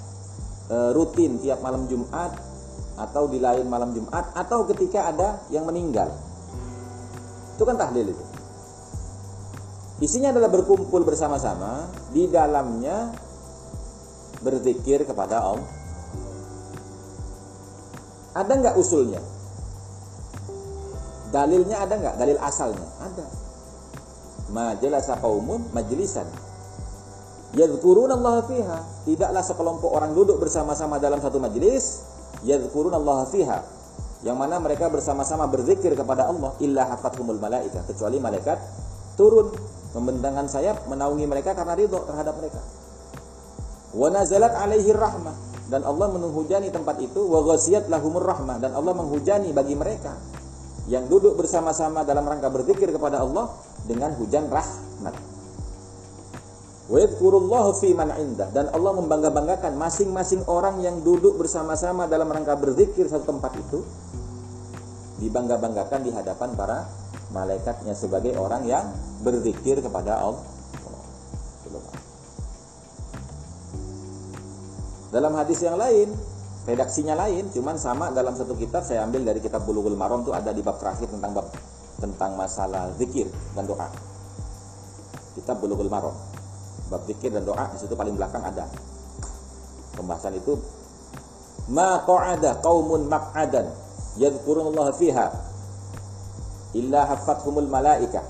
e, 0.71 0.77
rutin 0.95 1.43
tiap 1.43 1.59
malam 1.59 1.91
Jumat 1.91 2.39
atau 2.95 3.27
di 3.27 3.43
lain 3.43 3.67
malam 3.67 3.91
Jumat 3.91 4.31
atau 4.39 4.63
ketika 4.71 5.11
ada 5.11 5.43
yang 5.51 5.67
meninggal. 5.67 6.15
Itu 7.59 7.67
kan 7.67 7.75
tahlil 7.75 8.15
itu. 8.15 8.25
Isinya 10.01 10.31
adalah 10.31 10.49
berkumpul 10.49 11.03
bersama-sama, 11.03 11.91
di 12.15 12.31
dalamnya 12.31 13.11
berzikir 14.41 15.05
kepada 15.05 15.43
Allah 15.45 15.81
ada 18.31 18.53
nggak 18.55 18.79
usulnya? 18.79 19.19
Dalilnya 21.31 21.83
ada 21.83 21.95
nggak? 21.99 22.15
Dalil 22.19 22.39
asalnya 22.39 22.87
ada. 23.03 23.27
Majalasa 24.51 25.19
kaumun 25.23 25.63
majlisan. 25.71 26.27
Yadhkuruna 27.55 28.19
Allah 28.19 28.47
fiha. 28.47 28.79
Tidaklah 29.07 29.43
sekelompok 29.43 29.91
orang 29.91 30.15
duduk 30.15 30.39
bersama-sama 30.43 30.99
dalam 30.99 31.23
satu 31.23 31.39
majlis. 31.39 32.03
Yadhkuruna 32.47 32.99
Allah 32.99 33.27
fiha. 33.31 33.59
Yang 34.21 34.37
mana 34.37 34.61
mereka 34.61 34.93
bersama-sama 34.93 35.49
berzikir 35.49 35.97
kepada 35.97 36.29
Allah 36.29 36.53
illa 36.61 36.85
hafathumul 36.93 37.41
malaika 37.41 37.81
kecuali 37.89 38.21
malaikat 38.21 38.61
turun 39.17 39.49
membentangkan 39.97 40.45
sayap 40.45 40.85
menaungi 40.93 41.25
mereka 41.25 41.57
karena 41.57 41.73
ridho 41.73 42.05
terhadap 42.05 42.37
mereka. 42.37 42.61
Wa 43.97 44.13
nazalat 44.13 44.55
alaihi 44.55 44.93
rahmah 44.93 45.35
dan 45.73 45.87
Allah 45.87 46.11
menghujani 46.11 46.69
tempat 46.69 47.01
itu 47.01 47.23
wa 47.27 47.43
ghasiyat 47.47 47.87
lahumur 47.89 48.23
rahmah 48.27 48.59
dan 48.59 48.75
Allah 48.75 48.93
menghujani 48.93 49.55
bagi 49.57 49.75
mereka 49.75 50.15
yang 50.91 51.07
duduk 51.07 51.39
bersama-sama 51.39 52.03
dalam 52.03 52.27
rangka 52.27 52.51
berzikir 52.51 52.91
kepada 52.91 53.23
Allah 53.23 53.51
dengan 53.89 54.13
hujan 54.17 54.49
rahmat. 54.51 55.15
Fi 56.91 57.91
man 57.95 58.11
indah 58.19 58.51
dan 58.51 58.67
Allah 58.75 58.93
membangga-banggakan 58.99 59.79
masing-masing 59.79 60.43
orang 60.51 60.83
yang 60.83 60.99
duduk 61.07 61.39
bersama-sama 61.39 62.11
dalam 62.11 62.27
rangka 62.27 62.59
berzikir 62.59 63.07
satu 63.07 63.31
tempat 63.31 63.55
itu 63.55 63.87
dibangga-banggakan 65.23 66.03
di 66.03 66.11
hadapan 66.11 66.51
para 66.59 66.91
malaikatnya 67.31 67.95
sebagai 67.95 68.35
orang 68.35 68.67
yang 68.67 68.91
berzikir 69.23 69.79
kepada 69.79 70.19
Allah. 70.19 70.43
Dalam 75.11 75.35
hadis 75.35 75.59
yang 75.59 75.75
lain, 75.75 76.15
redaksinya 76.71 77.19
lain, 77.19 77.51
cuman 77.51 77.75
sama 77.75 78.15
dalam 78.15 78.31
satu 78.35 78.55
kitab 78.55 78.87
saya 78.87 79.03
ambil 79.03 79.27
dari 79.27 79.43
kitab 79.43 79.67
Bulughul 79.67 79.99
Maram 79.99 80.23
itu 80.23 80.31
ada 80.31 80.55
di 80.55 80.63
bab 80.63 80.79
terakhir 80.79 81.11
tentang 81.11 81.35
bab 81.35 81.51
tentang 82.01 82.35
masalah 82.35 82.91
zikir 82.97 83.29
dan 83.55 83.69
doa. 83.69 83.87
Kitab 85.37 85.61
Bulughul 85.61 85.93
Maram. 85.93 86.17
Bab 86.91 87.07
zikir 87.07 87.31
dan 87.31 87.47
doa 87.47 87.71
di 87.71 87.79
situ 87.79 87.95
paling 87.95 88.17
belakang 88.19 88.43
ada. 88.43 88.67
Pembahasan 89.95 90.35
itu 90.41 90.59
ma 91.71 92.03
qa'ada 92.03 92.59
qaumun 92.59 93.07
maq'adan 93.07 93.71
yadhkurullah 94.19 94.91
fiha 94.99 95.27
illa 96.75 97.07
haffathumul 97.07 97.71
malaikah 97.71 98.27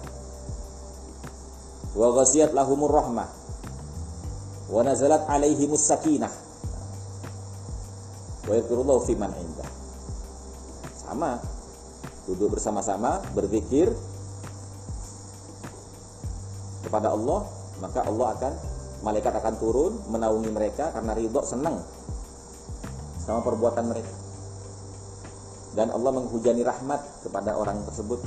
wa 1.97 2.09
ghaziyat 2.21 2.53
lahumur 2.53 2.93
rahmah 2.93 3.29
wa 4.71 4.81
nazalat 4.85 5.25
alaihimus 5.27 5.89
sakinah 5.89 6.31
wa 8.47 8.53
yakurullahu 8.55 9.03
fi 9.05 9.19
man 9.19 9.33
indah 9.35 9.69
sama 11.03 11.41
duduk 12.31 12.55
bersama-sama 12.55 13.19
berzikir 13.35 13.91
kepada 16.87 17.11
Allah 17.11 17.47
maka 17.83 18.07
Allah 18.07 18.27
akan 18.37 18.53
malaikat 19.01 19.33
akan 19.33 19.55
turun 19.57 19.93
menaungi 20.13 20.53
mereka 20.53 20.93
karena 20.93 21.17
ridho 21.17 21.41
senang 21.43 21.81
sama 23.25 23.41
perbuatan 23.45 23.85
mereka. 23.89 24.13
Dan 25.71 25.95
Allah 25.95 26.11
menghujani 26.19 26.67
rahmat 26.67 26.99
kepada 27.23 27.55
orang 27.55 27.81
tersebut. 27.87 28.21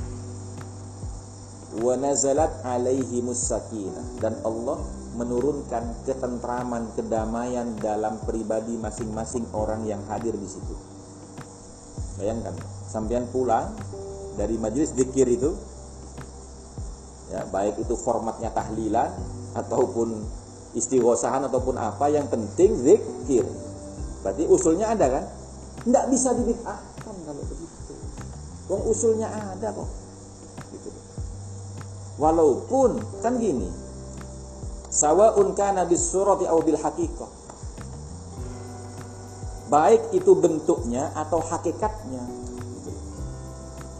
Wa 1.74 1.94
nazalat 1.98 2.62
alaihimus 2.62 3.50
sakinah 3.50 4.22
dan 4.22 4.38
Allah 4.46 4.78
menurunkan 5.18 6.06
ketentraman 6.06 6.94
kedamaian 6.94 7.74
dalam 7.82 8.18
pribadi 8.22 8.78
masing-masing 8.78 9.44
orang 9.54 9.82
yang 9.86 10.00
hadir 10.06 10.34
di 10.34 10.48
situ. 10.48 10.74
Bayangkan 12.18 12.54
sampean 12.94 13.26
pulang 13.34 13.74
dari 14.38 14.54
majelis 14.54 14.94
zikir 14.94 15.26
itu 15.26 15.50
ya 17.34 17.42
baik 17.50 17.82
itu 17.82 17.98
formatnya 17.98 18.54
tahlilan 18.54 19.10
ataupun 19.58 20.22
istighosahan 20.78 21.50
ataupun 21.50 21.74
apa 21.74 22.06
yang 22.06 22.30
penting 22.30 22.78
zikir. 22.78 23.42
Berarti 24.22 24.46
usulnya 24.46 24.94
ada 24.94 25.10
kan? 25.10 25.24
Tidak 25.82 26.04
bisa 26.06 26.30
dibid'ahkan 26.38 27.14
kalau 27.26 27.42
begitu. 27.42 27.94
Wong 28.70 28.82
usulnya 28.86 29.26
ada 29.26 29.74
kok. 29.74 29.90
Gitu. 30.70 30.90
walaupun 32.14 33.02
kan 33.18 33.34
gini 33.42 33.66
sawaun 34.86 35.50
kana 35.58 35.82
bisurati 35.82 36.46
aw 36.46 36.62
bil 36.62 36.78
haqiqah 36.78 37.30
baik 39.66 40.14
itu 40.14 40.30
bentuknya 40.38 41.10
atau 41.18 41.42
hakikatnya 41.42 42.22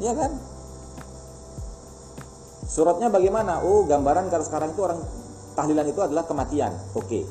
ya 0.02 0.12
kan? 0.14 0.32
Suratnya 2.64 3.12
bagaimana? 3.12 3.62
Oh 3.62 3.86
gambaran 3.86 4.32
kalau 4.32 4.44
sekarang 4.46 4.74
itu 4.74 4.80
orang 4.82 4.98
tahlilan 5.54 5.86
itu 5.86 6.00
adalah 6.02 6.24
kematian. 6.26 6.74
Oke. 6.96 7.06
Okay. 7.06 7.24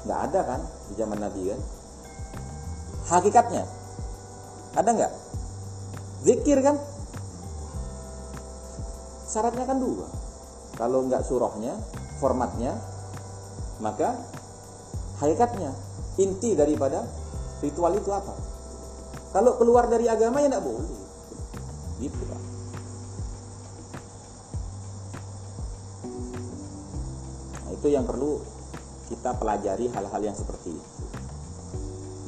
nggak 0.00 0.20
ada 0.32 0.40
kan 0.42 0.60
di 0.90 0.94
zaman 0.98 1.18
Nabi 1.22 1.54
kan? 1.54 1.60
Hakikatnya. 3.14 3.62
Ada 4.74 4.90
nggak? 4.90 5.12
Zikir 6.26 6.58
kan? 6.66 6.76
Syaratnya 9.30 9.70
kan 9.70 9.78
dua. 9.78 10.10
Kalau 10.74 11.06
nggak 11.06 11.22
surahnya 11.22 11.78
formatnya 12.18 12.74
maka 13.80 14.12
hakikatnya 15.22 15.72
inti 16.20 16.52
daripada 16.52 17.06
ritual 17.64 17.96
itu 17.96 18.12
apa 18.12 18.49
kalau 19.30 19.56
keluar 19.58 19.86
dari 19.86 20.10
agama 20.10 20.42
ya 20.42 20.50
tidak 20.50 20.64
boleh. 20.66 20.90
Gitu 22.00 22.22
kan 22.26 22.42
nah, 27.60 27.70
itu 27.76 27.86
yang 27.92 28.04
perlu 28.08 28.40
kita 29.10 29.34
pelajari 29.36 29.90
hal-hal 29.90 30.22
yang 30.22 30.36
seperti 30.38 30.70
itu. 30.70 31.04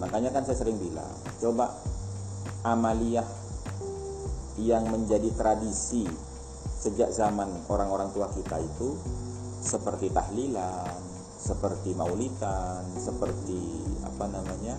Makanya 0.02 0.34
kan 0.34 0.42
saya 0.42 0.58
sering 0.58 0.82
bilang 0.82 1.14
coba 1.38 1.78
amaliyah 2.66 3.26
yang 4.58 4.90
menjadi 4.90 5.30
tradisi 5.38 6.04
sejak 6.82 7.14
zaman 7.14 7.48
orang-orang 7.70 8.10
tua 8.10 8.26
kita 8.34 8.58
itu 8.58 8.98
seperti 9.62 10.10
tahlilan, 10.10 10.98
seperti 11.38 11.94
maulitan, 11.94 12.82
seperti 12.98 13.86
apa 14.02 14.26
namanya 14.26 14.74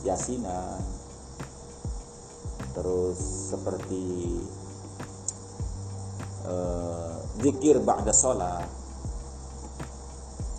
yasinan, 0.00 0.80
terus 2.76 3.16
seperti 3.48 4.36
uh, 6.44 7.16
zikir 7.40 7.80
ba'da 7.80 8.12
sholat 8.12 8.68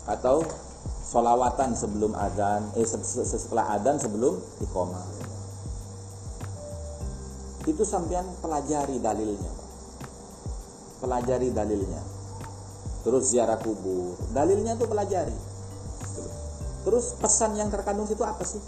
atau 0.09 0.41
solawatan 1.07 1.77
sebelum 1.77 2.17
adzan, 2.17 2.73
eh 2.75 2.87
setelah 2.87 3.77
adzan 3.77 4.01
sebelum 4.01 4.33
iqomah. 4.65 5.05
Itu 7.67 7.83
sampean 7.83 8.23
pelajari 8.39 8.97
dalilnya, 9.03 9.53
pelajari 11.03 11.51
dalilnya. 11.51 12.01
Terus 13.03 13.31
ziarah 13.31 13.59
kubur, 13.59 14.19
dalilnya 14.35 14.75
tuh 14.75 14.87
pelajari. 14.87 15.35
Terus 16.87 17.15
pesan 17.19 17.59
yang 17.59 17.67
terkandung 17.67 18.07
situ 18.07 18.23
apa 18.23 18.43
sih? 18.47 18.59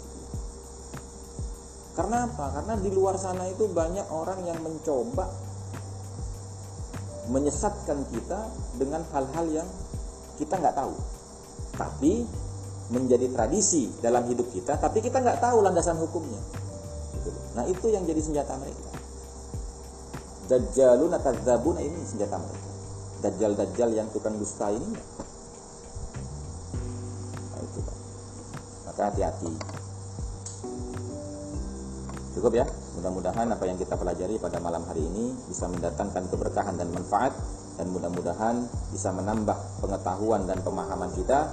Karena 2.10 2.26
apa? 2.26 2.46
Karena 2.58 2.74
di 2.74 2.90
luar 2.90 3.14
sana 3.22 3.46
itu 3.46 3.70
banyak 3.70 4.10
orang 4.10 4.42
yang 4.42 4.58
mencoba 4.66 5.30
menyesatkan 7.30 8.02
kita 8.10 8.50
dengan 8.74 9.06
hal-hal 9.14 9.46
yang 9.62 9.68
kita 10.34 10.58
nggak 10.58 10.74
tahu. 10.74 10.90
Tapi 11.78 12.26
menjadi 12.90 13.30
tradisi 13.30 13.94
dalam 14.02 14.26
hidup 14.26 14.50
kita 14.50 14.74
tapi 14.82 14.98
kita 14.98 15.22
nggak 15.22 15.38
tahu 15.38 15.62
landasan 15.62 16.02
hukumnya. 16.02 16.42
Gitu 17.14 17.30
nah 17.54 17.62
itu 17.70 17.86
yang 17.86 18.02
jadi 18.02 18.18
senjata 18.18 18.58
mereka. 18.58 18.90
Dajjalun 20.50 21.14
atadzabun 21.14 21.78
ini 21.78 22.02
senjata 22.10 22.42
mereka. 22.42 22.70
Dajjal-dajjal 23.22 23.90
yang 23.94 24.10
tukang 24.10 24.34
dusta 24.34 24.66
ini. 24.74 24.98
Nah 27.54 27.60
itu 27.62 27.78
Pak. 27.86 27.96
maka 28.90 29.14
hati-hati 29.14 29.79
cukup 32.34 32.52
ya. 32.60 32.64
Mudah-mudahan 32.98 33.46
apa 33.50 33.64
yang 33.66 33.78
kita 33.78 33.94
pelajari 33.98 34.38
pada 34.38 34.58
malam 34.62 34.82
hari 34.86 35.02
ini 35.02 35.34
bisa 35.48 35.66
mendatangkan 35.70 36.30
keberkahan 36.30 36.74
dan 36.78 36.88
manfaat 36.94 37.34
dan 37.80 37.88
mudah-mudahan 37.90 38.66
bisa 38.92 39.08
menambah 39.14 39.56
pengetahuan 39.80 40.44
dan 40.44 40.60
pemahaman 40.60 41.08
kita 41.16 41.48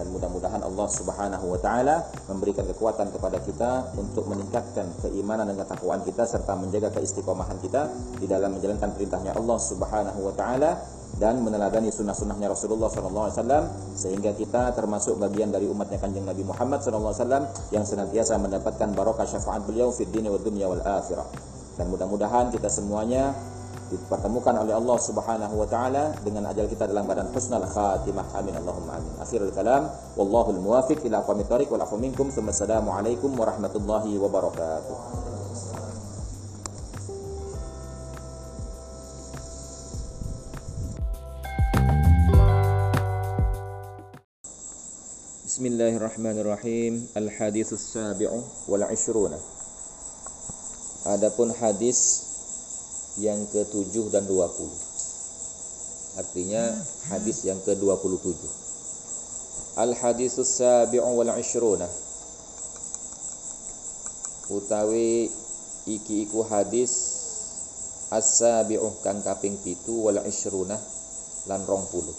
dan 0.00 0.06
mudah-mudahan 0.16 0.64
Allah 0.64 0.88
Subhanahu 0.88 1.46
wa 1.56 1.60
taala 1.60 2.00
memberikan 2.30 2.64
kekuatan 2.64 3.12
kepada 3.12 3.36
kita 3.44 3.92
untuk 4.00 4.24
meningkatkan 4.32 4.88
keimanan 5.04 5.50
dan 5.50 5.60
ketakwaan 5.60 6.00
kita 6.06 6.24
serta 6.24 6.56
menjaga 6.56 6.88
keistiqomahan 6.94 7.58
kita 7.60 7.90
di 8.16 8.24
dalam 8.24 8.56
menjalankan 8.56 8.96
perintahnya 8.96 9.36
Allah 9.36 9.58
Subhanahu 9.60 10.20
wa 10.24 10.34
taala 10.36 10.99
dan 11.18 11.42
meneladani 11.42 11.90
sunnah-sunnahnya 11.90 12.52
Rasulullah 12.52 12.86
SAW 12.86 13.64
sehingga 13.98 14.30
kita 14.36 14.70
termasuk 14.76 15.18
bagian 15.18 15.50
dari 15.50 15.66
umatnya 15.66 15.98
kanjeng 15.98 16.22
Nabi 16.22 16.46
Muhammad 16.46 16.84
SAW 16.84 17.50
yang 17.74 17.82
senantiasa 17.82 18.38
mendapatkan 18.38 18.94
barokah 18.94 19.26
syafaat 19.26 19.66
beliau 19.66 19.90
fid 19.90 20.12
dini 20.12 20.30
wad 20.30 20.46
dunya 20.46 20.70
wal 20.70 20.80
akhirah. 20.80 21.26
Dan 21.74 21.90
mudah-mudahan 21.90 22.52
kita 22.52 22.68
semuanya 22.68 23.34
dipertemukan 23.90 24.54
oleh 24.54 24.74
Allah 24.76 24.98
Subhanahu 25.02 25.54
wa 25.58 25.66
taala 25.66 26.14
dengan 26.22 26.46
ajal 26.46 26.70
kita 26.70 26.86
dalam 26.86 27.04
badan 27.10 27.26
husnul 27.34 27.66
khatimah. 27.66 28.26
Amin. 28.38 28.54
Allahumma 28.54 29.02
amin. 29.02 29.12
Akhirul 29.18 29.50
kalam. 29.50 29.90
Wallahul 30.14 30.62
muwafiq 30.62 31.02
ila 31.10 31.26
aqwamit 31.26 31.50
thariq 31.50 31.68
wal 31.74 31.82
afu 31.82 31.98
minkum. 31.98 32.30
Assalamu 32.30 32.94
alaikum 32.94 33.34
warahmatullahi 33.34 34.14
wabarakatuh 34.14 35.29
Bismillahirrahmanirrahim 45.60 47.12
Al-haditsus 47.12 47.92
sabi'u 47.92 48.40
wal 48.64 48.80
'ishruna 48.88 49.36
Adapun 51.04 51.52
hadis 51.52 52.24
yang 53.20 53.44
ke-7 53.44 54.08
dan 54.08 54.24
20. 54.24 54.40
Artinya 56.16 56.64
hadis 57.12 57.44
yang 57.44 57.60
ke-27. 57.60 58.40
Al-hadisus 59.76 60.48
sabi'u 60.48 61.12
wal 61.12 61.28
'ishruna. 61.36 61.92
Utawi 64.48 65.28
iki 65.84 66.24
iku 66.24 66.40
hadis 66.48 66.88
as-sabi'u 68.08 68.96
kang 69.04 69.20
kaping 69.20 69.60
7 69.60 69.76
wal 69.92 70.24
'ishruna 70.24 70.80
lan 71.52 71.60
20. 71.68 72.16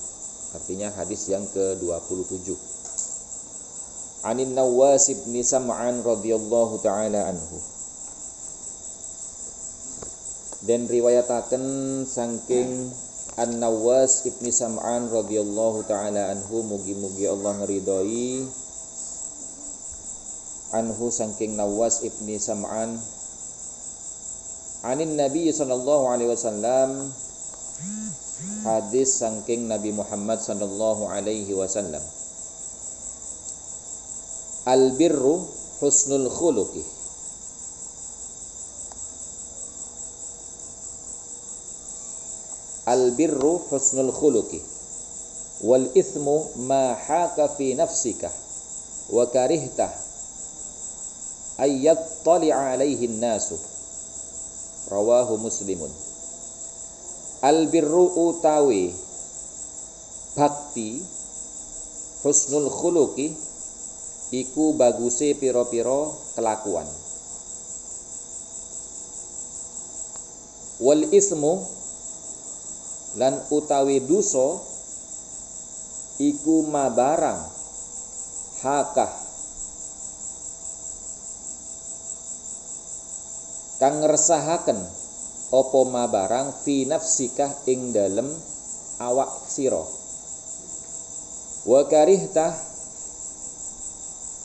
Artinya 0.62 0.94
hadis 0.94 1.26
yang 1.26 1.42
ke-27. 1.50 2.81
Anin 4.22 4.54
Nawas 4.54 5.10
bin 5.10 5.42
Sam'an 5.42 6.06
radhiyallahu 6.06 6.78
taala 6.86 7.34
anhu. 7.34 7.58
Dan 10.62 10.86
riwayataken 10.86 12.06
saking 12.06 12.94
An-Nawas 13.42 14.22
Ibni 14.30 14.54
Sam'an 14.54 15.10
radhiyallahu 15.10 15.90
taala 15.90 16.38
anhu 16.38 16.62
mugi-mugi 16.70 17.26
Allah 17.26 17.66
ngeridhoi 17.66 18.46
anhu 20.78 21.10
saking 21.10 21.58
Nawas 21.58 22.06
Ibni 22.06 22.38
Sam'an. 22.38 23.02
Anin 24.86 25.18
Nabi 25.18 25.50
sallallahu 25.50 26.14
alaihi 26.14 26.30
wasallam 26.30 27.10
hadis 28.70 29.18
saking 29.18 29.66
Nabi 29.66 29.90
Muhammad 29.98 30.46
sallallahu 30.46 31.10
alaihi 31.10 31.58
wasallam 31.58 32.06
Al 34.66 34.94
birru 34.94 35.42
husnul 35.82 36.30
khuluqi 36.30 36.84
Al 42.86 43.12
birru 43.18 43.58
husnul 43.70 44.14
khuluqi 44.14 44.62
wal 45.62 45.86
ithmu 45.94 46.58
ma 46.66 46.98
haka 46.98 47.48
fi 47.54 47.74
nafsika 47.78 48.30
wa 49.14 49.26
karihta 49.30 49.94
ayyat 51.62 52.26
tali'a 52.26 52.74
alaihi 52.74 53.06
nasu 53.22 53.54
rawahu 54.90 55.38
muslimun 55.38 55.94
albirru 57.46 58.10
utawi 58.30 58.90
bakti 60.34 61.02
husnul 62.26 62.70
khuluqi 62.70 63.38
iku 64.32 64.72
baguse 64.80 65.36
piro-piro 65.36 66.16
kelakuan. 66.40 66.88
Wal 70.82 71.12
ismu 71.12 71.62
lan 73.20 73.38
utawi 73.52 74.02
duso 74.02 74.64
iku 76.18 76.64
mabarang 76.66 77.44
hakah. 78.64 79.14
Kang 83.84 84.00
ngresahaken 84.00 84.80
apa 85.52 85.80
ma 85.90 86.06
barang 86.08 86.54
fi 86.64 86.88
nafsikah 86.88 87.66
ing 87.68 87.92
dalem 87.92 88.30
awak 89.02 89.30
sira. 89.52 89.84
Wa 91.68 91.86
karihta 91.90 92.71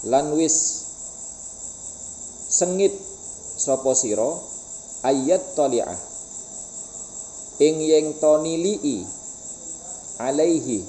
lan 0.06 0.30
wis 0.38 0.86
sengit 2.46 2.94
sapa 3.58 3.90
sira 3.98 4.30
ayat 5.02 5.42
tali'ah. 5.58 5.98
Ing 7.56 7.80
yen 7.80 8.14
to 8.20 8.38
nilii 8.44 9.02
alaihi. 10.22 10.84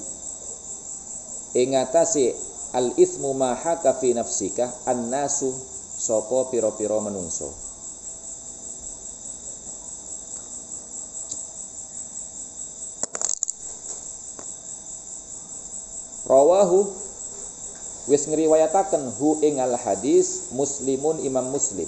Ing 1.56 1.74
atase 1.74 2.36
al 2.76 2.92
ismu 3.00 3.32
ma 3.34 3.56
haka 3.56 3.96
fi 3.96 4.12
nafsika 4.14 4.68
annasu 4.84 5.50
sapa 5.98 6.52
pira-pira 6.52 7.00
menungso. 7.00 7.50
Rawahu 16.28 17.07
wis 18.08 18.24
ngriwayataken 18.24 19.12
hu 19.20 19.36
ing 19.44 19.60
al 19.60 19.76
hadis 19.76 20.48
Muslimun 20.56 21.20
Imam 21.20 21.52
Muslim. 21.52 21.86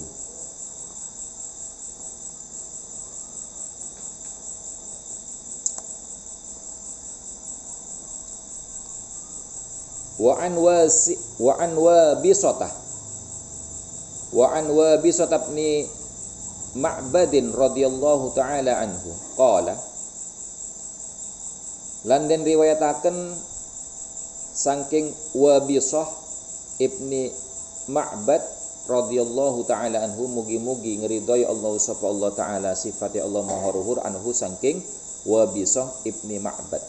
Wa 10.21 10.37
an 10.45 10.53
wasi 10.61 11.17
wa 11.41 11.57
an 11.57 11.73
wa 11.81 12.21
bisata 12.21 12.69
wa 14.37 14.53
an 14.53 14.69
wa 14.69 15.01
bisata 15.01 15.41
ibn 15.49 15.89
Ma'badin 16.71 17.51
radhiyallahu 17.51 18.37
taala 18.37 18.85
anhu. 18.85 19.11
Qala. 19.35 19.75
Lan 22.07 22.29
den 22.31 22.47
riwayataken 22.47 23.17
saking 24.61 25.09
Wabisah 25.33 26.05
ibni 26.77 27.33
Ma'bad 27.89 28.45
radhiyallahu 28.85 29.65
taala 29.65 30.05
anhu 30.05 30.29
mugi-mugi 30.29 31.01
ngridhoi 31.01 31.49
Allah 31.49 31.73
sapa 31.81 32.05
Allah 32.05 32.31
taala 32.37 32.71
sifat 32.77 33.17
Allah 33.25 33.41
maha 33.41 33.73
luhur 33.73 34.05
anhu 34.05 34.37
saking 34.37 34.85
Wabisah 35.25 36.05
ibni 36.05 36.37
Ma'bad. 36.37 36.85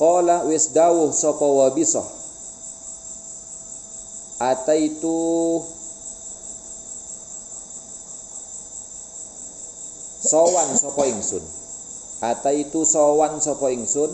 Qala 0.00 0.48
wis 0.48 0.72
dawuh 0.72 1.12
sapa 1.12 1.44
Wabisah 1.44 2.06
Ataitu 4.38 5.18
Sowan 10.22 10.68
sapa 10.78 11.02
ingsun? 11.08 11.44
Ataitu 12.18 12.82
sowan 12.82 13.38
sapa 13.38 13.70
ingsun 13.70 14.10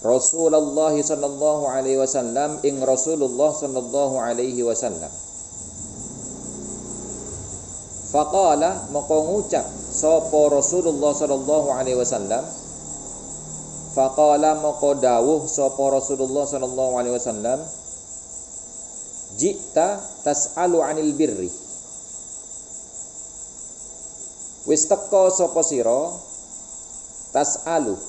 Rasulullah 0.00 0.96
sallallahu 0.96 1.68
alaihi 1.68 2.00
wasallam 2.00 2.56
ing 2.64 2.80
Rasulullah 2.80 3.52
sallallahu 3.52 4.16
alaihi 4.16 4.64
wasallam. 4.64 5.12
Faqala 8.08 8.88
maka 8.96 9.16
ngucap 9.20 9.66
sapa 9.92 10.40
Rasulullah 10.48 11.12
sallallahu 11.12 11.68
alaihi 11.76 12.00
wasallam? 12.00 12.40
Faqala 13.92 14.56
maka 14.64 14.90
dawuh 15.04 15.44
sapa 15.44 15.84
Rasulullah 15.92 16.48
sallallahu 16.48 16.92
alaihi 16.96 17.14
wasallam? 17.20 17.60
Jikta 19.36 20.00
tas'alu 20.24 20.80
'anil 20.80 21.12
birri. 21.12 21.52
Wis 24.64 24.88
teka 24.88 25.28
sapa 25.28 25.60
sira? 25.60 26.08
Tas'alu 27.36 28.00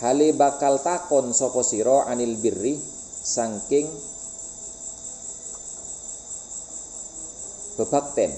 hale 0.00 0.36
bakal 0.36 0.76
takon 0.84 1.32
sapa 1.32 1.64
sira 1.64 2.04
anil 2.10 2.36
birri 2.36 2.76
saking 3.24 3.88
bebakten. 7.80 8.32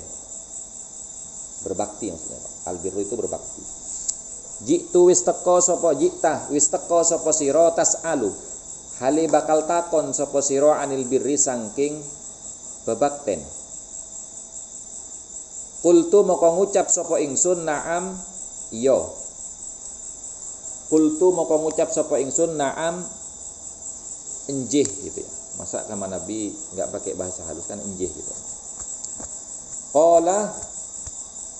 Berbakti 1.58 2.14
maksudnya 2.14 2.38
al 2.70 2.76
birru 2.78 3.02
itu 3.02 3.14
berbakti. 3.18 3.62
Jitu 4.58 5.10
wis 5.10 5.22
teka 5.26 5.58
sapa 5.58 5.94
jita 5.98 6.50
wis 6.54 6.70
teka 6.70 7.02
sapa 7.02 7.30
sira 7.34 7.70
tasalu 7.74 8.30
hale 9.02 9.26
bakal 9.30 9.66
takon 9.66 10.14
sapa 10.14 10.38
sira 10.42 10.78
anil 10.82 11.06
birri 11.06 11.34
saking 11.34 11.98
bebakten. 12.86 13.42
Kultu 15.78 16.26
moko 16.26 16.58
ngucap 16.58 16.90
sapa 16.90 17.22
ingsun 17.22 17.62
naam 17.62 18.14
iya 18.74 18.98
Kultu 20.88 21.36
mau 21.36 21.44
ngucap 21.44 21.92
sapa 21.92 22.16
ingsun 22.16 22.56
naam 22.56 23.04
enjih 24.48 24.88
gitu 24.88 25.20
ya. 25.20 25.30
Masa 25.60 25.84
sama 25.84 26.08
Nabi 26.08 26.54
nggak 26.72 26.88
pakai 26.88 27.12
bahasa 27.12 27.44
halus 27.44 27.68
kan 27.68 27.76
enjih 27.76 28.08
gitu. 28.08 28.32
Qala 29.92 30.52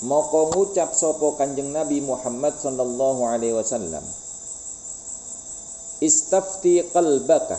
moko 0.05 0.55
ngucap 0.55 0.95
sapa 0.95 1.27
Kanjeng 1.41 1.75
Nabi 1.75 1.99
Muhammad 1.99 2.55
sallallahu 2.55 3.27
alaihi 3.27 3.57
wasallam 3.57 4.05
Istafti 5.99 6.87
qalbaka 6.95 7.59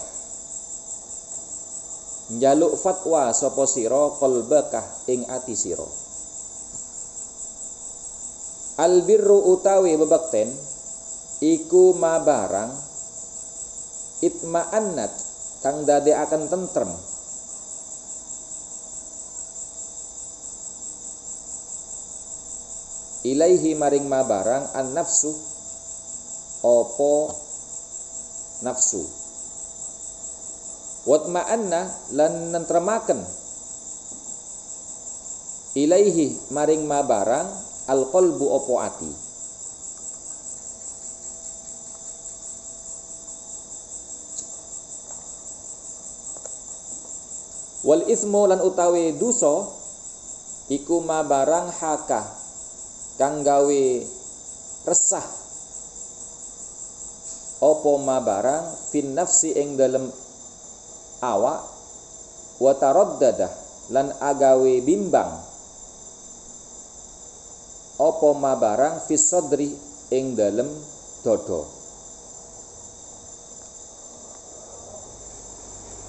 Njaluk 2.30 2.80
fatwa 2.80 3.34
sapa 3.36 3.68
sira 3.68 4.14
qalbaka 4.22 4.80
ing 5.12 5.28
ati 5.28 5.58
sira 5.58 5.84
Albirru 8.80 9.52
utawi 9.60 10.00
bebakten 10.00 10.48
iku 11.40 11.96
ma 11.96 12.20
barang 12.20 12.72
itma'annat 14.20 15.14
kang 15.64 15.88
dade 15.88 16.12
akan 16.12 16.52
tentrem. 16.52 16.92
Ilaihi 23.20 23.76
maring 23.76 24.08
ma 24.08 24.24
barang 24.24 24.76
an 24.76 24.96
nafsu 24.96 25.32
opo 26.64 27.32
nafsu. 28.64 29.04
Wat 31.08 31.32
ma'anna 31.32 31.88
lan 32.16 32.52
nentremaken. 32.52 33.20
Ilaihi 35.80 36.52
maring 36.52 36.84
ma 36.84 37.00
barang 37.04 37.48
al 37.88 38.12
qalbu 38.12 38.46
opo 38.52 38.84
ati 38.84 39.29
Wal 47.90 48.06
ismu 48.06 48.46
lan 48.46 48.62
utawi 48.62 49.18
dosa 49.18 49.66
iku 50.70 51.02
ma 51.02 51.26
barang 51.26 51.74
haka 51.74 52.22
kang 53.18 53.42
gawe 53.42 53.84
resah. 54.86 55.26
Apa 57.66 57.92
ma 57.98 58.22
barang 58.22 58.94
fin 58.94 59.18
nafsi 59.18 59.58
ing 59.58 59.74
dalem 59.74 60.06
awak 61.26 61.66
wa 62.62 62.72
taraddadah 62.78 63.50
lan 63.90 64.14
agawe 64.22 64.74
bimbang. 64.86 65.34
Apa 67.98 68.30
ma 68.38 68.54
barang 68.54 69.02
fi 69.02 69.18
sadri 69.18 69.74
ing 70.14 70.38
dalem 70.38 70.70
dodo 71.26 71.80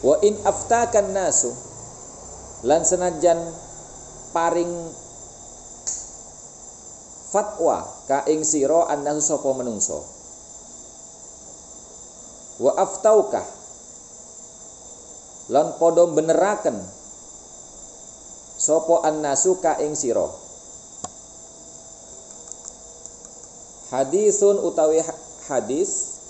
wa 0.01 0.17
in 0.25 0.37
aftakan 0.49 1.13
nasu 1.13 1.70
lan 2.67 2.85
senajan 2.85 3.41
paring 4.37 4.73
fatwa 7.31 7.87
ka 8.05 8.27
ing 8.29 8.45
sira 8.45 8.91
annasu 8.91 9.23
sapa 9.35 9.51
menungso 9.57 10.03
wa 12.61 12.77
aftauka 12.77 13.41
lan 15.51 15.75
padha 15.81 16.05
beneraken 16.13 16.77
sapa 18.61 19.09
annasu 19.09 19.57
ka 19.59 19.81
ing 19.81 19.97
sira? 19.97 20.29
Hadisun 23.91 24.63
utawi 24.63 25.03
hadis 25.51 26.21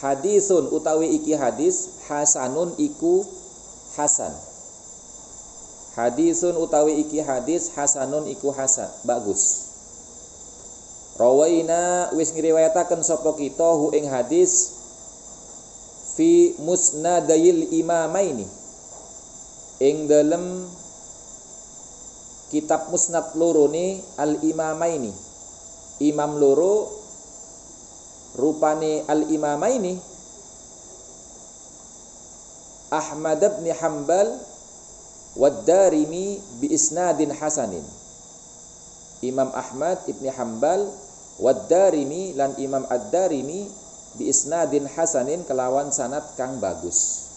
hadisun 0.00 0.72
utawi 0.72 1.12
iki 1.20 1.36
hadis 1.36 2.00
hasanun 2.08 2.72
iku 2.80 3.20
hasan 3.98 4.32
hadisun 6.00 6.56
utawi 6.56 7.04
iki 7.04 7.20
hadis 7.20 7.68
hasanun 7.76 8.24
iku 8.32 8.48
hasan 8.56 8.88
bagus. 9.04 9.68
Rawaina 11.20 12.08
wis 12.16 12.32
ngriwayataken 12.32 13.04
sapa 13.04 13.36
kita 13.36 13.76
hu 13.76 13.92
ing 13.92 14.08
hadis 14.08 14.72
fi 16.16 16.56
musnadayil 16.64 17.68
imamaini. 17.76 18.48
Ing 19.84 20.08
dalem 20.08 20.64
kitab 22.48 22.88
musnad 22.88 23.36
loro 23.36 23.68
ni 23.68 24.00
al 24.16 24.40
imamaini. 24.40 25.12
Imam 26.00 26.40
loro 26.40 26.88
rupane 28.40 29.04
al 29.04 29.28
imamaini 29.28 30.00
Ahmad 32.88 33.44
bin 33.60 33.70
Hanbal 33.76 34.49
wad 35.36 35.66
Darimi 35.66 36.38
bi 36.58 36.70
isnadin 36.70 37.30
hasanin 37.30 37.84
Imam 39.20 39.52
Ahmad 39.52 40.00
ibni 40.08 40.32
Hambal 40.32 40.88
Wad-Darimi 41.40 42.36
lan 42.36 42.52
Imam 42.60 42.84
Ad-Darimi 42.84 43.64
bi 44.20 44.28
isnadin 44.28 44.84
hasanin 44.84 45.40
kelawan 45.48 45.88
sanad 45.88 46.24
kang 46.36 46.60
bagus. 46.60 47.28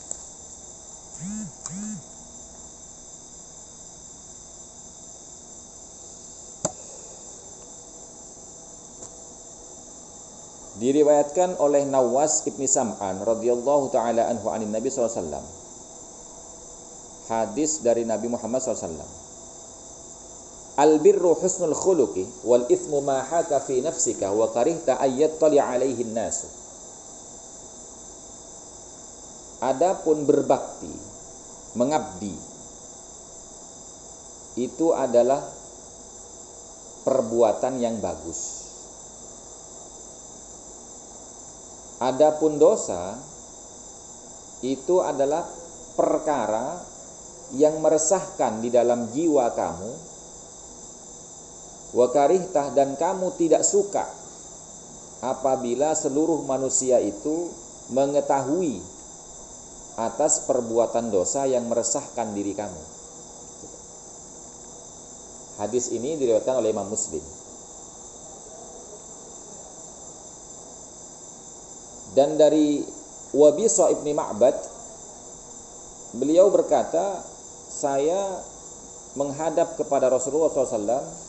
Diriwayatkan 10.83 11.63
oleh 11.63 11.87
Nawas 11.87 12.43
ibni 12.43 12.67
Sam'an 12.67 13.23
radhiyallahu 13.23 13.87
taala 13.95 14.27
anhu 14.27 14.51
anin 14.51 14.67
Nabi 14.67 14.91
SAW. 14.91 15.62
Hadis 17.27 17.79
dari 17.79 18.03
Nabi 18.03 18.27
Muhammad 18.27 18.59
SAW. 18.59 19.23
Al 20.73 20.97
birru 20.99 21.37
husnul 21.37 21.77
khuluqi 21.77 22.25
wal 22.43 22.65
ithmu 22.65 22.99
ma 23.05 23.21
haka 23.21 23.61
fi 23.61 23.79
nafsika 23.79 24.33
wa 24.33 24.49
karihta 24.49 24.97
ayyat 24.97 25.37
tali 25.37 25.61
alaihi 25.61 26.03
nasu. 26.09 26.49
Adapun 29.63 30.27
berbakti, 30.27 30.91
mengabdi 31.79 32.35
itu 34.59 34.91
adalah 34.93 35.41
perbuatan 37.07 37.79
yang 37.79 37.97
bagus. 38.03 38.67
Adapun 42.03 42.59
dosa 42.59 43.15
itu 44.59 44.99
adalah 44.99 45.47
perkara 45.95 46.92
yang 47.53 47.77
meresahkan 47.81 48.61
di 48.61 48.73
dalam 48.73 49.09
jiwa 49.13 49.53
kamu 49.53 50.13
Wakarihta 51.93 52.73
dan 52.73 52.97
kamu 52.97 53.37
tidak 53.37 53.61
suka 53.61 54.01
apabila 55.21 55.93
seluruh 55.93 56.41
manusia 56.41 56.97
itu 56.97 57.53
mengetahui 57.93 58.81
atas 59.93 60.49
perbuatan 60.49 61.13
dosa 61.13 61.45
yang 61.45 61.69
meresahkan 61.69 62.33
diri 62.33 62.57
kamu. 62.57 62.83
Hadis 65.61 65.93
ini 65.93 66.17
diriwayatkan 66.17 66.57
oleh 66.57 66.73
Imam 66.73 66.89
Muslim. 66.89 67.21
Dan 72.17 72.41
dari 72.41 72.81
Wabisa 73.37 73.93
ibni 73.93 74.17
Ma'bad 74.17 74.57
beliau 76.17 76.49
berkata, 76.49 77.21
saya 77.73 78.41
menghadap 79.17 79.77
kepada 79.77 80.09
Rasulullah 80.13 80.53
SAW 80.53 81.23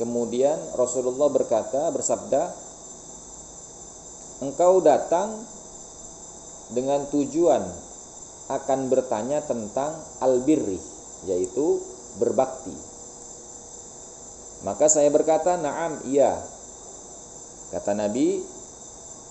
Kemudian 0.00 0.56
Rasulullah 0.74 1.28
berkata, 1.28 1.92
bersabda, 1.92 2.50
engkau 4.40 4.80
datang 4.80 5.44
dengan 6.72 7.04
tujuan 7.12 7.62
akan 8.50 8.88
bertanya 8.88 9.44
tentang 9.44 9.94
albirri, 10.24 10.80
yaitu 11.28 11.78
berbakti. 12.16 12.74
Maka 14.66 14.90
saya 14.90 15.06
berkata, 15.12 15.54
"Na'am, 15.54 16.02
iya." 16.08 16.40
Kata 17.70 17.94
Nabi, 17.94 18.42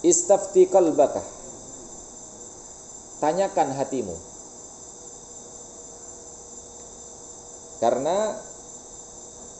"Istafti 0.08 0.72
qalbaka." 0.72 1.20
Tanyakan 3.20 3.76
hatimu. 3.76 4.31
Karena 7.82 8.38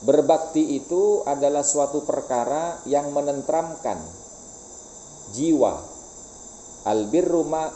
Berbakti 0.02 0.82
itu 0.82 1.22
adalah 1.22 1.62
suatu 1.62 2.02
perkara 2.02 2.82
yang 2.90 3.14
menentramkan 3.14 4.02
jiwa. 5.30 5.78
Albirru 6.82 7.46
ma 7.46 7.70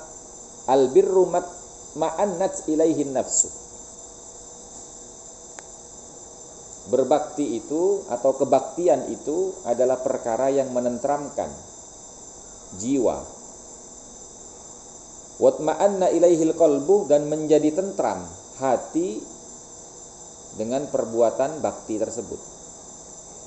ma'annat 1.95 2.67
ilaihin 2.67 3.15
nafsu. 3.15 3.47
Berbakti 6.91 7.63
itu 7.63 8.03
atau 8.11 8.35
kebaktian 8.35 9.07
itu 9.07 9.55
adalah 9.63 10.03
perkara 10.03 10.51
yang 10.51 10.75
menentramkan 10.75 11.51
jiwa. 12.83 13.23
Watma'anna 15.39 16.11
ilaihil 16.11 16.59
qalbu 16.59 17.07
dan 17.07 17.31
menjadi 17.31 17.71
tentram 17.71 18.27
hati 18.59 19.23
dengan 20.57 20.89
perbuatan 20.89 21.61
bakti 21.61 22.01
tersebut. 22.01 22.41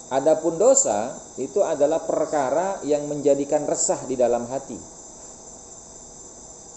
Adapun 0.10 0.58
dosa 0.58 1.14
itu 1.38 1.62
adalah 1.62 2.02
perkara 2.02 2.82
yang 2.82 3.06
menjadikan 3.06 3.66
resah 3.70 4.02
di 4.10 4.18
dalam 4.18 4.50
hati. 4.50 4.78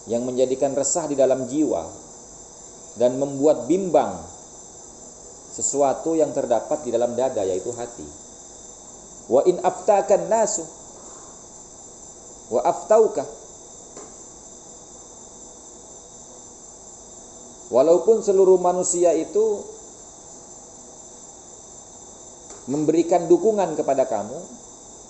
Yang 0.05 0.23
menjadikan 0.29 0.77
resah 0.77 1.09
di 1.09 1.15
dalam 1.17 1.49
jiwa 1.49 1.81
dan 3.01 3.17
membuat 3.17 3.65
bimbang 3.65 4.21
sesuatu 5.53 6.13
yang 6.13 6.29
terdapat 6.29 6.85
di 6.85 6.93
dalam 6.93 7.17
dada 7.17 7.41
yaitu 7.41 7.73
hati. 7.73 8.05
Wa 9.29 9.41
in 9.49 9.57
aftakan 9.63 10.29
nasu 10.29 10.65
wa 12.53 12.61
aftauka 12.61 13.23
Walaupun 17.73 18.21
seluruh 18.21 18.61
manusia 18.61 19.17
itu 19.17 19.65
memberikan 22.67 23.27
dukungan 23.27 23.75
kepada 23.75 24.07
kamu 24.07 24.39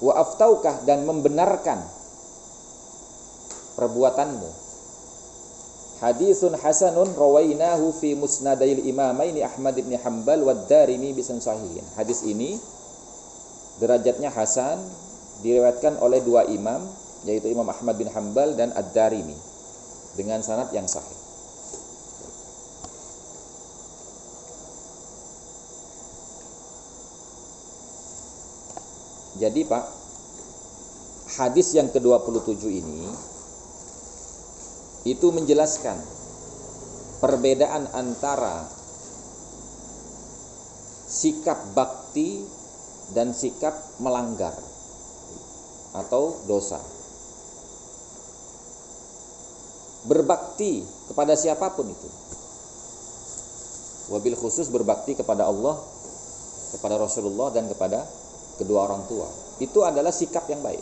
wa 0.03 0.13
aftaukah 0.17 0.83
dan 0.83 1.05
membenarkan 1.05 1.79
perbuatanmu. 3.77 4.49
Hadisun 6.03 6.59
hasanun 6.59 7.15
rawainahu 7.15 7.95
fi 7.95 8.11
musnadail 8.11 8.83
imamaini 8.83 9.39
Ahmad 9.39 9.79
ibn 9.79 9.95
Hanbal 9.95 10.43
wa 10.43 10.51
Darimi 10.67 11.15
bisan 11.15 11.39
sahihin. 11.39 11.85
Hadis 11.95 12.27
ini 12.27 12.59
derajatnya 13.79 14.27
hasan 14.27 14.83
diriwayatkan 15.41 15.97
oleh 16.03 16.19
dua 16.21 16.43
imam 16.51 16.83
yaitu 17.23 17.47
Imam 17.47 17.65
Ahmad 17.71 17.95
bin 17.95 18.11
Hanbal 18.11 18.59
dan 18.59 18.75
Ad-Darimi 18.75 19.35
dengan 20.19 20.43
sanad 20.43 20.69
yang 20.75 20.85
sahih 20.85 21.22
Jadi 29.33 29.65
Pak, 29.65 29.83
hadis 31.41 31.73
yang 31.73 31.89
ke-27 31.89 32.69
ini 32.69 33.09
itu 35.09 35.27
menjelaskan 35.33 35.97
perbedaan 37.17 37.89
antara 37.97 38.69
sikap 41.09 41.73
bakti 41.73 42.45
dan 43.17 43.33
sikap 43.33 43.73
melanggar 43.97 44.53
atau 45.97 46.37
dosa. 46.45 46.77
Berbakti 50.03 50.83
kepada 51.09 51.33
siapa 51.33 51.73
pun 51.73 51.89
itu. 51.89 52.09
Wabil 54.13 54.35
khusus 54.35 54.67
berbakti 54.67 55.15
kepada 55.15 55.47
Allah, 55.47 55.79
kepada 56.75 56.99
Rasulullah 56.99 57.49
dan 57.55 57.71
kepada 57.71 58.03
kedua 58.57 58.89
orang 58.89 59.05
tua. 59.09 59.27
Itu 59.61 59.85
adalah 59.85 60.11
sikap 60.11 60.49
yang 60.49 60.61
baik. 60.61 60.81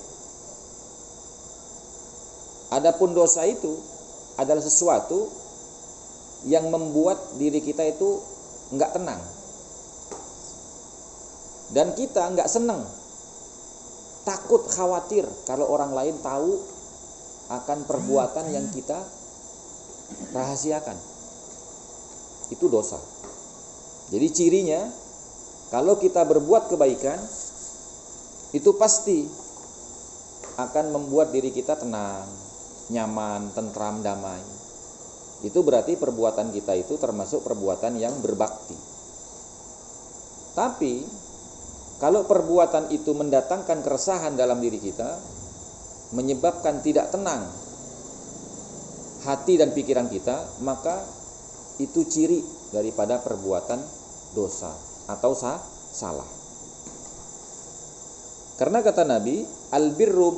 Adapun 2.72 3.12
dosa 3.12 3.44
itu 3.44 3.76
adalah 4.40 4.64
sesuatu 4.64 5.28
yang 6.48 6.72
membuat 6.74 7.20
diri 7.38 7.62
kita 7.62 7.86
itu 7.86 8.18
nggak 8.74 8.98
tenang 8.98 9.22
dan 11.76 11.94
kita 11.94 12.34
nggak 12.34 12.50
senang 12.50 12.82
takut 14.26 14.66
khawatir 14.72 15.28
kalau 15.46 15.70
orang 15.70 15.94
lain 15.94 16.16
tahu 16.24 16.58
akan 17.52 17.84
perbuatan 17.86 18.46
yang 18.50 18.66
kita 18.74 18.98
rahasiakan 20.34 20.98
itu 22.50 22.66
dosa 22.72 22.98
jadi 24.10 24.28
cirinya 24.32 24.82
kalau 25.70 26.00
kita 26.00 26.24
berbuat 26.26 26.74
kebaikan 26.74 27.20
itu 28.52 28.76
pasti 28.76 29.28
akan 30.60 30.86
membuat 30.92 31.32
diri 31.32 31.56
kita 31.56 31.80
tenang 31.80 32.28
nyaman 32.92 33.56
tentram 33.56 34.04
damai 34.04 34.62
itu 35.42 35.60
berarti 35.66 35.98
perbuatan 35.98 36.54
kita 36.54 36.78
itu 36.78 37.02
termasuk 37.02 37.42
perbuatan 37.42 37.98
yang 37.98 38.14
berbakti. 38.22 38.78
Tapi 40.54 41.02
kalau 41.98 42.30
perbuatan 42.30 42.94
itu 42.94 43.14
mendatangkan 43.14 43.82
keresahan 43.82 44.38
dalam 44.38 44.62
diri 44.62 44.78
kita, 44.78 45.18
menyebabkan 46.14 46.86
tidak 46.86 47.10
tenang 47.10 47.46
hati 49.26 49.54
dan 49.58 49.74
pikiran 49.74 50.10
kita, 50.10 50.62
maka 50.62 51.02
itu 51.82 52.06
ciri 52.06 52.42
daripada 52.70 53.18
perbuatan 53.22 53.82
dosa 54.38 54.70
atau 55.10 55.34
salah. 55.94 56.41
Karena 58.62 58.86
kata 58.86 59.10
Nabi, 59.10 59.42
albirru 59.74 60.38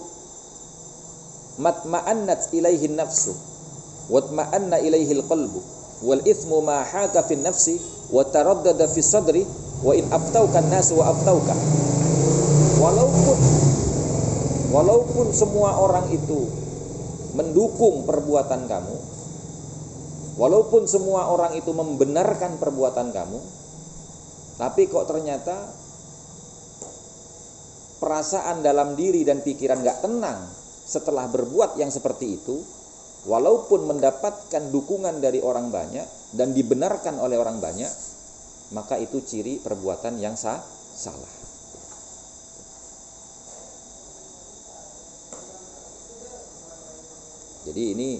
matma'annat 1.59 2.55
ilaihin 2.55 2.95
nafsu 2.95 3.35
watma'anna 4.07 4.79
ilaihil 4.79 5.27
qalbu 5.27 5.59
wal 6.07 6.23
ithmu 6.23 6.63
ma 6.63 6.87
haka 6.87 7.19
fi 7.27 7.35
nafsi 7.35 7.83
wa 8.15 8.23
taraddada 8.23 8.87
fi 8.87 9.03
sadri 9.03 9.43
wa 9.83 9.91
in 9.91 10.07
aftauka 10.07 10.63
nas 10.71 10.95
wa 10.95 11.11
aftauka. 11.11 11.51
Walaupun 12.79 13.37
walaupun 14.71 15.27
semua 15.35 15.83
orang 15.83 16.07
itu 16.15 16.47
mendukung 17.35 18.07
perbuatan 18.07 18.71
kamu 18.71 18.97
walaupun 20.39 20.89
semua 20.89 21.29
orang 21.29 21.53
itu 21.53 21.69
membenarkan 21.69 22.57
perbuatan 22.57 23.13
kamu 23.13 23.39
tapi 24.57 24.89
kok 24.89 25.05
ternyata 25.05 25.82
perasaan 28.03 28.59
dalam 28.59 28.99
diri 28.99 29.23
dan 29.23 29.39
pikiran 29.39 29.79
gak 29.79 30.03
tenang 30.03 30.43
setelah 30.83 31.31
berbuat 31.31 31.79
yang 31.79 31.87
seperti 31.87 32.35
itu 32.35 32.59
walaupun 33.23 33.87
mendapatkan 33.87 34.67
dukungan 34.75 35.23
dari 35.23 35.39
orang 35.39 35.71
banyak 35.71 36.03
dan 36.35 36.51
dibenarkan 36.51 37.15
oleh 37.23 37.39
orang 37.39 37.63
banyak, 37.63 37.87
maka 38.75 38.99
itu 38.99 39.23
ciri 39.23 39.63
perbuatan 39.63 40.19
yang 40.19 40.35
sah, 40.35 40.59
salah. 40.91 41.31
Jadi 47.63 47.83
ini 47.95 48.19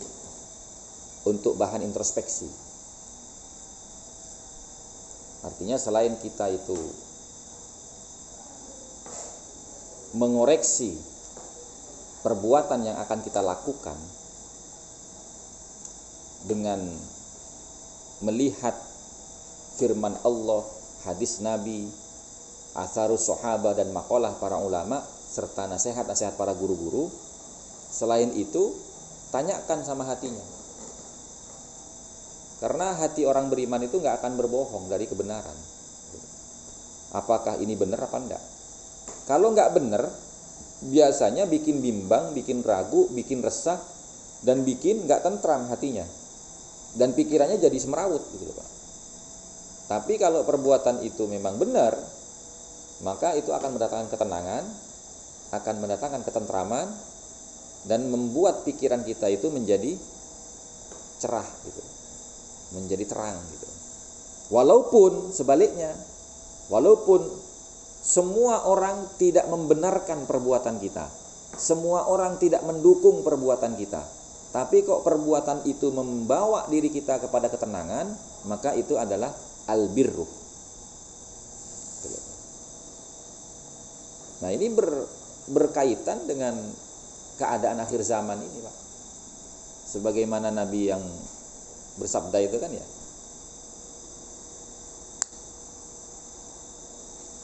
untuk 1.28 1.60
bahan 1.60 1.84
introspeksi. 1.84 2.48
Artinya 5.44 5.76
selain 5.76 6.16
kita 6.24 6.48
itu 6.48 6.80
mengoreksi 10.14 10.94
perbuatan 12.22 12.86
yang 12.86 12.98
akan 13.02 13.20
kita 13.26 13.42
lakukan, 13.44 13.98
dengan 16.44 16.80
melihat 18.24 18.76
firman 19.80 20.16
Allah, 20.28 20.64
hadis 21.08 21.40
Nabi, 21.40 21.88
asarus 22.76 23.32
sahabat 23.32 23.80
dan 23.80 23.96
makalah 23.96 24.36
para 24.40 24.60
ulama 24.60 25.00
serta 25.34 25.66
nasihat-nasihat 25.72 26.36
para 26.36 26.52
guru-guru. 26.54 27.10
Selain 27.94 28.30
itu, 28.36 28.74
tanyakan 29.32 29.86
sama 29.86 30.04
hatinya. 30.06 30.44
Karena 32.64 32.96
hati 32.96 33.28
orang 33.28 33.52
beriman 33.52 33.84
itu 33.84 34.00
nggak 34.00 34.24
akan 34.24 34.40
berbohong 34.40 34.88
dari 34.88 35.04
kebenaran. 35.04 35.58
Apakah 37.14 37.60
ini 37.60 37.76
benar 37.76 38.08
apa 38.08 38.18
enggak? 38.18 38.44
Kalau 39.26 39.56
nggak 39.56 39.72
benar, 39.76 40.04
biasanya 40.84 41.48
bikin 41.48 41.80
bimbang, 41.80 42.36
bikin 42.36 42.60
ragu, 42.62 43.08
bikin 43.12 43.40
resah, 43.40 43.80
dan 44.44 44.68
bikin 44.68 45.08
nggak 45.08 45.24
tentram 45.24 45.72
hatinya 45.72 46.04
dan 46.94 47.18
pikirannya 47.18 47.58
jadi 47.58 47.78
semerawut 47.78 48.22
gitu 48.34 48.46
loh 48.50 48.56
Pak. 48.58 48.70
Tapi 49.90 50.14
kalau 50.22 50.46
perbuatan 50.46 51.02
itu 51.06 51.26
memang 51.26 51.58
benar, 51.58 51.98
maka 53.04 53.36
itu 53.36 53.52
akan 53.52 53.78
mendatangkan 53.78 54.10
ketenangan, 54.14 54.64
akan 55.54 55.76
mendatangkan 55.82 56.22
ketentraman 56.24 56.88
dan 57.90 58.08
membuat 58.08 58.64
pikiran 58.64 59.04
kita 59.04 59.28
itu 59.28 59.52
menjadi 59.52 59.98
cerah 61.20 61.46
gitu. 61.68 61.84
Menjadi 62.74 63.06
terang 63.06 63.38
gitu. 63.54 63.68
Walaupun 64.54 65.34
sebaliknya, 65.34 65.94
walaupun 66.70 67.22
semua 68.04 68.68
orang 68.68 69.08
tidak 69.16 69.48
membenarkan 69.48 70.28
perbuatan 70.28 70.78
kita, 70.84 71.08
semua 71.56 72.12
orang 72.12 72.36
tidak 72.36 72.68
mendukung 72.68 73.24
perbuatan 73.24 73.80
kita, 73.80 74.04
tapi 74.52 74.84
kok 74.84 75.08
perbuatan 75.08 75.64
itu 75.66 75.90
membawa 75.90 76.68
diri 76.68 76.92
kita 76.92 77.18
kepada 77.24 77.48
ketenangan, 77.48 78.12
maka 78.46 78.76
itu 78.76 79.00
adalah 79.00 79.32
albirru. 79.72 80.28
Nah 84.44 84.52
ini 84.52 84.68
ber, 84.76 85.08
berkaitan 85.56 86.28
dengan 86.28 86.60
keadaan 87.40 87.80
akhir 87.80 88.04
zaman 88.04 88.44
ini 88.44 88.60
Pak. 88.60 88.76
Sebagaimana 89.96 90.52
Nabi 90.52 90.92
yang 90.92 91.00
bersabda 91.96 92.44
itu 92.44 92.60
kan 92.60 92.68
ya. 92.68 92.84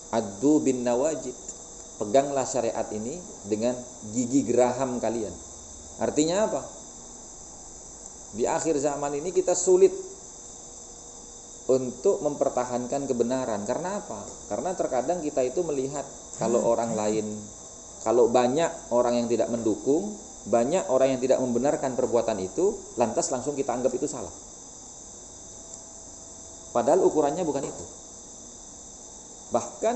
Adu 0.10 0.62
bin 0.66 0.82
nawajid. 0.82 1.36
Peganglah 2.00 2.48
syariat 2.48 2.88
ini 2.96 3.20
dengan 3.46 3.76
gigi 4.16 4.48
geraham 4.48 5.04
kalian. 5.04 5.36
Artinya 6.00 6.48
apa? 6.48 6.62
Di 8.40 8.48
akhir 8.48 8.80
zaman 8.80 9.20
ini 9.20 9.36
kita 9.36 9.52
sulit 9.52 9.92
untuk 11.70 12.24
mempertahankan 12.24 13.04
kebenaran. 13.06 13.68
Karena 13.68 14.00
apa? 14.00 14.24
Karena 14.48 14.72
terkadang 14.74 15.20
kita 15.20 15.44
itu 15.44 15.60
melihat 15.68 16.08
kalau 16.40 16.64
orang 16.66 16.96
lain, 16.96 17.28
kalau 18.08 18.32
banyak 18.32 18.72
orang 18.96 19.20
yang 19.20 19.28
tidak 19.28 19.52
mendukung, 19.52 20.16
banyak 20.48 20.88
orang 20.88 21.20
yang 21.20 21.22
tidak 21.22 21.38
membenarkan 21.44 22.00
perbuatan 22.00 22.40
itu, 22.40 22.74
lantas 22.96 23.28
langsung 23.28 23.60
kita 23.60 23.76
anggap 23.76 23.92
itu 23.92 24.08
salah. 24.08 24.32
Padahal 26.72 27.04
ukurannya 27.04 27.44
bukan 27.44 27.68
itu. 27.68 27.99
Bahkan 29.50 29.96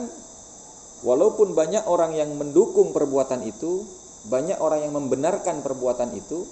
walaupun 1.06 1.54
banyak 1.54 1.86
orang 1.86 2.18
yang 2.18 2.34
mendukung 2.34 2.90
perbuatan 2.90 3.46
itu, 3.46 3.86
banyak 4.28 4.58
orang 4.58 4.88
yang 4.88 4.94
membenarkan 4.98 5.62
perbuatan 5.62 6.10
itu, 6.16 6.48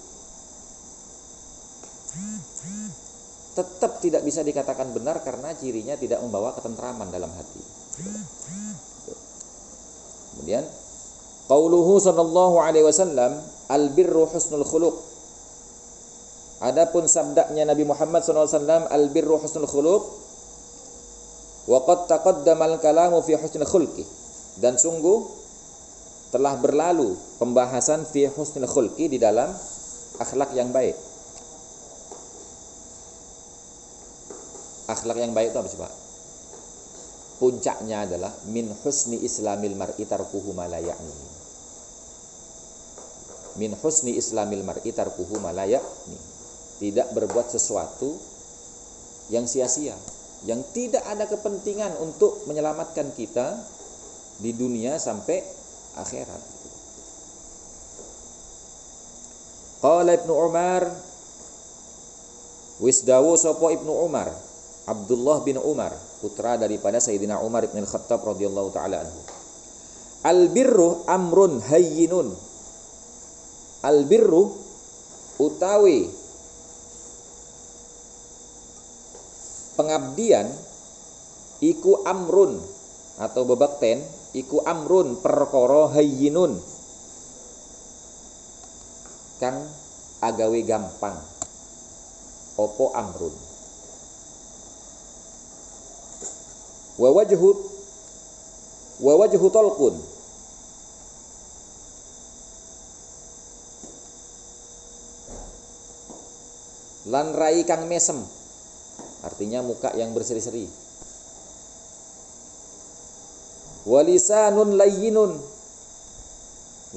tetap 3.52 4.00
tidak 4.00 4.22
bisa 4.24 4.44
dikatakan 4.44 4.92
benar 4.96 5.20
karena 5.24 5.52
cirinya 5.56 5.96
tidak 6.00 6.24
membawa 6.24 6.56
ketentraman 6.56 7.12
dalam 7.12 7.32
hati. 7.32 7.64
Kemudian 10.32 10.64
qauluhu 11.52 12.00
sallallahu 12.00 12.64
alaihi 12.64 12.88
wasallam 12.88 13.36
albirru 13.68 14.24
husnul 14.28 14.64
khuluq. 14.64 14.96
Adapun 16.62 17.10
sabdanya 17.10 17.74
Nabi 17.74 17.90
Muhammad 17.90 18.22
SAW 18.22 18.86
albirru 18.94 19.42
husnul 19.42 19.66
khuluq 19.66 20.21
wa 21.70 21.80
qad 21.86 22.00
taqaddama 22.10 22.66
al-kalamu 22.66 23.22
fi 23.22 23.38
husnul 23.38 23.68
khulqi 23.68 24.06
dan 24.58 24.78
sungguh 24.78 25.26
telah 26.32 26.58
berlalu 26.58 27.14
pembahasan 27.38 28.08
fi 28.08 28.26
husnul 28.32 28.70
khulqi 28.70 29.12
di 29.12 29.18
dalam 29.20 29.52
akhlak 30.18 30.54
yang 30.56 30.72
baik. 30.72 30.96
Akhlak 34.92 35.18
yang 35.20 35.32
baik 35.32 35.56
itu 35.56 35.60
apa 35.60 35.70
sih 35.72 35.80
Pak? 35.80 36.02
puncaknya 37.42 38.06
adalah 38.06 38.30
min 38.54 38.70
husni 38.86 39.18
islamil 39.26 39.74
mar'i 39.74 40.06
tarkuhu 40.06 40.54
ma 40.54 40.70
la. 40.70 40.78
Min 43.58 43.74
husni 43.82 44.14
islamil 44.14 44.62
mar'i 44.62 44.94
tarkuhu 44.94 45.42
ma 45.42 45.50
la. 45.50 45.66
Tidak 46.78 47.18
berbuat 47.18 47.50
sesuatu 47.50 48.14
yang 49.34 49.50
sia-sia, 49.50 49.98
yang 50.50 50.66
tidak 50.74 51.06
ada 51.06 51.30
kepentingan 51.30 51.94
untuk 52.02 52.46
menyelamatkan 52.50 53.14
kita 53.14 53.62
di 54.42 54.52
dunia 54.58 54.98
sampai 54.98 55.38
akhirat. 56.02 56.42
Qala 59.82 60.14
Ibnu 60.14 60.34
Umar 60.34 60.86
Wisdawu 62.82 63.38
sopo 63.38 63.70
Ibnu 63.70 63.94
Umar? 63.94 64.30
Abdullah 64.90 65.46
bin 65.46 65.62
Umar 65.62 65.94
putra 66.22 66.58
daripada 66.58 66.98
Sayyidina 66.98 67.38
Umar 67.42 67.66
bin 67.70 67.86
Khattab 67.86 68.26
radhiyallahu 68.26 68.70
taala 68.74 69.06
anhu. 69.06 69.20
Al 70.26 70.50
birru 70.50 71.06
amrun 71.06 71.62
hayyinun. 71.62 72.34
Al 73.86 74.06
birru 74.10 74.54
utawi 75.38 76.10
pengabdian 79.76 80.48
iku 81.62 82.04
amrun 82.04 82.58
atau 83.22 83.46
bebakten 83.46 84.02
iku 84.34 84.64
amrun 84.66 85.20
perkara 85.20 85.94
hayyinun. 85.94 86.58
Kang 89.42 89.58
agawe 90.22 90.60
gampang. 90.66 91.18
Opo 92.60 92.94
amrun? 92.94 93.34
Wa 97.02 97.10
wajhu 97.10 97.50
lan 107.10 107.34
rai 107.34 107.66
kang 107.66 107.90
mesem 107.90 108.22
artinya 109.22 109.62
muka 109.66 109.94
yang 109.98 110.14
berseri-seri. 110.14 110.66
Walisanun 113.86 114.78
layyinun. 114.78 115.32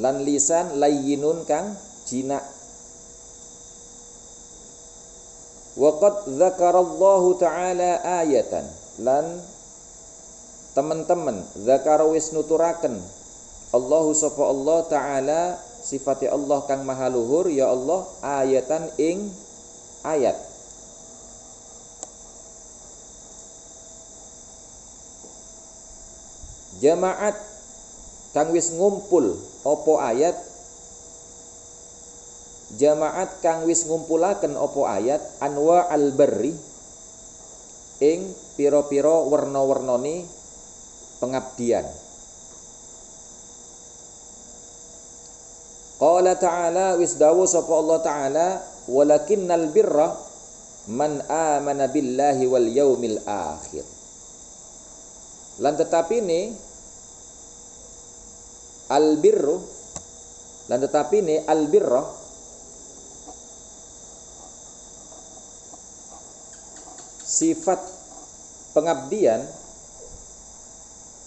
Lan 0.01 0.27
lisan 0.27 0.77
layyinun 0.77 1.47
kang 1.49 1.73
jinak. 2.05 2.45
Waqad 5.75 6.29
dzakarallahu 6.29 7.41
ta'ala 7.41 8.05
ayatan. 8.23 8.67
Lan 9.01 9.43
teman-teman 10.77 11.41
zakara 11.57 12.05
wis 12.11 12.35
nuturaken. 12.35 12.99
Allahu 13.75 14.15
sapa 14.15 14.43
Allah 14.47 14.79
taala 14.87 15.41
sifati 15.83 16.31
Allah 16.31 16.63
kang 16.65 16.87
maha 16.87 17.11
luhur 17.11 17.51
ya 17.51 17.75
Allah 17.75 18.07
ayatan 18.23 18.87
ing 19.03 19.35
ayat 20.07 20.54
Jamaat 26.83 27.37
kang 28.35 28.51
wis 28.51 28.75
ngumpul 28.75 29.39
opo 29.63 30.03
ayat? 30.03 30.35
Jamaat 32.75 33.39
kang 33.39 33.63
wis 33.71 33.87
ngumpulaken 33.87 34.59
opo 34.59 34.91
ayat? 34.91 35.23
Anwa 35.39 35.87
al 35.87 36.11
barri 36.11 36.51
ing 38.03 38.27
piro-piro 38.59 39.31
werna-wernane 39.31 40.27
pengabdian. 41.23 41.87
Qala 45.95 46.35
ta'ala 46.35 46.99
wis 46.99 47.15
dawu 47.15 47.47
sapa 47.47 47.71
Allah 47.71 47.99
ta'ala 48.03 48.47
walakinnal 48.91 49.71
birra 49.71 50.11
man 50.91 51.23
amana 51.31 51.87
billahi 51.87 52.45
wal 52.51 52.67
yaumil 52.67 53.23
akhir 53.25 53.94
lan 55.63 55.75
tetapi 55.79 56.19
ini 56.19 56.41
al 58.91 59.19
birru 59.23 59.63
lan 60.67 60.79
tetapi 60.81 61.21
ini 61.23 61.37
al 61.47 61.69
birra 61.71 62.03
sifat 67.23 67.81
pengabdian 68.75 69.43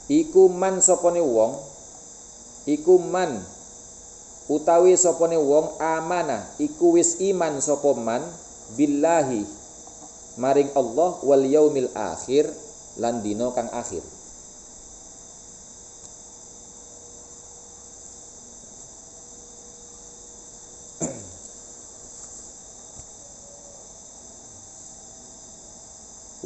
iku 0.07 0.47
man 0.47 0.79
sopone 0.79 1.19
wong 1.19 1.59
iku 2.67 2.95
man 2.99 3.43
utawi 4.47 4.95
sopone 4.95 5.35
wong 5.35 5.75
amana 5.79 6.47
iku 6.59 6.95
wis 6.95 7.19
iman 7.19 7.59
sapa 7.59 7.91
man 7.95 8.23
billahi 8.79 9.43
maring 10.39 10.71
Allah 10.75 11.19
wal 11.23 11.43
yaumil 11.43 11.91
akhir 11.91 12.47
lan 12.99 13.19
dina 13.19 13.51
kang 13.51 13.67
akhir 13.75 14.16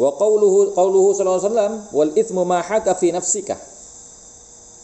Wa 0.02 0.18
qauluhu 0.18 0.74
qauluhu 0.74 1.14
sallallahu 1.14 1.38
alaihi 1.38 1.50
wasallam 1.54 1.74
wal 1.94 2.12
ithmu 2.18 2.42
ma 2.42 2.66
haka 2.66 2.98
fi 2.98 3.14
nafsika. 3.14 3.54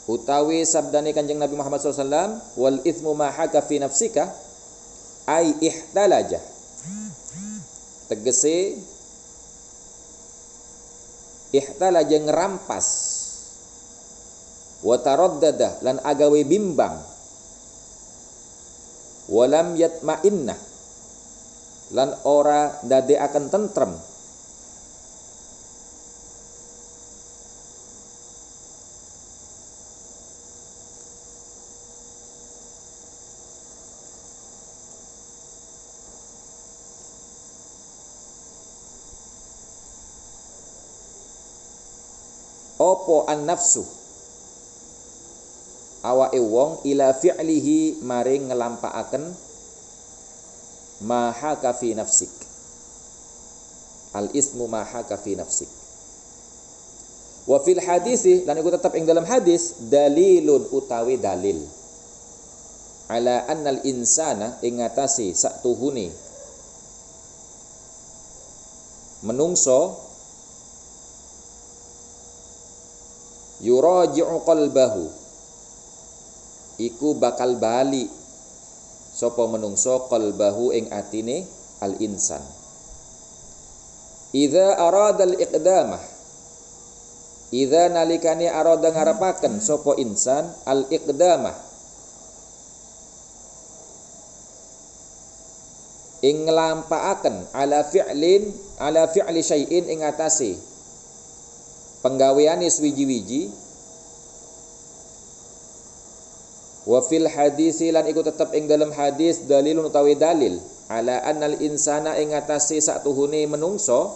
Utawi 0.06 0.62
sabdane 0.62 1.10
Kanjeng 1.10 1.42
Nabi 1.42 1.58
Muhammad 1.58 1.82
SAW 1.82 2.38
wal 2.54 2.78
ithmu 2.86 3.18
ma 3.18 3.34
haka 3.34 3.66
fi 3.66 3.82
nafsika 3.82 4.30
ai 5.26 5.58
ihtalaja. 5.58 6.38
Tegese 8.14 8.78
ihtalaja 11.50 12.18
ngerampas 12.22 12.88
wa 14.86 14.96
taraddada 15.02 15.82
lan 15.82 15.98
agawe 16.06 16.46
bimbang 16.46 16.94
walam 19.34 19.74
yatma'inna 19.74 20.54
lan 21.98 22.10
ora 22.24 22.78
dade 22.86 23.18
akan 23.18 23.50
tentrem 23.50 23.92
opo 43.08 43.24
an 43.32 43.48
nafsu 43.48 43.88
awake 46.04 46.44
wong 46.44 46.84
ila 46.84 47.16
fi'lihi 47.16 48.04
maring 48.04 48.52
ngelampaaken 48.52 49.24
maha 51.08 51.56
kafi 51.56 51.96
nafsik. 51.96 52.28
Al 54.12 54.28
ismu 54.36 54.68
maha 54.68 55.08
kafi 55.08 55.40
nafsik. 55.40 55.72
Wa 57.48 57.64
fil 57.64 57.80
hadisi 57.80 58.44
lan 58.44 58.60
iku 58.60 58.76
tetap 58.76 58.92
ing 59.00 59.08
dalam 59.08 59.24
hadis 59.24 59.88
dalilun 59.88 60.68
utawi 60.76 61.16
dalil. 61.16 61.64
Ala 63.08 63.48
annal 63.48 63.88
insana 63.88 64.60
ing 64.60 64.84
ngatasi 64.84 65.32
sak 65.32 65.64
menungso 69.24 70.07
yuraji'u 73.62 74.44
qalbahu. 74.46 75.06
Iku 76.78 77.18
bakal 77.18 77.58
bali 77.58 78.06
sapa 79.18 79.50
menungso 79.50 80.06
qalbahu 80.10 80.70
ing 80.78 80.94
atine 80.94 81.42
al 81.82 81.98
insan 81.98 82.42
idza 84.36 84.78
arada 84.78 85.26
al 85.26 85.36
iqdamah. 85.38 86.04
Idza 87.48 87.88
nalikane 87.88 88.52
arada 88.52 88.92
ngarepaken 88.92 89.64
sapa 89.64 89.96
insan 90.04 90.52
al 90.68 90.84
iqdamah 90.92 91.56
ing 96.28 96.44
nglampaaken 96.44 97.48
ala 97.56 97.88
fi'lin 97.88 98.52
ala 98.84 99.08
fi'li 99.08 99.40
syai'in 99.40 99.88
ing 99.88 100.04
atase 100.04 100.60
penggaweane 102.06 102.70
swiji-wiji 102.70 103.50
wa 106.88 107.04
fil 107.04 107.28
hadis 107.28 107.84
lan 107.84 108.08
iku 108.08 108.24
tetep 108.24 108.56
ing 108.56 108.66
dalam 108.72 108.96
hadis 108.96 109.44
dalilun 109.44 109.92
utawi 109.92 110.16
dalil. 110.16 110.58
Ala 110.88 111.20
annal 111.28 111.60
insana 111.60 112.16
ing 112.16 112.32
atase 112.32 112.80
sak 112.80 113.04
tuhune 113.04 113.44
menungso 113.44 114.16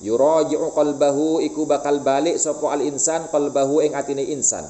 yuraji'u 0.00 0.72
qalbahu 0.72 1.44
iku 1.44 1.68
bakal 1.68 2.00
balik 2.00 2.40
sapa 2.40 2.72
al 2.72 2.80
insan 2.80 3.28
qalbahu 3.28 3.84
ing 3.84 3.92
atine 3.92 4.24
insan. 4.24 4.64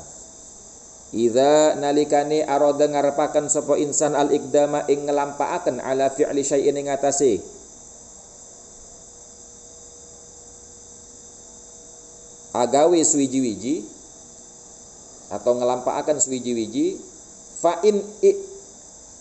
Idza 1.15 1.79
nalikane 1.79 2.43
arada 2.43 2.85
ngarepaken 2.91 3.47
sapa 3.47 3.79
insan 3.79 4.19
al 4.19 4.35
ikdama 4.35 4.85
ing 4.91 5.07
ngelampaaken 5.07 5.79
ala 5.79 6.11
fi'li 6.11 6.43
syai'in 6.43 6.75
ing 6.75 6.91
atase 6.91 7.39
agawe 12.59 12.99
suwiji-wiji 12.99 13.87
atau 15.31 15.55
ngelampaaken 15.55 16.19
suwiji-wiji 16.19 16.99
fa 17.63 17.79
in 17.87 18.03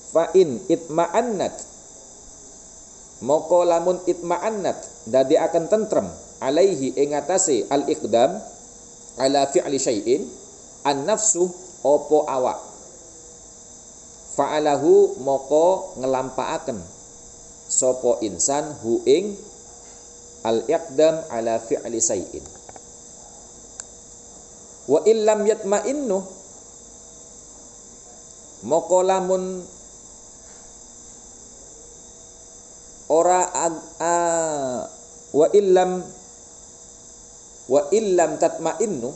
fa 0.09 0.34
in 0.34 0.57
itma'annat. 0.65 1.53
Moko 3.22 3.65
lamun 3.65 4.01
itma'annat 4.09 5.09
dadi 5.09 5.38
akan 5.38 5.69
tentrem 5.69 6.07
alaihi 6.41 6.97
ing 6.97 7.14
atase 7.18 7.65
al 7.69 7.85
ikdam 7.85 8.38
ala 9.18 9.49
fi'li 9.49 9.77
syai'in 9.77 10.22
an 10.85 11.05
nafsu 11.05 11.45
opo 11.85 12.26
awak. 12.26 12.57
Fa'alahu 14.38 15.18
moko 15.26 15.97
ngelampaaken 15.97 16.77
sopo 17.68 18.22
insan 18.22 18.69
hu 18.85 19.01
ing 19.09 19.34
al 20.45 20.61
iqdam 20.69 21.26
ala 21.34 21.57
fi'li 21.57 21.97
sayin 21.97 22.56
wa 24.88 24.99
illam 25.03 25.43
yatma'innu 25.43 26.18
moko 28.68 28.99
lamun 29.03 29.61
ora 33.11 33.41
ag, 33.51 33.76
a, 33.99 34.15
wa 35.35 35.47
illam 35.51 35.91
wa 37.68 37.81
illam 37.91 38.31
tatma'innu 38.39 39.09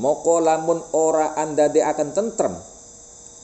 moko 0.00 0.40
lamun 0.40 0.80
ora 0.96 1.36
anda 1.36 1.68
de 1.68 1.84
akan 1.84 2.12
tentrem 2.16 2.56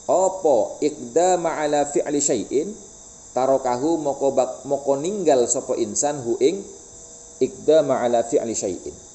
opo 0.09 0.81
ikdama 0.81 1.61
ala 1.61 1.85
fi'li 1.89 2.21
syai'in 2.21 2.69
tarokahu 3.33 4.01
moko 4.01 4.33
bak, 4.33 4.65
moko 4.69 4.97
ninggal 4.97 5.45
sopo 5.49 5.77
insan 5.77 6.21
hu 6.21 6.37
ing 6.41 6.61
ikdama 7.41 8.01
ala 8.01 8.25
fi'li 8.25 8.53
syai'in 8.57 9.12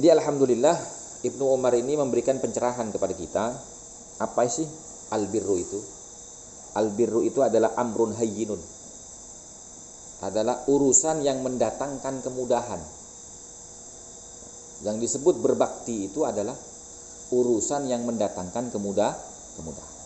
Jadi 0.00 0.16
alhamdulillah 0.16 0.80
Ibnu 1.28 1.44
Umar 1.44 1.76
ini 1.76 1.92
memberikan 1.92 2.40
pencerahan 2.40 2.88
kepada 2.88 3.12
kita 3.12 3.52
apa 4.16 4.42
sih 4.48 4.64
albirru 5.12 5.60
itu 5.60 6.00
Albirru 6.70 7.26
itu 7.26 7.42
adalah 7.42 7.74
amrun 7.74 8.14
hayyinun. 8.14 8.60
Adalah 10.22 10.68
urusan 10.70 11.24
yang 11.24 11.42
mendatangkan 11.42 12.22
kemudahan. 12.22 12.78
Yang 14.86 14.96
disebut 15.08 15.42
berbakti 15.42 16.06
itu 16.12 16.22
adalah 16.22 16.54
urusan 17.34 17.90
yang 17.90 18.06
mendatangkan 18.06 18.70
kemudah 18.70 19.16
kemudahan. 19.58 19.98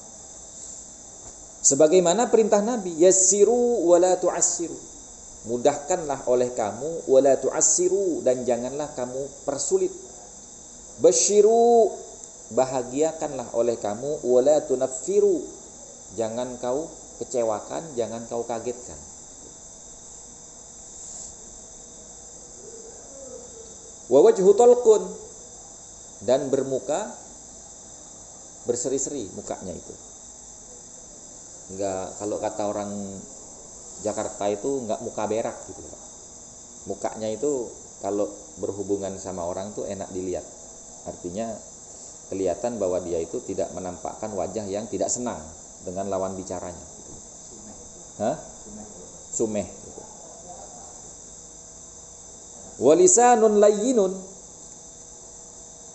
Sebagaimana 1.65 2.29
perintah 2.29 2.61
Nabi, 2.61 2.97
yassiru 3.01 3.85
wala 3.89 4.17
tu'assiru. 4.21 4.94
Mudahkanlah 5.45 6.25
oleh 6.25 6.57
kamu 6.57 7.05
wala 7.05 7.37
tu'assiru 7.37 8.25
dan 8.25 8.49
janganlah 8.49 8.89
kamu 8.97 9.29
persulit. 9.45 9.93
Basyiru 11.05 11.93
bahagiakanlah 12.55 13.53
oleh 13.53 13.77
kamu 13.77 14.25
wala 14.25 14.63
tunaffiru 14.65 15.65
Jangan 16.15 16.63
kau 16.63 16.87
kecewakan, 17.19 17.83
jangan 17.99 18.23
kau 18.31 18.47
kagetkan. 18.47 18.99
Wa 24.07 24.21
wajhu 24.23 24.53
talqun 24.55 25.03
dan 26.23 26.47
bermuka 26.55 27.11
berseri-seri 28.71 29.27
mukanya 29.35 29.75
itu. 29.75 29.95
Enggak 31.75 32.15
kalau 32.21 32.37
kata 32.39 32.63
orang 32.69 32.93
Jakarta 34.03 34.51
itu 34.51 34.83
enggak 34.83 35.01
muka 35.05 35.25
berak 35.31 35.57
gitu, 35.71 35.81
Pak. 35.85 36.03
Mukanya 36.85 37.29
itu 37.31 37.71
kalau 38.03 38.29
berhubungan 38.61 39.17
sama 39.17 39.47
orang 39.47 39.73
tuh 39.73 39.87
enak 39.87 40.11
dilihat. 40.13 40.45
Artinya 41.05 41.53
kelihatan 42.29 42.81
bahwa 42.81 43.01
dia 43.05 43.21
itu 43.21 43.41
tidak 43.45 43.71
menampakkan 43.77 44.33
wajah 44.33 44.65
yang 44.69 44.89
tidak 44.89 45.09
senang 45.13 45.41
dengan 45.85 46.09
lawan 46.09 46.37
bicaranya. 46.37 46.85
Hah? 48.21 48.37
Sumeh. 49.35 49.67
Walisanun 52.75 53.63
layyinun 53.63 54.13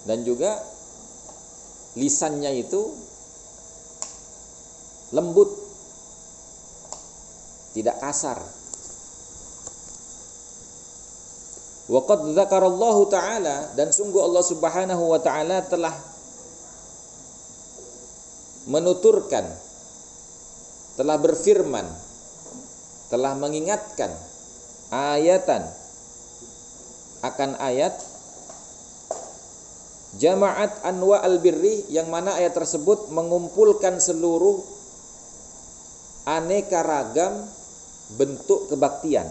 dan 0.07 0.23
juga 0.23 0.55
lisannya 1.99 2.63
itu 2.63 2.81
lembut 5.11 5.68
tidak 7.79 7.95
kasar. 8.03 8.35
Waqad 11.89 12.37
dzakarallahu 12.37 13.09
taala 13.09 13.73
dan 13.73 13.89
sungguh 13.89 14.21
Allah 14.21 14.45
Subhanahu 14.45 15.09
wa 15.09 15.17
taala 15.17 15.65
telah 15.65 15.95
menuturkan 18.69 19.41
telah 20.93 21.17
berfirman 21.17 21.87
telah 23.09 23.33
mengingatkan 23.33 24.13
ayatan 24.93 25.65
akan 27.25 27.57
ayat 27.57 27.97
jamaat 30.21 30.85
anwa 30.85 31.25
al-birri 31.25 31.89
yang 31.89 32.13
mana 32.13 32.37
ayat 32.37 32.53
tersebut 32.53 33.09
mengumpulkan 33.09 33.97
seluruh 33.97 34.61
aneka 36.29 36.85
ragam 36.85 37.49
bentuk 38.17 38.71
kebaktian 38.73 39.27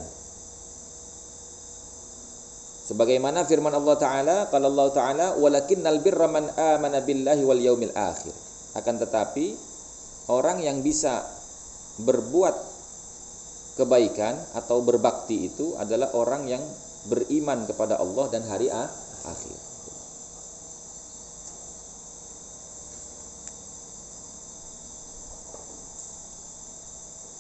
sebagaimana 2.87 3.43
firman 3.49 3.75
Allah 3.75 3.97
taala 3.99 4.37
kalau 4.53 4.71
Allah 4.71 4.89
taala 4.95 5.27
walakinnal 5.41 5.99
birra 5.99 6.31
man 6.31 6.51
amana 6.55 7.03
billahi 7.03 7.43
wal 7.43 7.59
yaumil 7.59 7.95
akhir 7.97 8.35
akan 8.79 8.95
tetapi 9.03 9.57
orang 10.31 10.63
yang 10.63 10.85
bisa 10.85 11.25
berbuat 11.99 12.55
kebaikan 13.79 14.35
atau 14.59 14.83
berbakti 14.83 15.51
itu 15.51 15.79
adalah 15.79 16.11
orang 16.19 16.51
yang 16.51 16.63
beriman 17.07 17.63
kepada 17.65 18.03
Allah 18.03 18.27
dan 18.31 18.43
hari 18.51 18.67
akhir. 18.69 19.68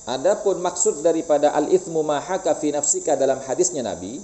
Adapun 0.08 0.64
maksud 0.64 1.04
daripada 1.04 1.52
al-ithmu 1.52 2.00
ma 2.00 2.16
haka 2.16 2.56
fi 2.56 2.72
nafsika 2.72 3.12
dalam 3.12 3.44
hadisnya 3.44 3.84
Nabi 3.84 4.16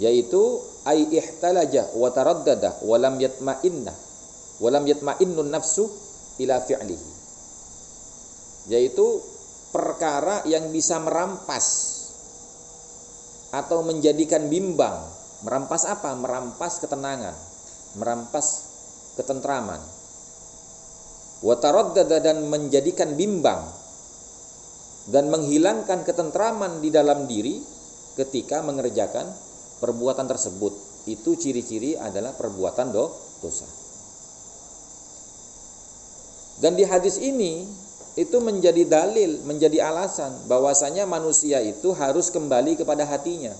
yaitu 0.00 0.64
ai 0.88 1.04
ihtalaja 1.12 1.92
wa 1.92 2.08
taraddada 2.08 2.80
wa 2.80 2.96
lam 2.96 3.20
yatma'inna 3.20 3.92
wa 4.62 4.68
lam 4.72 4.88
yatma'innun 4.88 5.52
nafsu 5.52 5.84
ila 6.40 6.64
fi'lihi 6.64 7.10
yaitu 8.72 9.20
perkara 9.76 10.48
yang 10.48 10.72
bisa 10.72 10.96
merampas 11.04 11.98
atau 13.52 13.80
menjadikan 13.84 14.48
bimbang. 14.48 15.04
Merampas 15.38 15.86
apa? 15.86 16.12
Merampas 16.18 16.82
ketenangan, 16.82 17.32
merampas 17.96 18.46
ketentraman. 19.14 19.80
Wataraddada 21.38 22.18
dan 22.18 22.50
menjadikan 22.50 23.14
bimbang 23.14 23.62
dan 25.08 25.32
menghilangkan 25.32 26.04
ketentraman 26.04 26.84
di 26.84 26.92
dalam 26.92 27.24
diri 27.24 27.60
ketika 28.18 28.60
mengerjakan 28.60 29.28
perbuatan 29.80 30.26
tersebut. 30.28 30.74
Itu 31.08 31.38
ciri-ciri 31.38 31.96
adalah 31.96 32.36
perbuatan 32.36 32.92
do, 32.92 33.08
dosa. 33.40 33.64
Dan 36.58 36.74
di 36.74 36.84
hadis 36.84 37.16
ini 37.22 37.64
itu 38.18 38.36
menjadi 38.42 38.82
dalil, 38.82 39.46
menjadi 39.46 39.88
alasan 39.88 40.50
bahwasanya 40.50 41.06
manusia 41.06 41.62
itu 41.62 41.94
harus 41.94 42.34
kembali 42.34 42.74
kepada 42.74 43.06
hatinya. 43.06 43.54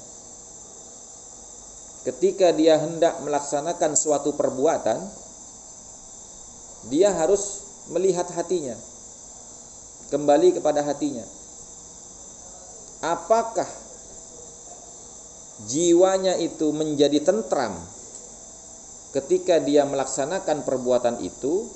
Ketika 2.03 2.51
dia 2.51 2.75
hendak 2.83 3.23
melaksanakan 3.23 3.95
suatu 3.95 4.35
perbuatan, 4.35 4.99
dia 6.91 7.15
harus 7.15 7.63
melihat 7.95 8.27
hatinya. 8.35 8.75
Kembali 10.11 10.59
kepada 10.59 10.83
hatinya. 10.83 11.38
Apakah 12.99 13.69
jiwanya 15.71 16.35
itu 16.39 16.71
menjadi 16.75 17.23
tentram 17.23 17.79
ketika 19.15 19.59
dia 19.59 19.83
melaksanakan 19.89 20.63
perbuatan 20.63 21.23
itu 21.23 21.67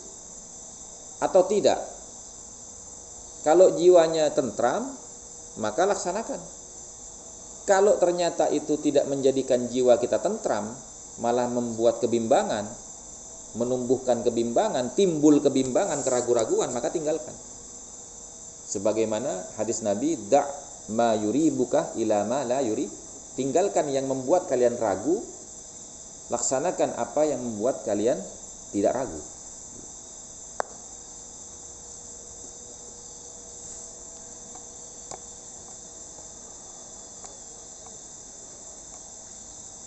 atau 1.23 1.43
tidak. 1.47 1.79
Kalau 3.43 3.75
jiwanya 3.75 4.31
tentram, 4.35 4.87
maka 5.59 5.87
laksanakan. 5.87 6.39
Kalau 7.63 7.99
ternyata 7.99 8.51
itu 8.51 8.75
tidak 8.79 9.07
menjadikan 9.07 9.71
jiwa 9.71 9.99
kita 10.03 10.19
tentram, 10.19 10.75
malah 11.23 11.47
membuat 11.47 12.03
kebimbangan, 12.03 12.67
menumbuhkan 13.55 14.27
kebimbangan, 14.27 14.95
timbul 14.99 15.39
kebimbangan, 15.39 16.03
keraguan-raguan, 16.03 16.75
maka 16.75 16.91
tinggalkan. 16.91 17.35
Sebagaimana 18.67 19.59
hadis 19.59 19.83
Nabi, 19.83 20.19
da' 20.27 20.47
ma 20.91 21.15
buka 21.55 21.95
ila 21.95 22.27
ma 22.27 22.43
la 22.43 22.59
yuri. 22.59 22.91
Tinggalkan 23.33 23.89
yang 23.89 24.11
membuat 24.11 24.45
kalian 24.45 24.77
ragu, 24.77 25.23
laksanakan 26.29 26.99
apa 26.99 27.23
yang 27.25 27.41
membuat 27.41 27.81
kalian 27.87 28.21
tidak 28.75 28.93
ragu. 28.93 29.21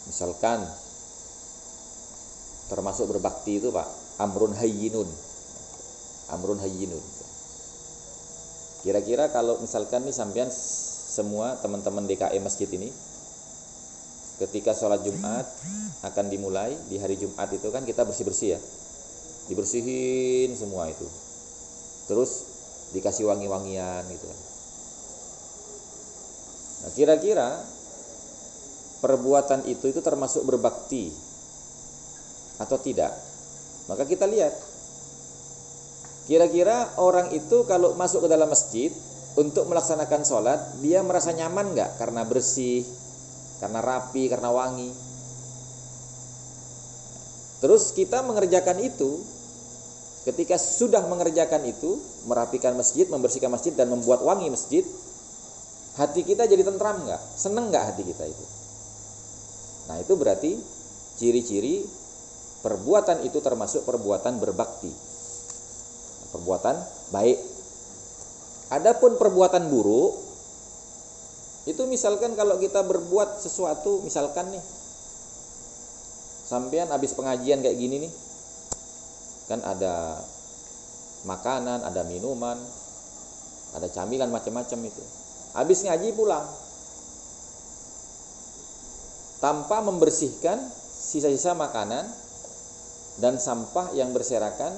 Misalkan 0.10 0.64
termasuk 2.72 3.12
berbakti 3.12 3.60
itu 3.60 3.68
Pak, 3.70 3.86
amrun 4.24 4.56
hayyinun. 4.56 5.10
Amrun 6.34 6.58
hayyinun. 6.58 7.04
Kira-kira 8.86 9.34
kalau 9.34 9.60
misalkan 9.60 10.06
nih 10.06 10.14
sampean 10.14 10.48
semua 11.16 11.56
teman-teman 11.64 12.04
DKE 12.04 12.36
masjid 12.44 12.68
ini 12.76 12.92
ketika 14.44 14.76
sholat 14.76 15.00
Jumat 15.08 15.48
akan 16.04 16.28
dimulai 16.28 16.76
di 16.92 17.00
hari 17.00 17.16
Jumat 17.16 17.48
itu 17.56 17.72
kan 17.72 17.88
kita 17.88 18.04
bersih-bersih 18.04 18.60
ya. 18.60 18.62
Dibersihin 19.48 20.52
semua 20.60 20.92
itu. 20.92 21.08
Terus 22.12 22.32
dikasih 22.92 23.32
wangi-wangian 23.32 24.04
gitu 24.12 24.26
kan. 24.28 24.40
Nah, 26.84 26.92
kira-kira 27.00 27.50
perbuatan 29.00 29.64
itu 29.72 29.88
itu 29.88 30.04
termasuk 30.04 30.44
berbakti 30.44 31.16
atau 32.60 32.76
tidak? 32.76 33.16
Maka 33.88 34.04
kita 34.04 34.28
lihat 34.28 34.52
Kira-kira 36.26 36.90
orang 36.98 37.30
itu 37.38 37.70
kalau 37.70 37.94
masuk 37.94 38.26
ke 38.26 38.30
dalam 38.34 38.50
masjid 38.50 38.90
untuk 39.36 39.68
melaksanakan 39.68 40.22
sholat, 40.24 40.60
dia 40.80 41.04
merasa 41.04 41.36
nyaman 41.36 41.76
nggak 41.76 42.00
karena 42.00 42.24
bersih, 42.24 42.88
karena 43.60 43.80
rapi, 43.84 44.32
karena 44.32 44.50
wangi. 44.52 44.92
Terus 47.60 47.92
kita 47.96 48.24
mengerjakan 48.24 48.80
itu, 48.84 49.20
ketika 50.28 50.56
sudah 50.60 51.04
mengerjakan 51.08 51.64
itu, 51.68 52.00
merapikan 52.28 52.76
masjid, 52.76 53.08
membersihkan 53.08 53.52
masjid 53.52 53.76
dan 53.76 53.92
membuat 53.92 54.24
wangi 54.24 54.48
masjid, 54.52 54.84
hati 56.00 56.24
kita 56.24 56.48
jadi 56.48 56.64
tentram 56.64 57.04
nggak? 57.04 57.22
Seneng 57.36 57.72
nggak 57.72 57.96
hati 57.96 58.04
kita 58.04 58.24
itu? 58.28 58.46
Nah 59.92 60.00
itu 60.02 60.14
berarti 60.16 60.52
ciri-ciri 61.16 61.84
perbuatan 62.64 63.24
itu 63.24 63.40
termasuk 63.40 63.86
perbuatan 63.86 64.42
berbakti 64.42 65.16
perbuatan 66.36 66.76
baik. 67.16 67.55
Adapun 68.74 69.22
perbuatan 69.22 69.70
buruk 69.70 70.26
itu 71.66 71.82
misalkan 71.90 72.38
kalau 72.38 72.62
kita 72.62 72.86
berbuat 72.86 73.42
sesuatu 73.42 74.06
misalkan 74.06 74.54
nih 74.54 74.64
sampean 76.46 76.94
habis 76.94 77.18
pengajian 77.18 77.62
kayak 77.66 77.78
gini 77.78 78.06
nih 78.06 78.12
kan 79.50 79.62
ada 79.62 80.22
makanan, 81.26 81.82
ada 81.82 82.06
minuman, 82.06 82.58
ada 83.74 83.90
camilan 83.90 84.30
macam-macam 84.30 84.80
itu. 84.86 85.04
Habis 85.58 85.86
ngaji 85.86 86.14
pulang 86.14 86.46
tanpa 89.42 89.82
membersihkan 89.84 90.58
sisa-sisa 90.90 91.54
makanan 91.54 92.06
dan 93.20 93.38
sampah 93.38 93.94
yang 93.94 94.12
berserakan 94.12 94.74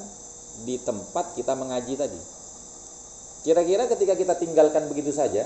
di 0.66 0.80
tempat 0.82 1.36
kita 1.36 1.54
mengaji 1.54 1.96
tadi. 2.00 2.37
Kira-kira 3.46 3.86
ketika 3.92 4.14
kita 4.18 4.34
tinggalkan 4.38 4.90
begitu 4.90 5.14
saja, 5.14 5.46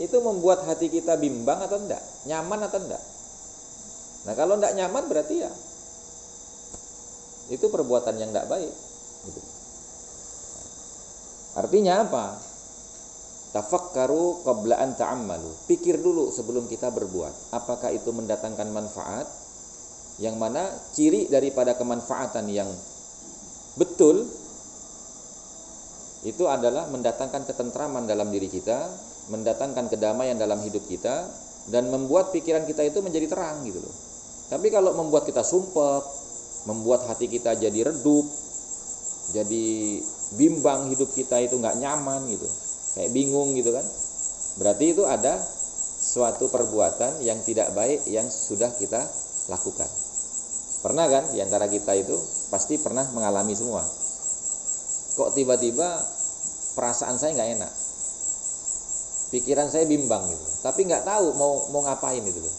itu 0.00 0.16
membuat 0.24 0.64
hati 0.64 0.88
kita 0.88 1.20
bimbang 1.20 1.60
atau 1.60 1.76
enggak? 1.76 2.00
Nyaman 2.24 2.60
atau 2.64 2.80
enggak? 2.80 3.02
Nah 4.24 4.34
kalau 4.36 4.56
enggak 4.60 4.76
nyaman 4.76 5.04
berarti 5.08 5.44
ya 5.44 5.52
itu 7.50 7.66
perbuatan 7.66 8.14
yang 8.16 8.30
enggak 8.30 8.46
baik. 8.46 8.72
Gitu. 9.26 9.40
Artinya 11.58 12.06
apa? 12.06 12.38
Tafakkaru 13.50 14.46
qabla 14.46 14.78
an 14.78 14.94
ta'ammalu. 14.94 15.50
Pikir 15.66 15.98
dulu 15.98 16.30
sebelum 16.30 16.70
kita 16.70 16.94
berbuat. 16.94 17.50
Apakah 17.50 17.90
itu 17.90 18.14
mendatangkan 18.14 18.70
manfaat? 18.70 19.26
Yang 20.22 20.36
mana 20.38 20.62
ciri 20.94 21.26
daripada 21.26 21.74
kemanfaatan 21.74 22.46
yang 22.46 22.70
betul 23.74 24.30
itu 26.20 26.44
adalah 26.44 26.84
mendatangkan 26.92 27.48
ketentraman 27.48 28.04
dalam 28.04 28.28
diri 28.28 28.52
kita, 28.52 28.92
mendatangkan 29.32 29.88
kedamaian 29.88 30.36
dalam 30.36 30.60
hidup 30.60 30.84
kita 30.84 31.24
dan 31.72 31.88
membuat 31.88 32.34
pikiran 32.34 32.68
kita 32.68 32.84
itu 32.84 33.00
menjadi 33.00 33.30
terang 33.30 33.64
gitu 33.64 33.80
loh. 33.80 33.94
Tapi 34.52 34.68
kalau 34.68 34.92
membuat 34.98 35.24
kita 35.24 35.40
sumpah, 35.40 36.02
membuat 36.68 37.08
hati 37.08 37.30
kita 37.30 37.56
jadi 37.56 37.88
redup, 37.88 38.26
jadi 39.32 39.66
bimbang 40.36 40.92
hidup 40.92 41.08
kita 41.14 41.40
itu 41.40 41.56
nggak 41.56 41.78
nyaman 41.80 42.26
gitu, 42.28 42.48
kayak 42.98 43.10
bingung 43.16 43.56
gitu 43.56 43.72
kan. 43.72 43.86
Berarti 44.60 44.92
itu 44.92 45.06
ada 45.06 45.40
suatu 46.00 46.50
perbuatan 46.50 47.22
yang 47.24 47.38
tidak 47.46 47.72
baik 47.72 48.04
yang 48.10 48.26
sudah 48.28 48.68
kita 48.76 49.00
lakukan. 49.48 49.88
Pernah 50.80 51.06
kan 51.12 51.24
di 51.32 51.38
antara 51.44 51.68
kita 51.68 51.92
itu 51.96 52.16
pasti 52.48 52.80
pernah 52.80 53.04
mengalami 53.12 53.52
semua. 53.52 53.99
Kok 55.20 55.36
tiba-tiba 55.36 56.00
perasaan 56.72 57.20
saya 57.20 57.36
nggak 57.36 57.50
enak, 57.60 57.72
pikiran 59.36 59.68
saya 59.68 59.84
bimbang 59.84 60.24
gitu, 60.32 60.46
tapi 60.64 60.88
nggak 60.88 61.04
tahu 61.04 61.36
mau 61.36 61.68
mau 61.76 61.84
ngapain 61.84 62.24
gitu 62.24 62.40
loh. 62.40 62.54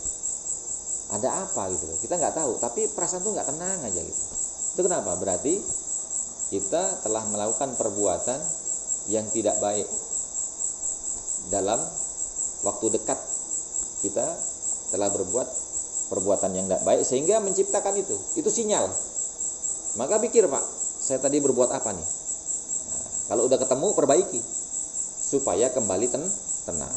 Ada 1.17 1.41
apa 1.41 1.73
gitu 1.73 1.89
loh, 1.89 1.97
kita 2.05 2.21
nggak 2.21 2.37
tahu, 2.37 2.61
tapi 2.61 2.85
perasaan 2.93 3.25
tuh 3.25 3.33
nggak 3.33 3.49
tenang 3.49 3.81
aja 3.81 3.97
gitu. 3.97 4.21
Itu 4.77 4.81
kenapa? 4.85 5.17
Berarti 5.17 5.57
kita 6.53 7.01
telah 7.01 7.25
melakukan 7.33 7.73
perbuatan 7.81 8.37
yang 9.09 9.25
tidak 9.33 9.57
baik 9.57 9.89
dalam 11.49 11.81
waktu 12.61 12.85
dekat 12.93 13.17
kita 14.05 14.37
telah 14.93 15.09
berbuat 15.09 15.47
perbuatan 16.13 16.53
yang 16.53 16.69
tidak 16.69 16.85
baik 16.85 17.01
sehingga 17.09 17.41
menciptakan 17.41 17.97
itu. 17.97 18.13
Itu 18.37 18.53
sinyal. 18.53 18.85
Maka 19.97 20.21
pikir 20.21 20.45
Pak, 20.45 20.61
saya 21.01 21.17
tadi 21.17 21.41
berbuat 21.41 21.73
apa 21.73 21.89
nih? 21.97 22.20
Kalau 23.31 23.47
udah 23.47 23.55
ketemu 23.55 23.95
perbaiki 23.95 24.43
supaya 25.31 25.71
kembali 25.71 26.11
ten 26.11 26.19
tenang. 26.67 26.91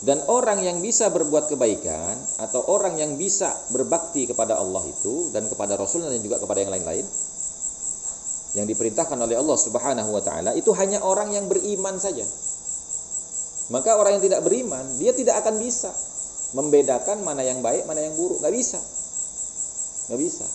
Dan 0.00 0.24
orang 0.32 0.64
yang 0.64 0.80
bisa 0.80 1.12
berbuat 1.12 1.52
kebaikan 1.52 2.16
atau 2.40 2.64
orang 2.72 2.96
yang 2.96 3.20
bisa 3.20 3.52
berbakti 3.68 4.24
kepada 4.24 4.56
Allah 4.56 4.80
itu 4.88 5.28
dan 5.28 5.44
kepada 5.44 5.76
Rasul 5.76 6.08
dan 6.08 6.24
juga 6.24 6.40
kepada 6.40 6.64
yang 6.64 6.72
lain-lain 6.72 7.04
yang 8.56 8.64
diperintahkan 8.64 9.20
oleh 9.20 9.36
Allah 9.36 9.58
Subhanahu 9.60 10.10
wa 10.10 10.22
taala 10.24 10.56
itu 10.56 10.72
hanya 10.72 11.04
orang 11.04 11.36
yang 11.36 11.52
beriman 11.52 12.00
saja. 12.00 12.24
Maka 13.68 13.94
orang 14.00 14.18
yang 14.18 14.24
tidak 14.24 14.40
beriman, 14.40 14.82
dia 14.96 15.12
tidak 15.12 15.44
akan 15.44 15.60
bisa 15.60 15.92
membedakan 16.56 17.22
mana 17.22 17.44
yang 17.44 17.62
baik, 17.62 17.86
mana 17.86 18.02
yang 18.02 18.16
buruk. 18.18 18.42
Nggak 18.42 18.56
bisa. 18.56 18.80
Nggak 20.10 20.20
bisa. 20.20 20.46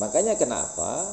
Makanya 0.00 0.40
kenapa 0.40 1.04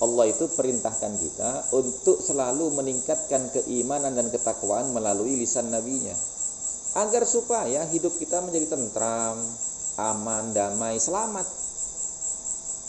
Allah 0.00 0.24
itu 0.32 0.48
perintahkan 0.56 1.12
kita 1.20 1.76
untuk 1.76 2.24
selalu 2.24 2.72
meningkatkan 2.72 3.52
keimanan 3.52 4.16
dan 4.16 4.32
ketakwaan 4.32 4.96
melalui 4.96 5.36
lisan 5.36 5.68
nabinya. 5.68 6.16
Agar 6.96 7.28
supaya 7.28 7.84
hidup 7.84 8.16
kita 8.16 8.40
menjadi 8.40 8.72
tentram, 8.72 9.36
aman, 10.00 10.56
damai, 10.56 10.96
selamat. 10.96 11.44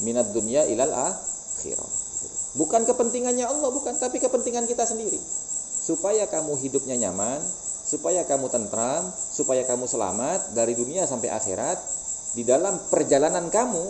Minat 0.08 0.32
dunia 0.32 0.64
ilal 0.72 0.96
akhirah. 0.96 1.92
Bukan 2.56 2.88
kepentingannya 2.88 3.44
Allah, 3.44 3.70
bukan, 3.76 4.00
tapi 4.00 4.24
kepentingan 4.24 4.66
kita 4.66 4.88
sendiri 4.88 5.20
supaya 5.82 6.30
kamu 6.30 6.62
hidupnya 6.62 6.96
nyaman, 6.96 7.42
supaya 7.84 8.22
kamu 8.24 8.48
tentram, 8.54 9.10
supaya 9.12 9.66
kamu 9.66 9.90
selamat 9.90 10.54
dari 10.54 10.78
dunia 10.78 11.10
sampai 11.10 11.34
akhirat, 11.34 11.82
di 12.32 12.48
dalam 12.48 12.80
perjalanan 12.88 13.52
kamu 13.52 13.86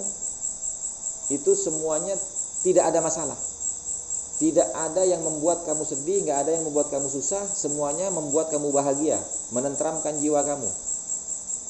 itu 1.29 1.51
semuanya 1.53 2.17
tidak 2.65 2.89
ada 2.89 2.99
masalah. 3.01 3.37
Tidak 4.41 4.73
ada 4.73 5.05
yang 5.05 5.21
membuat 5.21 5.69
kamu 5.69 5.85
sedih, 5.85 6.25
nggak 6.25 6.39
ada 6.45 6.51
yang 6.57 6.65
membuat 6.65 6.89
kamu 6.89 7.05
susah, 7.05 7.45
semuanya 7.45 8.09
membuat 8.09 8.49
kamu 8.49 8.73
bahagia, 8.73 9.21
menentramkan 9.53 10.17
jiwa 10.17 10.41
kamu. 10.41 10.65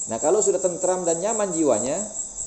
Nah, 0.08 0.18
kalau 0.24 0.40
sudah 0.40 0.64
tentram 0.64 1.04
dan 1.04 1.20
nyaman 1.20 1.52
jiwanya, 1.52 2.00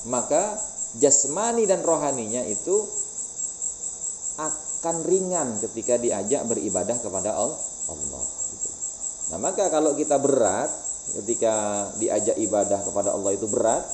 maka 0.09 0.57
jasmani 0.97 1.69
dan 1.69 1.85
rohaninya 1.85 2.41
itu 2.41 2.89
akan 4.41 5.05
ringan 5.05 5.61
ketika 5.61 6.01
diajak 6.01 6.41
beribadah 6.49 6.97
kepada 6.97 7.37
Allah. 7.37 7.61
Nah, 9.29 9.37
maka 9.37 9.69
kalau 9.69 9.93
kita 9.93 10.17
berat 10.17 10.73
ketika 11.21 11.85
diajak 12.01 12.33
ibadah 12.41 12.81
kepada 12.81 13.13
Allah 13.13 13.31
itu 13.37 13.45
berat, 13.45 13.85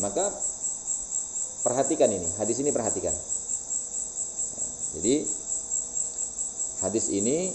maka 0.00 0.32
perhatikan 1.64 2.08
ini, 2.08 2.28
hadis 2.40 2.56
ini 2.60 2.72
perhatikan. 2.72 3.12
Jadi 4.96 5.22
hadis 6.82 7.06
ini 7.12 7.52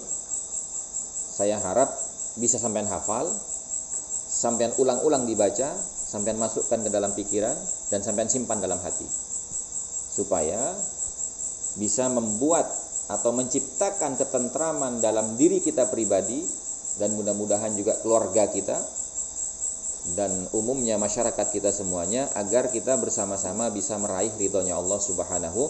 saya 1.35 1.59
harap 1.59 1.91
bisa 2.39 2.55
sampean 2.61 2.87
hafal, 2.87 3.27
sampean 4.29 4.71
ulang-ulang 4.79 5.27
dibaca, 5.27 5.75
sampean 6.05 6.39
masukkan 6.39 6.79
ke 6.79 6.89
dalam 6.93 7.11
pikiran 7.11 7.57
dan 7.91 7.99
sampean 8.05 8.31
simpan 8.31 8.63
dalam 8.63 8.79
hati. 8.79 9.07
Supaya 10.15 10.71
bisa 11.75 12.07
membuat 12.07 12.71
atau 13.11 13.35
menciptakan 13.35 14.17
ketentraman 14.17 15.03
dalam 15.03 15.35
diri 15.35 15.59
kita 15.61 15.91
pribadi 15.91 16.41
dan 16.97 17.13
mudah-mudahan 17.13 17.75
juga 17.75 17.99
keluarga 17.99 18.47
kita 18.49 18.79
dan 20.13 20.29
umumnya 20.53 21.01
masyarakat 21.01 21.49
kita 21.49 21.73
semuanya 21.73 22.29
agar 22.37 22.69
kita 22.69 22.93
bersama-sama 23.01 23.73
bisa 23.73 23.97
meraih 23.97 24.29
ridhonya 24.37 24.77
Allah 24.77 25.01
Subhanahu 25.01 25.61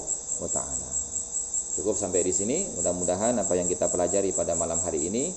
wa 0.44 0.50
taala. 0.52 0.90
Cukup 1.80 1.96
sampai 1.96 2.28
di 2.28 2.36
sini. 2.36 2.58
Mudah-mudahan 2.76 3.40
apa 3.40 3.56
yang 3.56 3.72
kita 3.72 3.88
pelajari 3.88 4.36
pada 4.36 4.52
malam 4.60 4.80
hari 4.84 5.08
ini 5.08 5.32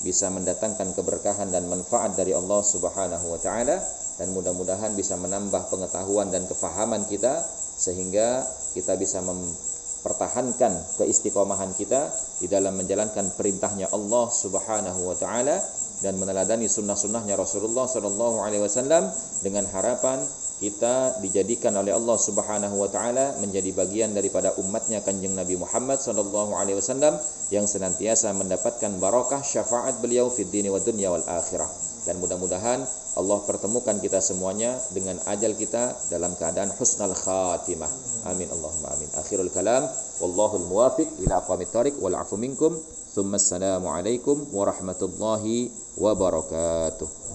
bisa 0.00 0.32
mendatangkan 0.32 0.96
keberkahan 0.96 1.52
dan 1.52 1.68
manfaat 1.68 2.16
dari 2.16 2.32
Allah 2.32 2.64
Subhanahu 2.64 3.36
wa 3.36 3.40
taala 3.40 3.76
dan 4.16 4.32
mudah-mudahan 4.32 4.94
bisa 4.96 5.14
menambah 5.20 5.68
pengetahuan 5.68 6.32
dan 6.32 6.46
kefahaman 6.48 7.04
kita 7.06 7.42
sehingga 7.78 8.42
kita 8.74 8.98
bisa 8.98 9.22
mempertahankan 9.22 10.98
keistiqomahan 10.98 11.74
kita 11.74 12.10
di 12.42 12.46
dalam 12.50 12.74
menjalankan 12.78 13.34
perintahnya 13.34 13.90
Allah 13.90 14.26
Subhanahu 14.30 15.00
wa 15.12 15.16
taala 15.18 15.58
dan 16.04 16.16
meneladani 16.16 16.70
sunnah-sunnahnya 16.70 17.34
Rasulullah 17.34 17.86
Sallallahu 17.86 18.42
Alaihi 18.44 18.62
Wasallam 18.62 19.10
dengan 19.42 19.66
harapan 19.70 20.22
kita 20.58 21.22
dijadikan 21.22 21.70
oleh 21.78 21.94
Allah 21.94 22.18
Subhanahu 22.18 22.82
wa 22.82 22.90
taala 22.90 23.38
menjadi 23.38 23.70
bagian 23.70 24.10
daripada 24.10 24.50
umatnya 24.58 24.98
Kanjeng 25.06 25.38
Nabi 25.38 25.54
Muhammad 25.54 26.02
sallallahu 26.02 26.58
alaihi 26.58 26.74
wasallam 26.74 27.14
yang 27.54 27.70
senantiasa 27.70 28.34
mendapatkan 28.34 28.90
barakah 28.98 29.38
syafaat 29.46 30.02
beliau 30.02 30.26
fid 30.26 30.50
dini 30.50 30.66
wa 30.66 30.82
dunya 30.82 31.14
wal 31.14 31.22
akhirah. 31.22 31.70
Dan 32.02 32.18
mudah-mudahan 32.18 32.82
Allah 33.14 33.38
pertemukan 33.46 34.02
kita 34.02 34.18
semuanya 34.18 34.74
dengan 34.90 35.22
ajal 35.30 35.54
kita 35.54 35.94
dalam 36.10 36.34
keadaan 36.34 36.74
husnal 36.74 37.14
khatimah. 37.14 37.90
Amin 38.26 38.50
Allahumma 38.50 38.98
amin. 38.98 39.10
Akhirul 39.14 39.54
kalam 39.54 39.86
wallahul 40.18 40.66
muwafiq 40.66 41.06
ila 41.22 41.38
aqwamit 41.38 41.70
thariq 41.70 41.94
wal 42.02 42.18
afu 42.18 42.34
minkum. 42.34 42.74
Thumma 43.08 43.40
assalamu 43.40 43.88
alaikum 43.88 44.52
warahmatullahi 44.52 45.72
wabarakatuh. 45.96 47.27